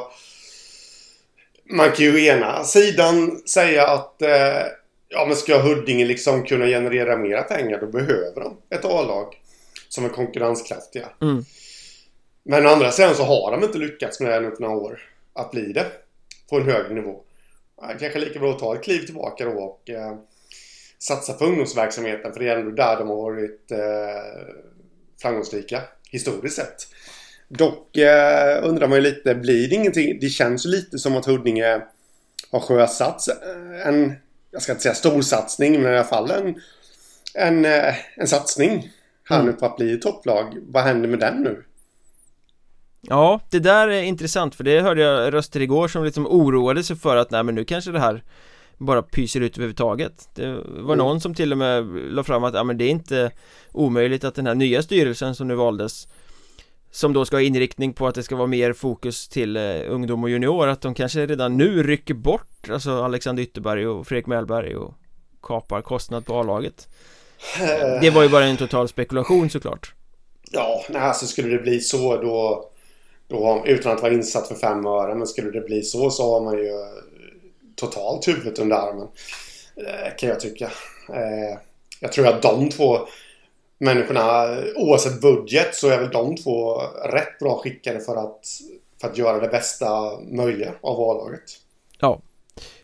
man 1.69 1.91
kan 1.91 2.05
ju 2.05 2.25
ena 2.25 2.63
sidan 2.63 3.41
säga 3.47 3.87
att 3.87 4.21
eh, 4.21 4.61
ja 5.15 5.25
men 5.25 5.35
ska 5.35 5.61
Huddinge 5.61 6.05
liksom 6.05 6.43
kunna 6.43 6.65
generera 6.65 7.17
mera 7.17 7.43
pengar 7.43 7.79
då 7.79 7.87
behöver 7.87 8.41
de 8.41 8.57
ett 8.69 8.85
A-lag 8.85 9.41
som 9.89 10.05
är 10.05 10.09
konkurrenskraftiga. 10.09 11.09
Mm. 11.21 11.43
Men 12.43 12.65
å 12.65 12.69
andra 12.69 12.91
sidan 12.91 13.15
så 13.15 13.23
har 13.23 13.51
de 13.51 13.63
inte 13.63 13.77
lyckats 13.77 14.19
med 14.19 14.31
det 14.31 14.39
nu 14.39 14.49
på 14.49 14.61
några 14.61 14.75
år 14.75 14.99
att 15.33 15.51
bli 15.51 15.73
det 15.73 15.85
på 16.49 16.57
en 16.57 16.65
hög 16.65 16.91
nivå. 16.91 17.21
Kanske 17.99 18.19
lika 18.19 18.39
bra 18.39 18.51
att 18.51 18.59
ta 18.59 18.75
ett 18.75 18.83
kliv 18.83 19.05
tillbaka 19.05 19.45
då 19.45 19.51
och 19.51 19.89
eh, 19.89 20.15
satsa 20.99 21.33
på 21.33 21.45
ungdomsverksamheten 21.45 22.33
för 22.33 22.39
det 22.39 22.49
är 22.49 22.57
ändå 22.57 22.71
där 22.71 22.97
de 22.97 23.07
har 23.07 23.15
varit 23.15 23.71
eh, 23.71 23.77
framgångsrika 25.21 25.81
historiskt 26.11 26.55
sett. 26.55 26.87
Dock 27.47 27.97
eh, 27.97 28.67
undrar 28.69 28.87
man 28.87 28.97
ju 28.97 29.01
lite, 29.01 29.35
blir 29.35 29.69
det 29.69 29.75
ingenting? 29.75 30.19
Det 30.21 30.29
känns 30.29 30.65
ju 30.65 30.69
lite 30.69 30.99
som 30.99 31.15
att 31.15 31.25
Huddinge 31.25 31.81
har 32.51 32.59
sjösatt 32.59 33.27
eh, 33.27 33.87
en, 33.87 34.13
jag 34.55 34.61
ska 34.61 34.71
inte 34.71 34.83
säga 34.83 34.95
storsatsning, 34.95 35.81
men 35.81 35.93
i 35.93 35.95
alla 35.95 36.03
fall 36.07 36.31
en, 36.31 36.55
en, 37.33 37.65
eh, 37.65 37.95
en 38.15 38.27
satsning 38.27 38.89
här 39.23 39.39
mm. 39.39 39.51
nu 39.51 39.53
på 39.53 39.65
att 39.65 39.77
bli 39.77 39.99
topplag. 39.99 40.57
Vad 40.67 40.83
händer 40.83 41.09
med 41.09 41.19
den 41.19 41.41
nu? 41.41 41.63
Ja, 43.01 43.39
det 43.49 43.59
där 43.59 43.87
är 43.87 44.01
intressant 44.01 44.55
för 44.55 44.63
det 44.63 44.81
hörde 44.81 45.01
jag 45.01 45.33
röster 45.33 45.61
igår 45.61 45.87
som 45.87 46.03
liksom 46.03 46.27
oroade 46.27 46.83
sig 46.83 46.95
för 46.95 47.17
att 47.17 47.31
nej 47.31 47.43
men 47.43 47.55
nu 47.55 47.65
kanske 47.65 47.91
det 47.91 47.99
här 47.99 48.23
bara 48.77 49.01
pyser 49.01 49.41
ut 49.41 49.57
överhuvudtaget 49.57 50.29
Det 50.35 50.47
var 50.65 50.93
mm. 50.93 50.97
någon 50.97 51.21
som 51.21 51.33
till 51.33 51.51
och 51.51 51.57
med 51.57 51.85
la 51.85 52.23
fram 52.23 52.43
att 52.43 52.53
ja 52.53 52.63
men 52.63 52.77
det 52.77 52.85
är 52.85 52.89
inte 52.89 53.31
omöjligt 53.71 54.23
att 54.23 54.35
den 54.35 54.47
här 54.47 54.55
nya 54.55 54.83
styrelsen 54.83 55.35
som 55.35 55.47
nu 55.47 55.55
valdes 55.55 56.07
som 56.91 57.13
då 57.13 57.25
ska 57.25 57.35
ha 57.35 57.41
inriktning 57.41 57.93
på 57.93 58.07
att 58.07 58.15
det 58.15 58.23
ska 58.23 58.35
vara 58.35 58.47
mer 58.47 58.73
fokus 58.73 59.27
till 59.27 59.57
eh, 59.57 59.63
ungdom 59.87 60.23
och 60.23 60.29
junior 60.29 60.67
att 60.67 60.81
de 60.81 60.93
kanske 60.93 61.25
redan 61.25 61.57
nu 61.57 61.83
rycker 61.83 62.13
bort 62.13 62.54
alltså 62.69 63.03
Alexander 63.03 63.43
Ytterberg 63.43 63.87
och 63.87 64.07
Fredrik 64.07 64.27
Mellberg 64.27 64.75
och 64.75 64.93
kapar 65.43 65.81
kostnad 65.81 66.25
på 66.25 66.39
A-laget 66.39 66.87
Det 68.01 68.09
var 68.09 68.23
ju 68.23 68.29
bara 68.29 68.45
en 68.45 68.57
total 68.57 68.87
spekulation 68.87 69.49
såklart 69.49 69.93
Ja, 70.51 70.83
nej 70.89 71.01
alltså 71.01 71.25
skulle 71.25 71.57
det 71.57 71.63
bli 71.63 71.79
så 71.79 72.21
då 72.21 72.69
då, 73.27 73.63
utan 73.65 73.91
att 73.91 74.01
vara 74.01 74.13
insatt 74.13 74.47
för 74.47 74.55
fem 74.55 74.85
öre. 74.85 75.15
Men 75.15 75.27
skulle 75.27 75.51
det 75.51 75.61
bli 75.61 75.83
så 75.83 76.09
så 76.09 76.33
har 76.33 76.41
man 76.41 76.57
ju 76.57 76.71
totalt 77.75 78.27
huvudet 78.27 78.59
under 78.59 78.75
armen. 78.75 79.07
Eh, 79.75 80.15
kan 80.17 80.29
jag 80.29 80.39
tycka. 80.39 80.65
Eh, 81.09 81.59
jag 81.99 82.11
tror 82.11 82.27
att 82.27 82.41
de 82.41 82.69
två 82.69 82.99
människorna, 83.77 84.57
oavsett 84.75 85.21
budget, 85.21 85.75
så 85.75 85.87
är 85.89 85.99
väl 85.99 86.09
de 86.09 86.35
två 86.35 86.81
rätt 87.05 87.39
bra 87.39 87.57
skickade 87.57 87.99
för 87.99 88.15
att, 88.15 88.45
för 89.01 89.07
att 89.07 89.17
göra 89.17 89.39
det 89.39 89.47
bästa 89.47 90.19
möjliga 90.21 90.73
av 90.81 91.01
A-laget. 91.01 91.43
Ja. 91.99 92.19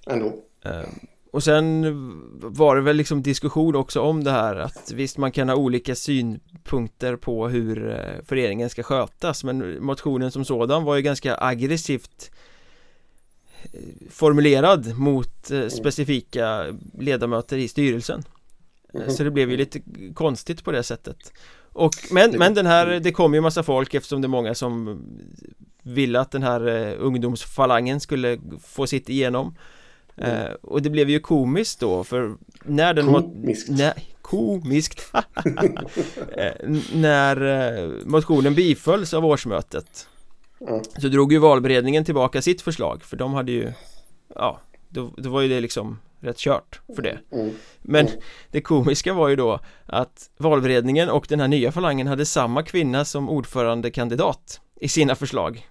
Ändå. 0.07 0.25
Uh, 0.65 0.87
och 1.31 1.43
sen 1.43 1.85
var 2.33 2.75
det 2.75 2.81
väl 2.81 2.95
liksom 2.95 3.21
diskussion 3.21 3.75
också 3.75 4.01
om 4.01 4.23
det 4.23 4.31
här 4.31 4.55
att 4.55 4.91
visst 4.91 5.17
man 5.17 5.31
kan 5.31 5.49
ha 5.49 5.55
olika 5.55 5.95
synpunkter 5.95 7.15
på 7.15 7.47
hur 7.47 7.89
eh, 7.89 8.25
föreningen 8.25 8.69
ska 8.69 8.83
skötas 8.83 9.43
men 9.43 9.83
motionen 9.83 10.31
som 10.31 10.45
sådan 10.45 10.83
var 10.83 10.95
ju 10.95 11.01
ganska 11.01 11.37
aggressivt 11.37 12.31
eh, 13.63 13.79
formulerad 14.09 14.97
mot 14.97 15.49
mm. 15.49 15.69
specifika 15.69 16.65
ledamöter 16.99 17.57
i 17.57 17.67
styrelsen 17.67 18.23
mm. 18.93 19.09
Så 19.09 19.23
det 19.23 19.31
blev 19.31 19.51
ju 19.51 19.57
lite 19.57 19.81
konstigt 20.13 20.63
på 20.63 20.71
det 20.71 20.83
sättet 20.83 21.33
och, 21.73 21.93
men, 22.11 22.37
men 22.37 22.53
den 22.53 22.65
här, 22.65 22.99
det 22.99 23.11
kom 23.11 23.33
ju 23.33 23.41
massa 23.41 23.63
folk 23.63 23.93
eftersom 23.93 24.21
det 24.21 24.25
är 24.25 24.29
många 24.29 24.55
som 24.55 25.01
ville 25.83 26.19
att 26.19 26.31
den 26.31 26.43
här 26.43 26.93
ungdomsfalangen 26.95 27.99
skulle 27.99 28.39
få 28.63 28.87
sitt 28.87 29.09
igenom 29.09 29.55
Mm. 30.17 30.45
Eh, 30.45 30.51
och 30.61 30.81
det 30.81 30.89
blev 30.89 31.09
ju 31.09 31.19
komiskt 31.19 31.79
då 31.79 32.03
för 32.03 32.35
när 32.63 32.93
den 32.93 33.05
Komiskt? 33.05 33.69
Nej, 33.69 34.15
komiskt 34.21 35.11
eh, 36.37 36.69
När 36.93 37.41
eh, 37.41 37.89
motionen 38.05 38.55
bifölls 38.55 39.13
av 39.13 39.25
årsmötet 39.25 40.07
mm. 40.67 40.81
Så 40.97 41.07
drog 41.07 41.33
ju 41.33 41.39
valberedningen 41.39 42.05
tillbaka 42.05 42.41
sitt 42.41 42.61
förslag 42.61 43.03
för 43.03 43.17
de 43.17 43.33
hade 43.33 43.51
ju 43.51 43.71
Ja, 44.35 44.59
då, 44.89 45.11
då 45.17 45.29
var 45.29 45.41
ju 45.41 45.47
det 45.47 45.59
liksom 45.61 45.99
rätt 46.19 46.37
kört 46.37 46.81
för 46.95 47.01
det 47.01 47.17
mm. 47.31 47.51
Men 47.81 48.07
det 48.51 48.61
komiska 48.61 49.13
var 49.13 49.27
ju 49.27 49.35
då 49.35 49.59
att 49.85 50.29
valberedningen 50.37 51.09
och 51.09 51.25
den 51.29 51.39
här 51.39 51.47
nya 51.47 51.71
falangen 51.71 52.07
hade 52.07 52.25
samma 52.25 52.63
kvinna 52.63 53.05
som 53.05 53.29
ordförandekandidat 53.29 54.61
i 54.81 54.87
sina 54.87 55.15
förslag 55.15 55.67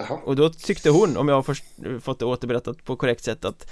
Aha. 0.00 0.20
Och 0.24 0.36
då 0.36 0.50
tyckte 0.50 0.90
hon, 0.90 1.16
om 1.16 1.28
jag 1.28 1.34
har 1.34 1.42
först, 1.42 1.64
fått 2.02 2.18
det 2.18 2.24
återberättat 2.24 2.84
på 2.84 2.96
korrekt 2.96 3.24
sätt 3.24 3.44
att 3.44 3.70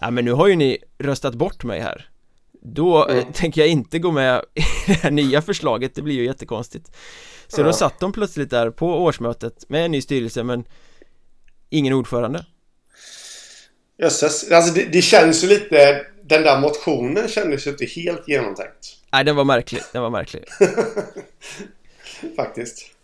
Ja 0.00 0.10
men 0.10 0.24
nu 0.24 0.32
har 0.32 0.46
ju 0.46 0.56
ni 0.56 0.78
röstat 0.98 1.34
bort 1.34 1.64
mig 1.64 1.80
här. 1.80 2.08
Då 2.52 3.08
mm. 3.08 3.32
tänker 3.32 3.60
jag 3.60 3.68
inte 3.68 3.98
gå 3.98 4.10
med 4.10 4.44
i 4.54 4.62
det 4.86 4.92
här 4.92 5.10
nya 5.10 5.42
förslaget, 5.42 5.94
det 5.94 6.02
blir 6.02 6.14
ju 6.14 6.24
jättekonstigt. 6.24 6.92
Så 7.48 7.60
ja. 7.60 7.64
då 7.64 7.72
satt 7.72 8.00
de 8.00 8.12
plötsligt 8.12 8.50
där 8.50 8.70
på 8.70 8.86
årsmötet 8.86 9.68
med 9.68 9.84
en 9.84 9.90
ny 9.90 10.00
styrelse 10.00 10.42
men 10.42 10.64
Ingen 11.70 11.92
ordförande. 11.92 12.44
Jösses, 13.98 14.52
alltså 14.52 14.74
det, 14.74 14.84
det 14.84 15.02
känns 15.02 15.44
ju 15.44 15.48
lite 15.48 16.06
Den 16.22 16.42
där 16.42 16.60
motionen 16.60 17.28
kändes 17.28 17.66
ju 17.66 17.70
inte 17.70 17.84
helt 17.84 18.28
genomtänkt. 18.28 18.96
Nej 19.12 19.24
den 19.24 19.36
var 19.36 19.44
märklig, 19.44 19.82
den 19.92 20.02
var 20.02 20.10
märklig. 20.10 20.44
Faktiskt. 22.36 22.78
Eh, 22.82 22.97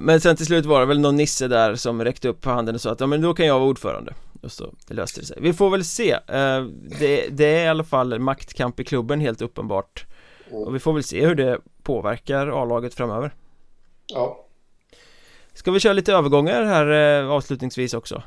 men 0.00 0.20
sen 0.20 0.36
till 0.36 0.46
slut 0.46 0.66
var 0.66 0.80
det 0.80 0.86
väl 0.86 1.00
någon 1.00 1.16
nisse 1.16 1.48
där 1.48 1.74
som 1.74 2.04
räckte 2.04 2.28
upp 2.28 2.44
handen 2.44 2.74
och 2.74 2.80
sa 2.80 2.90
att 2.90 3.00
ja 3.00 3.06
men 3.06 3.20
då 3.20 3.34
kan 3.34 3.46
jag 3.46 3.58
vara 3.58 3.68
ordförande. 3.68 4.14
Och 4.42 4.52
så 4.52 4.74
löste 4.88 5.20
det 5.20 5.26
sig. 5.26 5.36
Vi 5.40 5.52
får 5.52 5.70
väl 5.70 5.84
se. 5.84 6.10
Eh, 6.12 6.62
det, 6.98 7.28
det 7.30 7.44
är 7.44 7.64
i 7.64 7.68
alla 7.68 7.84
fall 7.84 8.18
maktkamp 8.18 8.80
i 8.80 8.84
klubben 8.84 9.20
helt 9.20 9.42
uppenbart. 9.42 10.04
Och 10.50 10.74
vi 10.74 10.78
får 10.78 10.92
väl 10.92 11.04
se 11.04 11.26
hur 11.26 11.34
det 11.34 11.58
påverkar 11.82 12.62
A-laget 12.62 12.94
framöver. 12.94 13.34
Ja. 14.06 14.46
Ska 15.54 15.70
vi 15.70 15.80
köra 15.80 15.92
lite 15.92 16.12
övergångar 16.12 16.64
här 16.64 17.20
eh, 17.22 17.30
avslutningsvis 17.30 17.94
också? 17.94 18.22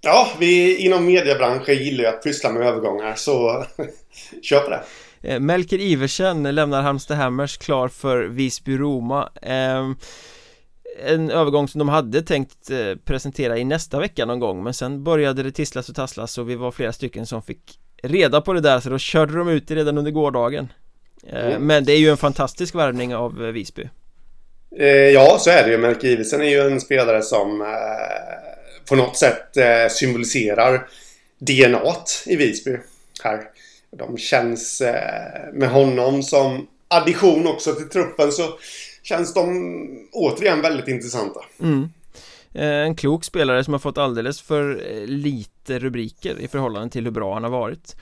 Ja, 0.00 0.28
vi 0.38 0.76
inom 0.76 1.06
mediebranschen 1.06 1.74
gillar 1.74 2.04
ju 2.04 2.06
att 2.06 2.22
pyssla 2.22 2.50
med 2.52 2.62
övergångar 2.62 3.14
så 3.14 3.64
kör 4.42 4.60
på 4.60 4.70
det 4.70 5.40
Melker 5.40 5.78
Iversen 5.78 6.42
lämnar 6.42 6.82
Halmstad 6.82 7.16
Hammers 7.16 7.56
klar 7.56 7.88
för 7.88 8.24
Visby-Roma 8.24 9.28
en 11.04 11.30
övergång 11.30 11.68
som 11.68 11.78
de 11.78 11.88
hade 11.88 12.22
tänkt 12.22 12.70
eh, 12.70 12.94
presentera 13.04 13.58
i 13.58 13.64
nästa 13.64 14.00
vecka 14.00 14.24
någon 14.24 14.40
gång 14.40 14.64
men 14.64 14.74
sen 14.74 15.04
började 15.04 15.42
det 15.42 15.52
tisslas 15.52 15.88
och 15.88 15.94
tasslas 15.94 16.38
och 16.38 16.50
vi 16.50 16.54
var 16.54 16.70
flera 16.70 16.92
stycken 16.92 17.26
som 17.26 17.42
fick 17.42 17.78
reda 18.02 18.40
på 18.40 18.52
det 18.52 18.60
där 18.60 18.80
så 18.80 18.90
då 18.90 18.98
körde 18.98 19.38
de 19.38 19.48
ut 19.48 19.68
det 19.68 19.74
redan 19.74 19.98
under 19.98 20.10
gårdagen 20.10 20.72
eh, 21.26 21.46
mm. 21.46 21.62
Men 21.62 21.84
det 21.84 21.92
är 21.92 21.98
ju 21.98 22.08
en 22.08 22.16
fantastisk 22.16 22.74
värvning 22.74 23.14
av 23.14 23.44
eh, 23.44 23.50
Visby 23.50 23.88
Ja, 25.12 25.36
så 25.40 25.50
är 25.50 25.64
det 25.64 25.70
ju. 25.70 25.78
Melke 25.78 26.06
Iversen 26.06 26.40
är 26.40 26.48
ju 26.48 26.60
en 26.60 26.80
spelare 26.80 27.22
som 27.22 27.74
på 28.88 28.96
något 28.96 29.16
sätt 29.16 29.56
symboliserar 29.90 30.88
DNA 31.38 31.94
i 32.26 32.36
Visby 32.36 32.78
här. 33.22 33.42
De 33.96 34.18
känns 34.18 34.82
med 35.52 35.70
honom 35.70 36.22
som 36.22 36.66
addition 36.88 37.46
också 37.46 37.74
till 37.74 37.88
truppen 37.88 38.32
så 38.32 38.42
känns 39.06 39.34
de 39.34 40.08
återigen 40.12 40.62
väldigt 40.62 40.88
intressanta. 40.88 41.40
Mm. 41.60 41.88
Eh, 42.54 42.68
en 42.68 42.96
klok 42.96 43.24
spelare 43.24 43.64
som 43.64 43.74
har 43.74 43.78
fått 43.78 43.98
alldeles 43.98 44.40
för 44.40 44.82
eh, 44.90 45.06
lite 45.06 45.78
rubriker 45.78 46.40
i 46.40 46.48
förhållande 46.48 46.90
till 46.90 47.04
hur 47.04 47.10
bra 47.10 47.34
han 47.34 47.42
har 47.42 47.50
varit 47.50 47.96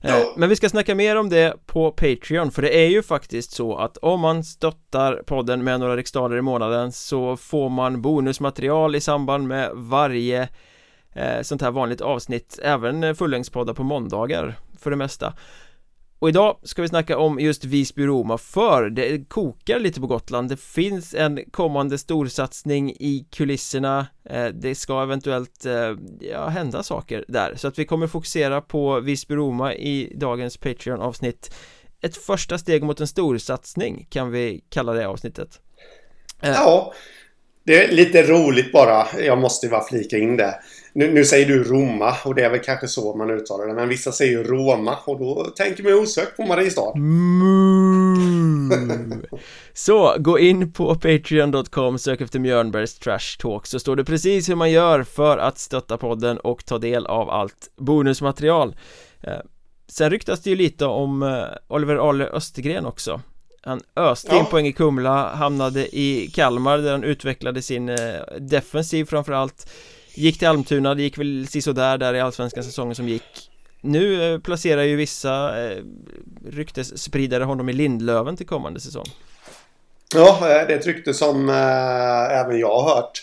eh, 0.00 0.10
ja. 0.10 0.34
Men 0.36 0.48
vi 0.48 0.56
ska 0.56 0.68
snacka 0.68 0.94
mer 0.94 1.16
om 1.16 1.28
det 1.28 1.66
på 1.66 1.90
Patreon 1.90 2.50
för 2.50 2.62
det 2.62 2.84
är 2.84 2.88
ju 2.88 3.02
faktiskt 3.02 3.52
så 3.52 3.76
att 3.76 3.96
om 3.96 4.20
man 4.20 4.44
stöttar 4.44 5.22
podden 5.26 5.64
med 5.64 5.80
några 5.80 5.96
riksdaler 5.96 6.36
i 6.36 6.42
månaden 6.42 6.92
så 6.92 7.36
får 7.36 7.68
man 7.68 8.02
bonusmaterial 8.02 8.94
i 8.94 9.00
samband 9.00 9.48
med 9.48 9.70
varje 9.74 10.48
sånt 11.42 11.62
här 11.62 11.70
vanligt 11.70 12.00
avsnitt 12.00 12.58
även 12.62 13.14
fullängdspoddar 13.14 13.74
på 13.74 13.82
måndagar 13.82 14.54
för 14.78 14.90
det 14.90 14.96
mesta 14.96 15.34
och 16.24 16.28
idag 16.28 16.58
ska 16.62 16.82
vi 16.82 16.88
snacka 16.88 17.18
om 17.18 17.40
just 17.40 17.64
Visby-Roma 17.64 18.38
för 18.38 18.90
det 18.90 19.28
kokar 19.28 19.78
lite 19.78 20.00
på 20.00 20.06
Gotland. 20.06 20.48
Det 20.48 20.56
finns 20.56 21.14
en 21.14 21.50
kommande 21.50 21.98
storsatsning 21.98 22.90
i 22.90 23.26
kulisserna. 23.30 24.06
Eh, 24.30 24.46
det 24.46 24.74
ska 24.74 25.02
eventuellt 25.02 25.66
eh, 25.66 25.94
ja, 26.20 26.48
hända 26.48 26.82
saker 26.82 27.24
där. 27.28 27.54
Så 27.56 27.68
att 27.68 27.78
vi 27.78 27.84
kommer 27.84 28.06
fokusera 28.06 28.60
på 28.60 29.00
Visby-Roma 29.00 29.74
i 29.74 30.12
dagens 30.16 30.56
Patreon-avsnitt. 30.56 31.54
Ett 32.00 32.16
första 32.16 32.58
steg 32.58 32.82
mot 32.82 33.00
en 33.00 33.06
storsatsning 33.06 34.06
kan 34.10 34.30
vi 34.30 34.64
kalla 34.68 34.92
det 34.92 35.08
avsnittet. 35.08 35.60
Eh, 36.42 36.50
ja 36.50 36.92
det 37.66 37.84
är 37.84 37.92
lite 37.92 38.22
roligt 38.22 38.72
bara 38.72 39.06
Jag 39.20 39.38
måste 39.38 39.68
bara 39.68 39.84
flika 39.84 40.18
in 40.18 40.36
det 40.36 40.54
nu, 40.96 41.12
nu, 41.12 41.24
säger 41.24 41.46
du 41.46 41.64
Roma 41.64 42.14
och 42.24 42.34
det 42.34 42.42
är 42.42 42.50
väl 42.50 42.60
kanske 42.60 42.88
så 42.88 43.16
man 43.16 43.30
uttalar 43.30 43.66
det. 43.66 43.74
Men 43.74 43.88
vissa 43.88 44.12
säger 44.12 44.32
ju 44.32 44.44
Roma 44.44 44.96
och 45.04 45.18
då 45.18 45.44
tänker 45.44 45.82
man 45.82 45.92
osökt 45.92 46.36
på 46.36 46.42
Mariestad. 46.42 46.92
Mm. 46.94 48.70
så, 49.72 50.16
gå 50.18 50.38
in 50.38 50.72
på 50.72 50.94
Patreon.com, 50.94 51.98
sök 51.98 52.20
efter 52.20 52.38
Mjörnbergs 52.38 52.98
Trash 52.98 53.38
Talk 53.38 53.66
så 53.66 53.78
står 53.78 53.96
det 53.96 54.04
precis 54.04 54.48
hur 54.48 54.54
man 54.54 54.70
gör 54.70 55.02
för 55.02 55.38
att 55.38 55.58
stötta 55.58 55.98
podden 55.98 56.38
och 56.38 56.64
ta 56.64 56.78
del 56.78 57.06
av 57.06 57.30
allt 57.30 57.70
bonusmaterial. 57.76 58.76
Eh, 59.22 59.32
sen 59.88 60.10
ryktas 60.10 60.42
det 60.42 60.50
ju 60.50 60.56
lite 60.56 60.86
om 60.86 61.22
eh, 61.22 61.44
Oliver 61.68 62.08
Ale 62.08 62.26
Östergren 62.26 62.86
också. 62.86 63.20
Han 63.64 63.80
öste 63.96 64.28
ja. 64.30 64.38
in 64.38 64.46
poäng 64.46 64.66
i 64.66 64.72
Kumla, 64.72 65.34
hamnade 65.34 65.96
i 65.96 66.30
Kalmar 66.34 66.78
där 66.78 66.92
han 66.92 67.04
utvecklade 67.04 67.62
sin 67.62 67.88
eh, 67.88 67.96
defensiv 68.40 69.04
framförallt. 69.04 69.70
Gick 70.14 70.38
till 70.38 70.48
Almtuna, 70.48 70.94
det 70.94 71.02
gick 71.02 71.18
väl 71.18 71.46
sisådär 71.50 71.98
där 71.98 72.14
i 72.14 72.20
allsvenska 72.20 72.62
säsongen 72.62 72.94
som 72.94 73.08
gick. 73.08 73.50
Nu 73.80 74.34
eh, 74.34 74.40
placerar 74.40 74.82
ju 74.82 74.96
vissa 74.96 75.64
eh, 75.64 75.78
ryktesspridare 76.50 77.44
honom 77.44 77.68
i 77.68 77.72
Lindlöven 77.72 78.36
till 78.36 78.46
kommande 78.46 78.80
säsong. 78.80 79.06
Ja, 80.14 80.38
det 80.40 80.74
är 80.74 80.78
ett 80.78 80.86
rykte 80.86 81.14
som 81.14 81.48
eh, 81.48 82.40
även 82.40 82.58
jag 82.58 82.80
har 82.80 82.94
hört. 82.94 83.22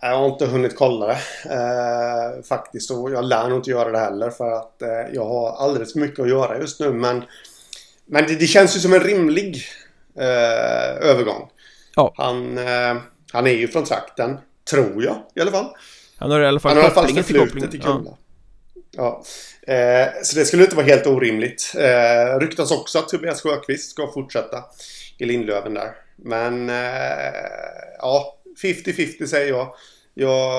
Jag 0.00 0.18
har 0.18 0.26
inte 0.26 0.46
hunnit 0.46 0.76
kolla 0.76 1.06
det 1.06 1.18
eh, 1.44 2.42
faktiskt. 2.42 2.90
Och 2.90 3.10
jag 3.10 3.24
lär 3.24 3.48
nog 3.48 3.58
inte 3.58 3.70
göra 3.70 3.90
det 3.90 3.98
heller 3.98 4.30
för 4.30 4.52
att 4.52 4.82
eh, 4.82 5.14
jag 5.14 5.24
har 5.24 5.56
alldeles 5.56 5.92
för 5.92 6.00
mycket 6.00 6.20
att 6.20 6.28
göra 6.28 6.58
just 6.58 6.80
nu. 6.80 6.92
Men 6.92 7.24
Men 8.06 8.26
det, 8.26 8.34
det 8.34 8.46
känns 8.46 8.76
ju 8.76 8.80
som 8.80 8.92
en 8.92 9.00
rimlig 9.00 9.62
eh, 10.18 11.10
övergång 11.10 11.50
ja. 11.96 12.14
Han, 12.16 12.58
han 13.32 13.46
är 13.46 13.52
ju 13.52 13.68
från 13.68 13.84
trakten, 13.84 14.38
tror 14.70 15.04
jag 15.04 15.16
i 15.34 15.40
alla 15.40 15.50
fall 15.50 15.76
han 16.18 16.30
har 16.30 16.40
i 16.40 16.46
alla 16.46 16.60
fall 16.60 16.70
Han 16.70 16.76
har 16.76 16.90
i 16.90 16.92
alla 16.92 17.08
fall 17.08 17.24
förflutet 17.24 17.74
i 17.74 17.78
Kumla. 17.78 18.10
Ja. 18.74 19.22
ja. 19.66 19.74
Eh, 19.74 20.08
så 20.22 20.36
det 20.36 20.44
skulle 20.44 20.62
inte 20.62 20.76
vara 20.76 20.86
helt 20.86 21.06
orimligt. 21.06 21.72
Eh, 21.78 22.38
ryktas 22.38 22.70
också 22.70 22.98
att 22.98 23.08
Tobias 23.08 23.42
Sjöqvist 23.42 23.90
ska 23.90 24.12
fortsätta 24.12 24.64
i 25.18 25.24
Lindlöven 25.24 25.74
där. 25.74 25.90
Men 26.16 26.70
eh, 26.70 27.32
ja, 27.98 28.38
50-50 28.62 29.26
säger 29.26 29.48
jag. 29.48 29.74
Jag 30.18 30.50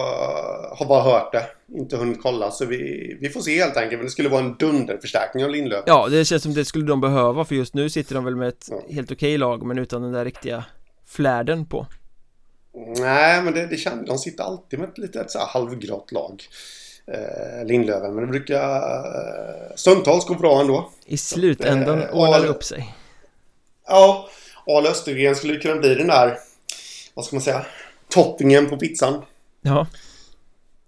har 0.78 0.86
bara 0.86 1.01
hört 1.01 1.32
det, 1.32 1.45
inte 1.78 1.97
hunnit 1.97 2.22
kolla 2.22 2.51
så 2.51 2.66
vi, 2.66 3.18
vi 3.22 3.30
får 3.30 3.41
se 3.41 3.60
helt 3.60 3.78
enkelt. 3.78 3.99
Men 3.99 4.05
det 4.05 4.12
skulle 4.12 4.30
vara 4.30 4.41
en 4.41 4.55
dunderförstärkning 4.60 5.45
av 5.45 5.49
Lindlöven. 5.49 5.84
Ja, 5.88 6.08
det 6.08 6.26
känns 6.26 6.43
som 6.43 6.53
det 6.53 6.66
skulle 6.66 6.86
de 6.86 7.01
behöva 7.01 7.45
för 7.45 7.55
just 7.55 7.74
nu 7.74 7.89
sitter 7.89 8.16
de 8.16 8.26
väl 8.26 8.36
med 8.36 8.47
ett 8.47 8.68
ja. 8.70 8.82
helt 8.89 9.12
okej 9.12 9.38
lag 9.38 9.66
men 9.66 9.78
utan 9.78 10.01
den 10.01 10.12
där 10.12 10.26
riktiga 10.26 10.64
flärden 11.05 11.66
på. 11.66 11.88
Nej, 12.97 13.41
men 13.41 13.53
det, 13.53 13.68
det 13.68 13.78
känns, 13.78 14.08
de 14.08 14.18
sitter 14.18 14.43
alltid 14.43 14.80
med 14.80 14.89
ett 15.16 15.32
så 15.32 15.39
här 15.39 15.47
halvgrått 15.47 16.12
lag. 16.12 16.43
Eh, 17.12 17.66
Lindlöven, 17.66 18.16
men 18.16 18.26
det 18.26 18.32
brukar 18.32 18.76
eh, 18.76 19.76
stundtals 19.76 20.26
gå 20.26 20.34
bra 20.34 20.62
ändå. 20.62 20.91
I 21.05 21.18
slutändan 21.18 22.01
eh, 22.01 22.16
ordnar 22.16 22.41
det 22.41 22.47
upp 22.47 22.64
sig. 22.64 22.95
Ja, 23.88 24.30
Al 24.66 24.88
Östergren 24.88 25.36
skulle 25.36 25.60
kunna 25.60 25.76
bli 25.76 25.95
den 25.95 26.08
där, 26.08 26.38
vad 27.14 27.26
ska 27.26 27.36
man 27.36 27.43
säga, 27.43 27.66
toppingen 28.10 28.70
på 28.70 28.78
pizzan. 28.78 29.22
Ja. 29.68 29.88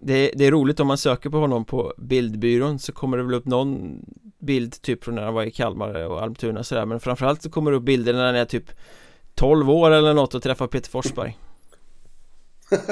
Det, 0.02 0.32
det, 0.36 0.46
är 0.46 0.52
roligt 0.52 0.80
om 0.80 0.88
man 0.88 0.98
söker 0.98 1.30
på 1.30 1.38
honom 1.38 1.66
på 1.66 1.94
bildbyrån 1.98 2.80
så 2.80 2.92
kommer 2.92 3.18
det 3.18 3.24
väl 3.24 3.34
upp 3.34 3.46
någon 3.46 4.00
bild 4.40 4.82
typ 4.82 5.04
från 5.04 5.16
när 5.16 5.24
han 5.24 5.34
var 5.34 5.44
i 5.44 5.52
Kalmar 5.52 6.06
och 6.06 6.22
Almtuna 6.22 6.64
sådär 6.64 6.86
men 6.86 7.00
framförallt 7.00 7.42
så 7.42 7.50
kommer 7.50 7.72
det 7.72 7.78
upp 7.78 7.84
bilder 7.84 8.14
när 8.14 8.26
han 8.26 8.36
är 8.36 8.46
typ 8.46 8.72
12 9.36 9.70
år 9.70 9.92
eller 9.92 10.14
något 10.14 10.36
och 10.36 10.44
träffar 10.44 10.68
Peter 10.68 10.90
Forsberg 10.90 11.38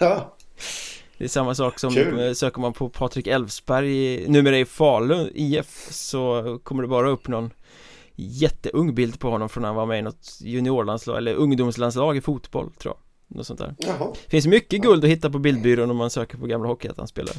Ja 0.00 0.36
Det 1.18 1.24
är 1.24 1.28
samma 1.28 1.54
sak 1.54 1.78
som 1.78 1.92
Kul. 1.92 2.26
Eh, 2.26 2.32
söker 2.32 2.60
man 2.60 2.72
på 2.72 2.88
Patrik 2.88 3.26
Elfsberg 3.26 4.28
numera 4.28 4.58
i 4.58 4.64
Falun 4.64 5.30
IF 5.34 5.88
så 5.90 6.58
kommer 6.62 6.82
det 6.82 6.88
bara 6.88 7.10
upp 7.10 7.28
någon 7.28 7.50
jätteung 8.14 8.94
bild 8.94 9.20
på 9.20 9.30
honom 9.30 9.48
från 9.48 9.62
när 9.62 9.68
han 9.68 9.76
var 9.76 9.86
med 9.86 9.98
i 9.98 10.02
något 10.02 10.38
juniorlandslag 10.40 11.16
eller 11.16 11.34
ungdomslandslag 11.34 12.16
i 12.16 12.20
fotboll 12.20 12.72
tror 12.72 12.94
jag 12.94 13.11
något 13.34 13.46
sånt 13.46 13.60
där 13.60 13.74
Jaha. 13.78 14.14
Finns 14.28 14.46
mycket 14.46 14.80
guld 14.80 15.04
att 15.04 15.10
hitta 15.10 15.30
på 15.30 15.38
bildbyrån 15.38 15.90
om 15.90 15.96
man 15.96 16.10
söker 16.10 16.38
på 16.38 16.46
gamla 16.46 16.68
hockeyettan-spelare 16.68 17.36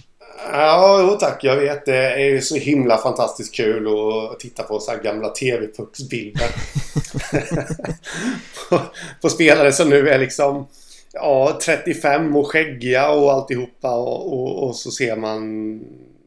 Ja, 0.51 0.99
jo 1.01 1.17
tack. 1.19 1.43
Jag 1.43 1.57
vet. 1.57 1.85
Det 1.85 1.97
är 1.97 2.25
ju 2.25 2.41
så 2.41 2.55
himla 2.55 2.97
fantastiskt 2.97 3.55
kul 3.55 3.87
att 3.87 4.39
titta 4.39 4.63
på 4.63 4.79
så 4.79 4.91
här 4.91 5.03
gamla 5.03 5.29
TV-pucksbilder. 5.29 6.49
på, 8.69 8.81
på 9.21 9.29
spelare 9.29 9.71
som 9.71 9.89
nu 9.89 10.09
är 10.09 10.19
liksom 10.19 10.67
ja, 11.13 11.59
35 11.65 12.35
och 12.35 12.47
skäggiga 12.47 13.09
och 13.09 13.31
alltihopa. 13.31 13.95
Och, 13.95 14.33
och, 14.33 14.67
och 14.67 14.75
så 14.75 14.91
ser 14.91 15.15
man 15.15 15.41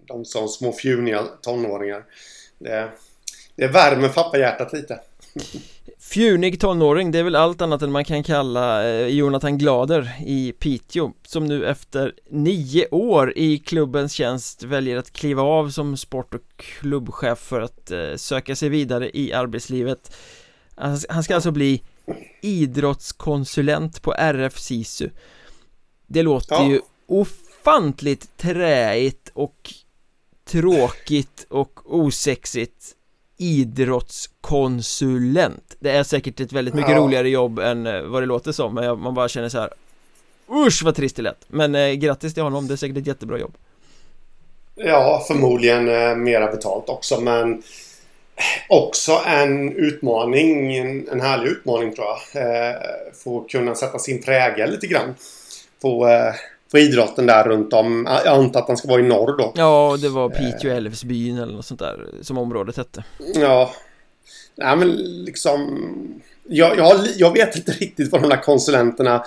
dem 0.07 0.25
som 0.25 0.49
små 0.49 0.73
fjuniga 0.73 1.23
tonåringar. 1.43 2.05
Det, 2.59 2.91
det 3.57 3.67
värmer 3.67 4.09
pappahjärtat 4.09 4.73
lite. 4.73 5.01
Fjunig 6.09 6.61
tonåring, 6.61 7.11
det 7.11 7.19
är 7.19 7.23
väl 7.23 7.37
allt 7.37 7.63
annat 7.63 7.83
än 7.83 7.93
man 7.93 8.05
kan 8.05 8.23
kalla 8.23 8.89
eh, 8.89 9.07
Jonathan 9.07 9.59
Glader 9.59 10.17
i 10.27 10.53
Piteå 10.53 11.13
Som 11.27 11.47
nu 11.47 11.67
efter 11.67 12.15
nio 12.31 12.89
år 12.91 13.33
i 13.37 13.59
klubbens 13.59 14.13
tjänst 14.13 14.63
väljer 14.63 14.97
att 14.97 15.13
kliva 15.13 15.43
av 15.43 15.71
som 15.71 15.97
sport 15.97 16.35
och 16.35 16.41
klubbchef 16.57 17.39
för 17.39 17.61
att 17.61 17.91
eh, 17.91 18.17
söka 18.17 18.57
sig 18.57 18.69
vidare 18.69 19.19
i 19.19 19.33
arbetslivet. 19.33 20.17
Han 21.09 21.23
ska 21.25 21.35
alltså 21.35 21.51
bli 21.51 21.83
idrottskonsulent 22.43 24.03
på 24.03 24.15
RF 24.15 24.59
SISU. 24.59 25.11
Det 26.07 26.23
låter 26.23 26.55
ja. 26.55 26.69
ju 26.69 26.81
ofantligt 27.07 28.37
träigt 28.37 29.31
och 29.35 29.75
tråkigt 30.45 31.47
och 31.49 31.81
osexigt 31.85 32.97
idrottskonsulent. 33.37 35.77
Det 35.79 35.91
är 35.91 36.03
säkert 36.03 36.41
ett 36.41 36.53
väldigt 36.53 36.75
mycket 36.75 36.91
ja. 36.91 36.99
roligare 36.99 37.29
jobb 37.29 37.59
än 37.59 37.87
eh, 37.87 38.03
vad 38.03 38.23
det 38.23 38.27
låter 38.27 38.53
som 38.53 38.75
Men 38.75 39.01
man 39.01 39.15
bara 39.15 39.29
känner 39.29 39.49
så 39.49 39.59
här 39.59 39.71
Usch 40.67 40.83
vad 40.85 40.95
trist 40.95 41.17
det 41.17 41.23
lät. 41.23 41.45
Men 41.49 41.75
eh, 41.75 41.93
grattis 41.93 42.35
till 42.35 42.43
honom, 42.43 42.69
det 42.69 42.75
är 42.75 42.77
säkert 42.77 42.97
ett 42.97 43.07
jättebra 43.07 43.39
jobb. 43.39 43.55
Ja, 44.75 45.25
förmodligen 45.29 45.89
eh, 45.89 46.17
mera 46.17 46.51
betalt 46.51 46.89
också 46.89 47.21
men 47.21 47.63
Också 48.69 49.21
en 49.27 49.77
utmaning, 49.77 50.77
en, 50.77 51.09
en 51.09 51.21
härlig 51.21 51.49
utmaning 51.49 51.95
tror 51.95 52.07
jag 52.07 52.43
eh, 52.43 52.75
Få 53.25 53.41
kunna 53.41 53.75
sätta 53.75 53.99
sin 53.99 54.23
prägel 54.23 54.71
lite 54.71 54.87
grann 54.87 55.15
På 55.81 56.09
eh, 56.09 56.35
på 56.71 56.79
idrotten 56.79 57.27
där 57.27 57.45
runt 57.45 57.73
om. 57.73 58.09
Jag 58.25 58.39
antar 58.39 58.61
att 58.61 58.69
han 58.69 58.77
ska 58.77 58.89
vara 58.89 59.01
i 59.01 59.05
norr 59.05 59.39
då. 59.39 59.53
Ja, 59.57 59.97
det 60.01 60.09
var 60.09 60.29
Piteå 60.29 60.71
Älvsbyn 60.71 61.39
eller 61.39 61.53
något 61.53 61.67
sånt 61.67 61.81
där 61.81 62.07
som 62.23 62.39
området 62.39 62.77
hette. 62.77 63.05
Ja. 63.35 63.71
Nej, 64.55 64.77
men 64.77 64.91
liksom... 65.25 65.81
Jag, 66.49 66.79
jag, 66.79 67.07
jag 67.17 67.33
vet 67.33 67.57
inte 67.57 67.73
riktigt 67.73 68.13
vad 68.13 68.23
de 68.23 68.29
där 68.29 68.43
konsulenterna 68.43 69.25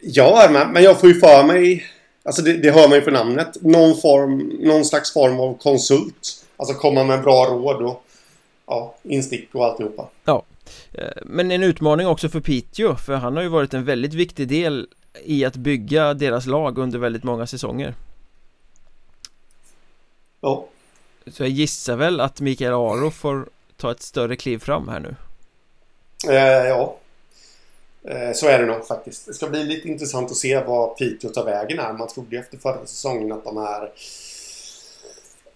gör, 0.00 0.68
men, 0.72 0.82
jag 0.82 1.00
får 1.00 1.08
ju 1.08 1.14
för 1.14 1.44
mig... 1.44 1.84
Alltså 2.22 2.42
det, 2.42 2.52
det 2.52 2.70
hör 2.70 2.88
man 2.88 2.98
ju 2.98 3.04
på 3.04 3.10
namnet. 3.10 3.62
Någon 3.62 3.96
form, 3.96 4.38
någon 4.60 4.84
slags 4.84 5.12
form 5.12 5.40
av 5.40 5.58
konsult. 5.58 6.44
Alltså 6.56 6.74
komma 6.74 7.04
med 7.04 7.22
bra 7.22 7.46
råd 7.46 7.82
och 7.82 8.04
ja, 8.66 8.94
instick 9.02 9.48
och 9.52 9.64
alltihopa. 9.64 10.08
Ja. 10.24 10.42
Eh, 10.92 11.22
men 11.22 11.50
en 11.50 11.62
utmaning 11.62 12.06
också 12.06 12.28
för 12.28 12.40
Piteå, 12.40 12.96
för 12.96 13.14
han 13.14 13.36
har 13.36 13.42
ju 13.42 13.48
varit 13.48 13.74
en 13.74 13.84
väldigt 13.84 14.14
viktig 14.14 14.48
del 14.48 14.86
i 15.24 15.44
att 15.44 15.56
bygga 15.56 16.14
deras 16.14 16.46
lag 16.46 16.78
under 16.78 16.98
väldigt 16.98 17.24
många 17.24 17.46
säsonger. 17.46 17.94
Ja. 20.40 20.66
Så 21.26 21.42
jag 21.42 21.50
gissar 21.50 21.96
väl 21.96 22.20
att 22.20 22.40
Mikael 22.40 22.72
Aro 22.72 23.10
får 23.10 23.48
ta 23.76 23.90
ett 23.90 24.02
större 24.02 24.36
kliv 24.36 24.58
fram 24.58 24.88
här 24.88 25.00
nu. 25.00 25.14
Eh, 26.34 26.66
Ja. 26.68 26.96
Eh, 28.04 28.32
Så 28.34 28.46
är 28.48 28.58
det 28.58 28.66
nog 28.66 28.86
faktiskt. 28.86 29.26
Det 29.26 29.34
ska 29.34 29.46
bli 29.48 29.64
lite 29.64 29.88
intressant 29.88 30.30
att 30.30 30.36
se 30.36 30.64
vad 30.64 30.96
Piteå 30.96 31.30
tar 31.30 31.44
vägen 31.44 31.78
här. 31.78 31.92
Man 31.92 32.08
trodde 32.08 32.36
efter 32.38 32.58
förra 32.58 32.86
säsongen 32.86 33.32
att 33.32 33.44
de 33.44 33.56
är 33.56 33.92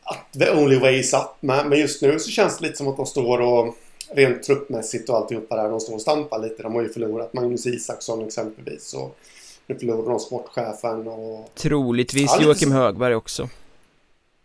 att 0.03 0.33
the 0.39 0.51
only 0.51 0.79
way 0.79 0.99
is 0.99 1.15
up. 1.15 1.21
Men, 1.41 1.69
men 1.69 1.79
just 1.79 2.03
nu 2.03 2.19
så 2.19 2.31
känns 2.31 2.59
det 2.59 2.65
lite 2.67 2.77
som 2.77 2.89
att 2.89 2.97
de 2.97 3.07
står 3.07 3.41
och 3.41 3.75
rent 4.09 4.43
truppmässigt 4.43 5.09
och 5.09 5.17
alltihopa 5.17 5.57
där 5.57 5.69
de 5.69 5.81
står 5.81 5.95
och 5.95 6.01
stampar 6.01 6.39
lite. 6.39 6.63
De 6.63 6.75
har 6.75 6.83
ju 6.83 6.89
förlorat 6.89 7.33
Magnus 7.33 7.67
Isaksson 7.67 8.27
exempelvis 8.27 8.95
och 8.95 9.17
nu 9.67 9.79
förlorade 9.79 10.09
de 10.09 10.21
sportchefen 10.21 11.09
och... 11.09 11.51
Troligtvis 11.55 12.35
ja, 12.39 12.43
Joakim 12.43 12.73
Högberg 12.73 13.15
också. 13.15 13.49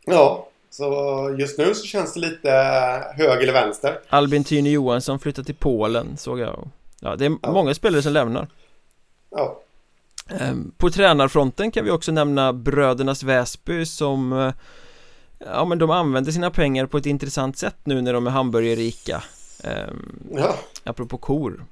Ja, 0.05 0.47
så 0.70 1.36
just 1.39 1.57
nu 1.57 1.76
så 1.76 1.86
känns 1.86 2.13
det 2.13 2.20
lite 2.20 2.49
höger 3.15 3.43
eller 3.43 3.53
vänster. 3.53 3.99
Albin 4.09 4.43
Tyne 4.43 4.70
Johansson 4.70 5.20
flyttar 5.20 5.43
till 5.43 5.55
Polen 5.55 6.17
såg 6.17 6.39
jag. 6.39 6.67
Ja, 6.99 7.15
det 7.15 7.26
är 7.26 7.38
ja. 7.41 7.51
många 7.51 7.74
spelare 7.74 8.01
som 8.01 8.13
lämnar. 8.13 8.47
Ja. 9.30 9.59
Ehm, 10.30 10.72
på 10.78 10.89
tränarfronten 10.89 11.72
kan 11.72 11.86
vi 11.86 11.91
också 11.91 12.11
nämna 12.11 12.53
Brödernas 12.53 13.24
Väsby 13.24 13.86
som 13.86 14.34
eh, 14.34 14.53
Ja 15.39 15.65
men 15.65 15.78
de 15.78 15.91
använder 15.91 16.32
sina 16.32 16.51
pengar 16.51 16.86
på 16.86 16.97
ett 16.97 17.05
intressant 17.05 17.57
sätt 17.57 17.78
nu 17.84 18.01
när 18.01 18.13
de 18.13 18.28
är 18.28 18.32
hamburgerrika 18.32 19.24
ehm, 19.63 20.30
Ja 20.36 20.55
Apropå 20.84 21.17
kor 21.17 21.65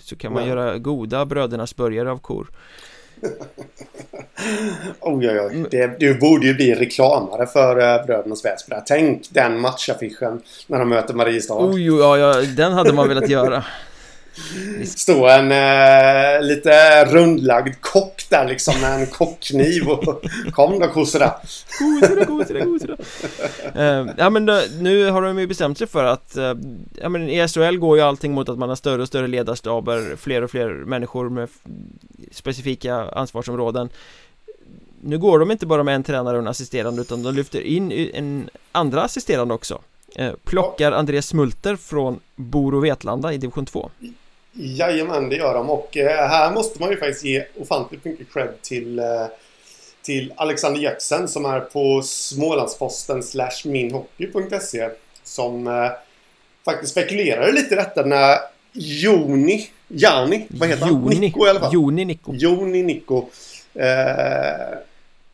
så 0.00 0.16
kan 0.16 0.32
man 0.32 0.46
göra 0.46 0.78
goda 0.78 1.24
brödernas 1.24 1.76
burgare 1.76 2.10
av 2.10 2.18
kor 2.18 2.50
Oj, 5.00 5.30
oj, 5.30 5.40
oj. 5.40 5.54
Mm. 5.54 5.66
Det, 5.70 6.00
du 6.00 6.14
borde 6.14 6.46
ju 6.46 6.54
bli 6.54 6.74
reklamare 6.74 7.46
för 7.46 7.76
uh, 7.76 8.06
Brödernas 8.06 8.44
Väsby. 8.44 8.76
Tänk 8.86 9.30
den 9.30 9.60
matchaffischen 9.60 10.40
när 10.66 10.78
de 10.78 10.88
möter 10.88 11.14
Mariestad. 11.14 11.54
Oj, 11.54 11.86
ja, 11.86 12.18
ja, 12.18 12.42
den 12.56 12.72
hade 12.72 12.92
man 12.92 13.08
velat 13.08 13.28
göra. 13.28 13.64
Stå 14.84 15.28
en 15.28 15.52
eh, 15.52 16.42
lite 16.42 17.04
rundlagd 17.04 17.74
kock 17.80 18.26
där 18.30 18.48
liksom 18.48 18.80
med 18.80 19.00
en 19.00 19.06
kockkniv 19.06 19.88
och 19.88 20.22
kom 20.52 20.78
då 20.78 20.86
kossorna. 20.88 21.34
Kossorna, 21.78 22.24
kossorna, 22.24 22.60
kossorna. 22.64 22.96
uh, 24.02 24.10
ja 24.18 24.30
men 24.30 24.44
nu 24.80 25.10
har 25.10 25.22
de 25.22 25.38
ju 25.38 25.46
bestämt 25.46 25.78
sig 25.78 25.86
för 25.86 26.04
att 26.04 26.36
uh, 26.36 26.54
Ja 27.00 27.08
men 27.08 27.28
i 27.28 27.48
SHL 27.48 27.76
går 27.76 27.96
ju 27.96 28.02
allting 28.02 28.32
mot 28.32 28.48
att 28.48 28.58
man 28.58 28.68
har 28.68 28.76
större 28.76 29.02
och 29.02 29.08
större 29.08 29.26
ledarstaber 29.26 30.16
Fler 30.16 30.42
och 30.42 30.50
fler 30.50 30.68
människor 30.68 31.28
med 31.28 31.48
specifika 32.32 32.94
ansvarsområden. 32.94 33.88
Nu 35.00 35.18
går 35.18 35.38
de 35.38 35.50
inte 35.50 35.66
bara 35.66 35.82
med 35.82 35.94
en 35.94 36.02
tränare 36.02 36.36
och 36.36 36.42
en 36.42 36.48
assisterande 36.48 37.02
utan 37.02 37.22
de 37.22 37.34
lyfter 37.34 37.60
in 37.60 37.92
en 38.14 38.50
andra 38.72 39.02
assisterande 39.02 39.54
också. 39.54 39.80
Uh, 40.20 40.30
Plockar 40.44 40.92
Andreas 40.92 41.26
Smulter 41.26 41.76
från 41.76 42.20
Boro 42.36 42.80
Vetlanda 42.80 43.32
i 43.32 43.38
division 43.38 43.66
2 43.66 43.90
Jajamän, 44.60 45.28
det 45.28 45.36
gör 45.36 45.54
de. 45.54 45.70
Och 45.70 45.96
eh, 45.96 46.28
här 46.28 46.52
måste 46.52 46.80
man 46.80 46.90
ju 46.90 46.96
faktiskt 46.96 47.24
ge 47.24 47.44
ofantligt 47.56 48.04
mycket 48.04 48.32
cred 48.32 48.62
till, 48.62 48.98
eh, 48.98 49.26
till 50.02 50.32
Alexander 50.36 50.80
Jackson 50.80 51.28
som 51.28 51.44
är 51.44 51.60
på 51.60 52.02
Smålandsposten 52.02 53.22
slash 53.22 53.64
minhockey.se 53.64 54.90
som 55.22 55.66
eh, 55.66 55.90
faktiskt 56.64 56.92
spekulerade 56.92 57.52
lite 57.52 57.74
i 57.74 57.76
detta 57.76 58.04
när 58.04 58.38
Joni, 58.72 59.70
Jani, 59.88 60.46
vad 60.50 60.68
heter 60.68 60.86
Joni. 60.86 61.14
han? 61.14 61.20
Nico 61.20 61.46
i 61.46 61.50
alla 61.50 61.60
fall. 61.60 61.74
Joni 61.74 62.04
Nico. 62.04 62.34
Joni 62.34 62.82
Nico. 62.82 63.26
Eh, 63.74 63.86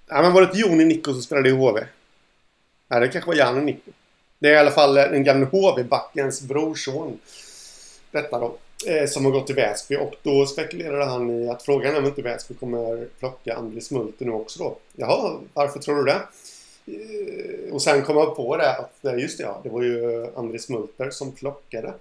ja, 0.09 0.23
men 0.23 0.33
var 0.33 0.43
det 0.43 0.59
Joni 0.59 0.85
Nico 0.85 1.13
som 1.13 1.23
spelade 1.23 1.49
i 1.49 1.53
HV? 1.53 1.81
Nej, 2.89 3.01
det 3.01 3.09
kanske 3.09 3.29
var 3.29 3.37
Jani 3.37 3.61
Nico. 3.61 3.91
Det 4.39 4.49
är 4.49 4.53
i 4.53 4.59
alla 4.59 4.71
fall 4.71 4.95
den 4.95 5.25
gamle 5.25 5.47
HV-backens 5.47 6.43
brorson. 6.43 7.19
Detta 8.11 8.39
då 8.39 8.57
som 9.09 9.25
har 9.25 9.33
gått 9.33 9.47
till 9.47 9.57
Väsby 9.57 9.97
och 9.97 10.15
då 10.23 10.47
spekulerade 10.47 11.05
han 11.05 11.31
i 11.31 11.49
att 11.49 11.63
frågan 11.63 11.95
är 11.95 11.99
om 11.99 12.05
inte 12.05 12.23
Väsby 12.23 12.55
kommer 12.55 13.07
plocka 13.19 13.57
Andres 13.57 13.91
Multi 13.91 14.25
nu 14.25 14.31
också 14.31 14.63
då. 14.63 14.77
Jaha, 14.97 15.37
varför 15.55 15.79
tror 15.79 15.97
du 15.97 16.05
det? 16.05 16.21
Eh, 16.87 17.75
och 17.75 17.83
sen 17.83 18.03
kom 18.03 18.17
jag 18.17 18.37
på 18.37 18.57
det 18.57 18.77
att 18.77 19.21
just 19.21 19.39
det, 19.39 19.45
ja, 19.45 19.61
det 19.63 19.69
var 19.69 19.83
ju 19.83 20.27
Andres 20.37 20.69
Multer 20.69 21.11
som 21.11 21.33
plockade 21.33 21.95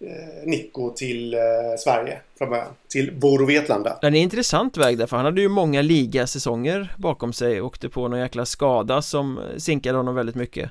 eh, 0.00 0.46
Nico 0.46 0.90
till 0.90 1.34
eh, 1.34 1.40
Sverige 1.78 2.20
från 2.38 2.50
början. 2.50 2.66
Till 2.88 3.12
Boro 3.14 3.46
Vetlanda. 3.46 3.98
Det 4.00 4.06
är 4.06 4.08
en 4.08 4.14
intressant 4.14 4.76
väg 4.76 4.98
där 4.98 5.06
för 5.06 5.16
han 5.16 5.24
hade 5.24 5.40
ju 5.40 5.48
många 5.48 5.82
ligasäsonger 5.82 6.94
bakom 6.98 7.32
sig. 7.32 7.60
Åkte 7.60 7.88
på 7.88 8.08
någon 8.08 8.20
jäkla 8.20 8.46
skada 8.46 9.02
som 9.02 9.40
sinkade 9.58 9.98
honom 9.98 10.14
väldigt 10.14 10.36
mycket. 10.36 10.70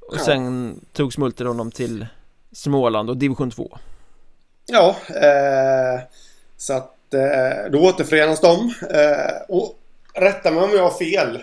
Och 0.00 0.16
ja. 0.16 0.24
sen 0.24 0.74
tog 0.92 1.12
Smulter 1.12 1.44
honom 1.44 1.70
till 1.70 2.06
Småland 2.52 3.10
och 3.10 3.16
division 3.16 3.50
2. 3.50 3.78
Ja, 4.72 4.96
eh, 5.08 6.00
så 6.56 6.72
att 6.72 7.14
eh, 7.14 7.70
då 7.70 7.88
återförenas 7.88 8.40
de. 8.40 8.74
Eh, 8.90 9.42
och 9.48 9.78
rätta 10.14 10.50
mig 10.50 10.62
om 10.62 10.70
jag 10.70 10.82
har 10.82 10.98
fel. 10.98 11.42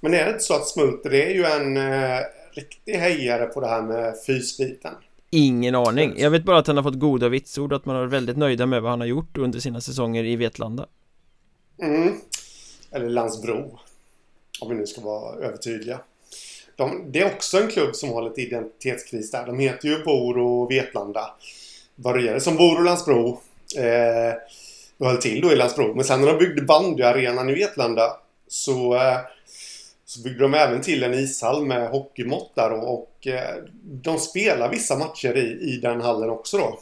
Men 0.00 0.14
är 0.14 0.24
det 0.24 0.30
inte 0.30 0.44
så 0.44 0.54
att 0.54 0.68
Smulter 0.68 1.14
är 1.14 1.30
ju 1.30 1.44
en 1.44 1.76
eh, 1.76 2.20
riktig 2.52 2.94
hejare 2.94 3.46
på 3.46 3.60
det 3.60 3.66
här 3.66 3.82
med 3.82 4.14
fysbiten? 4.26 4.94
Ingen 5.30 5.74
aning. 5.74 6.14
Jag 6.16 6.30
vet 6.30 6.44
bara 6.44 6.58
att 6.58 6.66
han 6.66 6.76
har 6.76 6.84
fått 6.84 6.98
goda 6.98 7.28
vitsord 7.28 7.72
att 7.72 7.86
man 7.86 7.96
är 7.96 8.06
väldigt 8.06 8.36
nöjda 8.36 8.66
med 8.66 8.82
vad 8.82 8.90
han 8.90 9.00
har 9.00 9.06
gjort 9.06 9.36
under 9.36 9.60
sina 9.60 9.80
säsonger 9.80 10.24
i 10.24 10.36
Vetlanda. 10.36 10.86
Mm. 11.82 12.20
Eller 12.90 13.08
Landsbro. 13.08 13.78
Om 14.60 14.68
vi 14.68 14.74
nu 14.74 14.86
ska 14.86 15.00
vara 15.00 15.46
övertydliga. 15.46 16.00
De, 16.76 17.12
det 17.12 17.20
är 17.20 17.26
också 17.26 17.58
en 17.58 17.68
klubb 17.68 17.94
som 17.94 18.12
har 18.12 18.22
lite 18.22 18.40
identitetskris 18.40 19.30
där. 19.30 19.46
De 19.46 19.58
heter 19.58 19.88
ju 19.88 20.04
Boro 20.04 20.62
och 20.62 20.70
Vetlanda. 20.70 21.30
Började 21.96 22.40
som 22.40 22.56
Boro 22.56 22.82
Landsbro. 22.82 23.40
Eh, 23.76 24.34
och 24.98 25.06
höll 25.06 25.16
till 25.16 25.40
då 25.40 25.52
i 25.52 25.56
Landsbro. 25.56 25.94
Men 25.94 26.04
sen 26.04 26.20
när 26.20 26.26
de 26.26 26.38
byggde 26.38 26.62
bandyarenan 26.62 27.50
i 27.50 27.54
Vetlanda 27.54 28.16
så, 28.48 28.94
eh, 28.94 29.18
så 30.04 30.22
byggde 30.22 30.42
de 30.42 30.54
även 30.54 30.80
till 30.80 31.02
en 31.02 31.14
ishall 31.14 31.66
med 31.66 31.90
hockeymått 31.90 32.52
där 32.54 32.72
och, 32.72 32.94
och 32.94 33.26
eh, 33.26 33.56
de 33.82 34.18
spelar 34.18 34.70
vissa 34.70 34.96
matcher 34.98 35.36
i, 35.36 35.72
i 35.72 35.80
den 35.82 36.00
hallen 36.00 36.30
också 36.30 36.58
då. 36.58 36.78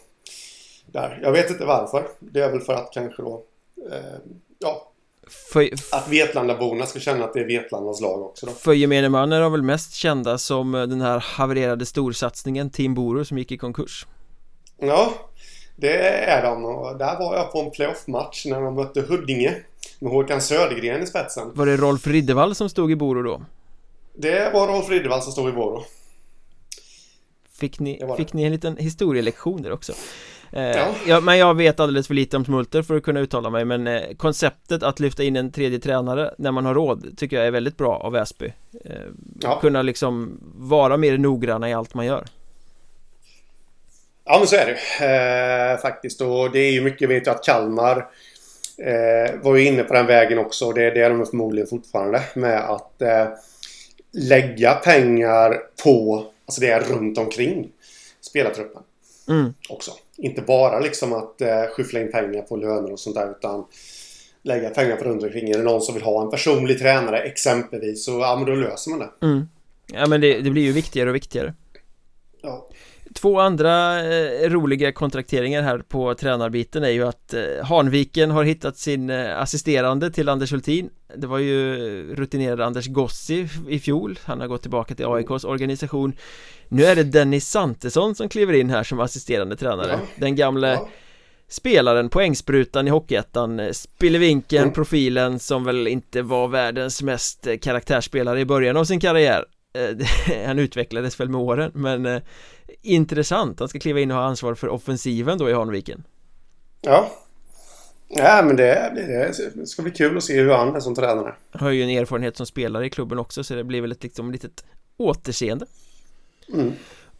Där. 0.87 1.21
Jag 1.23 1.33
vet 1.33 1.51
inte 1.51 1.65
varför. 1.65 2.09
Det 2.19 2.41
är 2.41 2.51
väl 2.51 2.61
för 2.61 2.75
att 2.75 2.93
kanske 2.93 3.23
då 3.23 3.43
eh, 3.91 3.99
ja, 4.59 4.91
för, 5.53 5.71
att 5.93 6.09
Vetlandaborna 6.09 6.87
ska 6.87 7.01
känna 7.01 7.25
att 7.25 7.35
det 7.35 7.41
är 7.41 7.45
Vetlandas 7.45 8.01
lag 8.01 8.23
också 8.23 8.47
då. 8.47 8.53
För 8.53 8.73
gemene 8.73 9.09
man 9.09 9.33
är 9.33 9.41
de 9.41 9.53
väl 9.53 9.63
mest 9.63 9.95
kända 9.95 10.39
som 10.39 10.73
den 10.73 11.01
här 11.01 11.19
havererade 11.19 11.87
storsatsningen 11.87 12.71
Team 12.71 12.95
Boro 12.95 13.25
som 13.25 13.39
gick 13.39 13.53
i 13.53 13.59
konkurs. 13.59 14.07
Ja, 14.79 15.13
det 15.77 16.09
är 16.09 16.43
de 16.43 16.65
och 16.65 16.99
där 16.99 17.19
var 17.19 17.37
jag 17.37 17.53
på 17.53 17.61
en 17.61 17.71
playoff-match 17.71 18.47
när 18.47 18.61
de 18.61 18.75
mötte 18.75 19.01
Huddinge 19.01 19.57
med 19.99 20.13
Håkan 20.13 20.41
Södergren 20.41 21.03
i 21.03 21.07
spetsen. 21.07 21.51
Var 21.55 21.67
det 21.67 21.77
Rolf 21.77 22.07
Riddevall 22.07 22.55
som 22.55 22.69
stod 22.69 22.91
i 22.91 22.97
Boro 22.97 23.23
då? 23.23 23.43
Det 24.15 24.53
var 24.53 24.69
Rolf 24.69 24.91
Riddevall 24.91 25.23
som 25.23 25.33
stod 25.33 25.49
i 25.49 25.53
Boro. 25.53 25.85
Fick 27.53 27.81
ni, 27.81 28.01
fick 28.17 28.33
ni 28.33 28.45
en 28.45 28.53
liten 28.53 28.77
historielektion 28.77 29.63
där 29.63 29.73
också? 29.73 29.93
Eh, 30.53 30.63
ja. 30.63 30.95
ja. 31.07 31.21
men 31.21 31.39
jag 31.39 31.55
vet 31.55 31.81
alldeles 31.81 32.07
för 32.07 32.15
lite 32.15 32.37
om 32.37 32.45
Smulter 32.45 32.83
för 32.83 32.97
att 32.97 33.03
kunna 33.03 33.21
uttala 33.21 33.51
mig 33.51 33.65
men 33.65 33.87
eh, 33.87 34.03
konceptet 34.17 34.83
att 34.83 35.01
lyfta 35.01 35.23
in 35.23 35.37
en 35.37 35.53
tredje 35.53 35.79
tränare 35.79 36.35
när 36.39 36.53
man 36.53 36.67
har 36.67 36.75
råd 36.75 37.19
tycker 37.19 37.37
jag 37.37 37.47
är 37.47 37.51
väldigt 37.51 37.77
bra 37.77 37.97
av 37.97 38.13
Väsby 38.13 38.53
eh, 38.85 38.93
ja. 39.41 39.61
Kunna 39.61 39.83
liksom 39.83 40.41
vara 40.57 40.97
mer 40.97 41.19
noggranna 41.19 41.71
i 41.71 41.73
allt 41.73 41.95
man 41.95 42.07
gör 42.07 42.25
Ja 44.25 44.39
men 44.39 44.47
så 44.47 44.57
är 44.57 44.67
det 44.67 45.05
eh, 45.07 45.81
faktiskt 45.81 46.21
och 46.21 46.51
det 46.51 46.59
är 46.59 46.73
ju 46.73 46.81
mycket, 46.81 47.09
vet 47.09 47.27
jag 47.27 47.37
att 47.37 47.45
Kalmar 47.45 48.07
eh, 48.79 49.35
var 49.43 49.57
ju 49.57 49.65
inne 49.65 49.83
på 49.83 49.95
den 49.95 50.07
vägen 50.07 50.39
också 50.39 50.67
och 50.67 50.75
det, 50.75 50.91
det 50.91 51.01
är 51.01 51.11
de 51.11 51.27
förmodligen 51.27 51.69
fortfarande 51.69 52.23
med 52.35 52.71
att 52.71 53.03
eh, 53.03 53.27
lägga 54.13 54.75
pengar 54.75 55.63
på, 55.85 56.27
alltså 56.47 56.61
det 56.61 56.69
är 56.69 56.81
runt 56.81 57.19
omkring 57.19 57.69
spelartruppen. 58.21 58.83
Mm. 59.29 59.55
Också. 59.69 59.91
Inte 60.17 60.43
bara 60.43 60.81
liksom 60.81 61.13
att 61.13 61.41
eh, 61.41 61.65
skyffla 61.65 62.01
in 62.01 62.13
pengar 62.13 62.43
på 62.43 62.57
löner 62.57 62.93
och 62.93 63.01
sånt 63.01 63.17
där 63.17 63.31
utan 63.31 63.65
lägga 64.43 64.71
pengar 64.71 64.97
på 64.97 65.05
runt 65.05 65.23
omkring. 65.23 65.51
Är 65.51 65.59
det 65.59 65.65
någon 65.65 65.81
som 65.81 65.95
vill 65.95 66.05
ha 66.05 66.23
en 66.23 66.31
personlig 66.31 66.79
tränare 66.79 67.19
exempelvis 67.19 68.05
så 68.05 68.11
ja 68.11 68.37
men 68.37 68.47
då 68.47 68.55
löser 68.55 68.91
man 68.91 68.99
det. 68.99 69.27
Mm. 69.27 69.49
Ja 69.87 70.07
men 70.07 70.21
det, 70.21 70.41
det 70.41 70.51
blir 70.51 70.63
ju 70.63 70.73
viktigare 70.73 71.09
och 71.09 71.15
viktigare. 71.15 71.55
Ja. 72.43 72.69
Två 73.15 73.41
andra 73.41 74.05
eh, 74.05 74.51
roliga 74.51 74.93
kontrakteringar 74.93 75.63
här 75.63 75.79
på 75.79 76.15
tränarbiten 76.15 76.85
är 76.85 76.89
ju 76.91 77.09
att 77.09 77.35
eh, 77.35 77.43
Hanviken 77.65 78.31
har 78.31 78.45
hittat 78.45 78.77
sin 78.77 79.11
eh, 79.11 79.41
assisterande 79.41 80.11
till 80.11 80.29
Anders 80.29 80.53
Hultin 80.53 80.91
Det 81.17 81.27
var 81.27 81.39
ju 81.39 81.77
rutinerade 82.15 82.67
Anders 82.67 82.87
Gossi 82.87 83.49
i 83.69 83.79
fjol 83.79 84.19
Han 84.25 84.41
har 84.41 84.47
gått 84.47 84.63
tillbaka 84.63 84.95
till 84.95 85.07
AIKs 85.07 85.45
organisation 85.45 86.13
Nu 86.69 86.85
är 86.85 86.97
det 86.97 87.03
Dennis 87.03 87.49
Santesson 87.49 88.15
som 88.15 88.29
kliver 88.29 88.53
in 88.53 88.71
här 88.71 88.83
som 88.83 89.01
assisterande 89.01 89.57
tränare 89.57 89.91
ja. 89.91 89.99
Den 90.17 90.37
gamle 90.37 90.69
ja. 90.69 90.89
spelaren, 91.49 92.09
poängsprutan 92.09 92.87
i 92.87 92.91
Hockeyettan 92.91 93.61
eh, 93.61 93.71
Spillevinken, 93.73 94.63
mm. 94.63 94.75
profilen 94.75 95.39
som 95.39 95.65
väl 95.65 95.87
inte 95.87 96.23
var 96.23 96.49
världens 96.49 97.03
mest 97.03 97.47
eh, 97.47 97.57
karaktärsspelare 97.57 98.41
i 98.41 98.45
början 98.45 98.77
av 98.77 98.85
sin 98.85 99.01
karriär 99.01 99.45
Han 100.47 100.59
utvecklades 100.59 101.21
väl 101.21 101.29
med 101.29 101.41
åren 101.41 101.71
men 101.75 102.21
intressant, 102.83 103.59
han 103.59 103.69
ska 103.69 103.79
kliva 103.79 104.01
in 104.01 104.11
och 104.11 104.17
ha 104.17 104.25
ansvar 104.25 104.55
för 104.55 104.69
offensiven 104.69 105.39
då 105.39 105.51
i 105.51 105.53
Hanviken. 105.53 106.05
Ja. 106.81 107.11
Ja 108.09 108.43
men 108.45 108.57
det, 108.57 108.93
det 109.55 109.67
ska 109.67 109.83
bli 109.83 109.91
kul 109.91 110.17
att 110.17 110.25
se 110.25 110.41
hur 110.41 110.51
han 110.51 110.77
är 110.77 110.81
som 110.81 110.95
tränare. 110.95 111.35
Han 111.51 111.63
har 111.63 111.71
ju 111.71 111.83
en 111.83 111.91
erfarenhet 111.91 112.37
som 112.37 112.47
spelare 112.47 112.87
i 112.87 112.91
klubben 112.91 113.19
också 113.19 113.45
så 113.45 113.55
det 113.55 113.65
blir 113.65 113.81
väl 113.81 113.93
ett 113.93 114.03
liksom 114.03 114.33
litet 114.33 114.65
återseende. 114.97 115.67
Mm. 116.53 116.73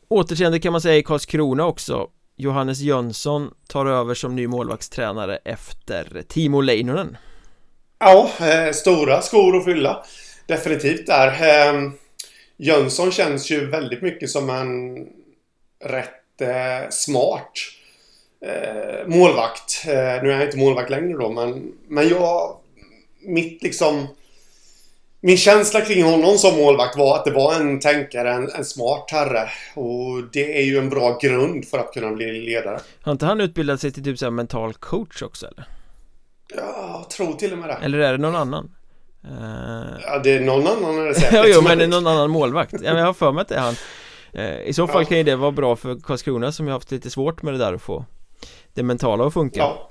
Återseende 0.09 0.61
kan 0.61 0.73
man 0.73 0.81
säga 0.81 0.97
i 0.97 1.03
Karlskrona 1.03 1.67
också. 1.67 2.09
Johannes 2.37 2.81
Jönsson 2.81 3.51
tar 3.69 3.87
över 3.87 4.15
som 4.15 4.37
ny 4.37 4.47
målvaktstränare 4.47 5.37
efter 5.37 6.23
Timo 6.29 6.61
Leinonen. 6.61 7.17
Ja, 7.99 8.31
eh, 8.41 8.73
stora 8.73 9.23
skor 9.23 9.57
att 9.57 9.65
fylla. 9.65 10.05
Definitivt 10.47 11.07
där. 11.07 11.29
Eh, 11.29 11.91
Jönsson 12.57 13.13
känns 13.13 13.51
ju 13.51 13.67
väldigt 13.67 14.03
mycket 14.03 14.31
som 14.31 14.51
en 14.51 15.07
rätt 15.85 16.41
eh, 16.41 16.91
smart 16.91 17.53
eh, 18.41 19.07
målvakt. 19.07 19.85
Eh, 19.87 20.23
nu 20.23 20.31
är 20.31 20.33
han 20.33 20.43
inte 20.43 20.57
målvakt 20.57 20.91
längre 20.91 21.19
då, 21.19 21.31
men, 21.31 21.73
men 21.89 22.09
jag... 22.09 22.57
Mitt 23.27 23.63
liksom... 23.63 24.07
Min 25.21 25.37
känsla 25.37 25.81
kring 25.81 26.05
honom 26.05 26.39
som 26.39 26.57
målvakt 26.57 26.97
var 26.97 27.17
att 27.17 27.25
det 27.25 27.31
var 27.31 27.55
en 27.55 27.81
tänkare, 27.81 28.33
en, 28.33 28.51
en 28.51 28.65
smart 28.65 29.11
herre. 29.11 29.51
Och 29.75 30.23
det 30.33 30.59
är 30.59 30.63
ju 30.63 30.79
en 30.79 30.89
bra 30.91 31.19
grund 31.23 31.65
för 31.65 31.79
att 31.79 31.93
kunna 31.93 32.13
bli 32.13 32.41
ledare. 32.41 32.81
Har 33.03 33.13
inte 33.13 33.27
han 33.27 33.41
utbildat 33.41 33.81
sig 33.81 33.93
till 33.93 34.05
typ 34.05 34.19
så 34.19 34.31
mental 34.31 34.75
coach 34.75 35.23
också 35.23 35.47
eller? 35.47 35.65
Ja, 36.57 36.99
jag 37.01 37.11
tror 37.11 37.33
till 37.33 37.53
och 37.53 37.59
med 37.59 37.69
det. 37.69 37.79
Eller 37.83 37.99
är 37.99 38.13
det 38.13 38.19
någon 38.19 38.37
annan? 38.37 38.71
Uh... 39.25 40.01
Ja, 40.03 40.19
det 40.25 40.33
är 40.33 40.41
någon 40.41 40.67
annan 40.67 40.99
är 40.99 41.07
det 41.07 41.15
säkert. 41.15 41.45
jo, 41.55 41.63
men 41.63 41.79
det 41.79 41.85
är 41.85 41.89
någon 41.89 42.07
annan 42.07 42.31
målvakt. 42.31 42.75
Jag 42.83 42.95
har 42.95 43.13
för 43.13 43.33
mig 43.33 43.43
att 43.43 43.49
det 43.49 43.55
är 43.55 43.61
han. 43.61 43.75
Eh, 44.35 44.61
I 44.61 44.73
så 44.73 44.87
fall 44.87 45.03
ja. 45.03 45.09
kan 45.09 45.19
ju 45.19 45.25
det 45.25 45.37
vara 45.37 45.51
bra 45.51 45.77
för 45.77 46.01
Karlskrona 46.01 46.53
som 46.53 46.67
har 46.67 46.73
haft 46.73 46.91
lite 46.91 47.11
svårt 47.11 47.43
med 47.43 47.55
det 47.55 47.59
där 47.59 47.73
att 47.73 47.83
få 47.83 48.05
det 48.75 48.83
mentala 48.83 49.27
att 49.27 49.35
funka 49.35 49.61
ja. 49.61 49.91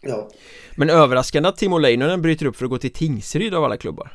ja. 0.00 0.28
Men 0.74 0.90
överraskande 0.90 1.48
att 1.48 1.56
Timo 1.56 1.78
Leinonen 1.78 2.22
bryter 2.22 2.46
upp 2.46 2.56
för 2.56 2.64
att 2.64 2.70
gå 2.70 2.78
till 2.78 2.92
Tingsryd 2.92 3.54
av 3.54 3.64
alla 3.64 3.76
klubbar 3.76 4.12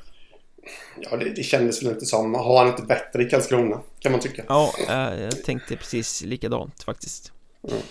Ja, 1.01 1.17
det, 1.17 1.29
det 1.29 1.43
kändes 1.43 1.83
väl 1.83 1.91
inte 1.91 2.05
som. 2.05 2.33
Har 2.33 2.57
han 2.57 2.67
inte 2.67 2.81
bättre 2.81 3.23
i 3.23 3.29
Karlskrona? 3.29 3.81
Kan 3.99 4.11
man 4.11 4.21
tycka. 4.21 4.43
Ja, 4.47 4.73
eh, 4.89 5.23
jag 5.23 5.43
tänkte 5.43 5.75
precis 5.75 6.23
likadant 6.23 6.83
faktiskt. 6.83 7.31
Mm. 7.67 7.81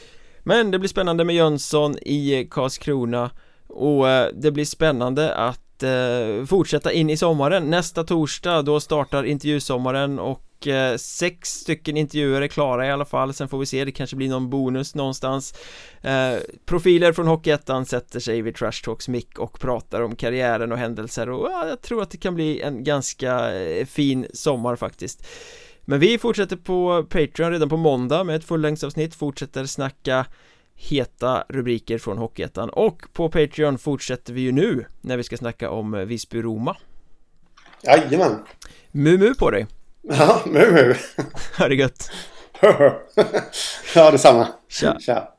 Men 0.42 0.70
det 0.70 0.78
blir 0.78 0.88
spännande 0.88 1.24
med 1.24 1.34
Jönsson 1.34 1.98
i 1.98 2.48
Karlskrona 2.50 3.30
och 3.66 4.08
eh, 4.08 4.28
det 4.34 4.50
blir 4.50 4.64
spännande 4.64 5.34
att 5.34 5.63
Eh, 5.82 6.46
fortsätta 6.46 6.92
in 6.92 7.10
i 7.10 7.16
sommaren. 7.16 7.70
Nästa 7.70 8.04
torsdag 8.04 8.62
då 8.62 8.80
startar 8.80 9.24
intervjusommaren 9.24 10.18
och 10.18 10.66
eh, 10.66 10.96
sex 10.96 11.48
stycken 11.48 11.96
intervjuer 11.96 12.42
är 12.42 12.48
klara 12.48 12.86
i 12.86 12.90
alla 12.90 13.04
fall. 13.04 13.34
Sen 13.34 13.48
får 13.48 13.58
vi 13.58 13.66
se, 13.66 13.84
det 13.84 13.92
kanske 13.92 14.16
blir 14.16 14.28
någon 14.28 14.50
bonus 14.50 14.94
någonstans. 14.94 15.54
Eh, 16.02 16.34
Profiler 16.66 17.12
från 17.12 17.26
Hockeyettan 17.26 17.86
sätter 17.86 18.20
sig 18.20 18.42
vid 18.42 18.56
Trash 18.56 18.84
Talks 18.84 19.08
mick 19.08 19.38
och 19.38 19.60
pratar 19.60 20.00
om 20.00 20.16
karriären 20.16 20.72
och 20.72 20.78
händelser 20.78 21.30
och 21.30 21.48
ja, 21.50 21.68
jag 21.68 21.82
tror 21.82 22.02
att 22.02 22.10
det 22.10 22.18
kan 22.18 22.34
bli 22.34 22.60
en 22.60 22.84
ganska 22.84 23.54
eh, 23.54 23.86
fin 23.86 24.26
sommar 24.34 24.76
faktiskt. 24.76 25.26
Men 25.86 26.00
vi 26.00 26.18
fortsätter 26.18 26.56
på 26.56 27.06
Patreon 27.10 27.50
redan 27.52 27.68
på 27.68 27.76
måndag 27.76 28.24
med 28.24 28.36
ett 28.36 28.44
fullängdsavsnitt 28.44 29.14
Fortsätter 29.14 29.66
snacka 29.66 30.26
heta 30.76 31.44
rubriker 31.48 31.98
från 31.98 32.18
Hockeyettan 32.18 32.70
och 32.70 33.02
på 33.12 33.28
Patreon 33.28 33.78
fortsätter 33.78 34.32
vi 34.32 34.40
ju 34.40 34.52
nu 34.52 34.86
när 35.00 35.16
vi 35.16 35.22
ska 35.22 35.36
snacka 35.36 35.70
om 35.70 35.94
Visby-Roma 35.94 36.76
Jajamän 37.82 38.38
Mumu 38.90 39.34
på 39.34 39.50
dig 39.50 39.66
Ja, 40.02 40.42
mu 40.46 40.72
mu. 40.72 40.94
Ha 41.58 41.68
det 41.68 41.74
gött. 41.74 42.10
ja, 43.94 44.10
detsamma. 44.10 44.48
Tja. 44.68 44.96
Tja. 45.00 45.33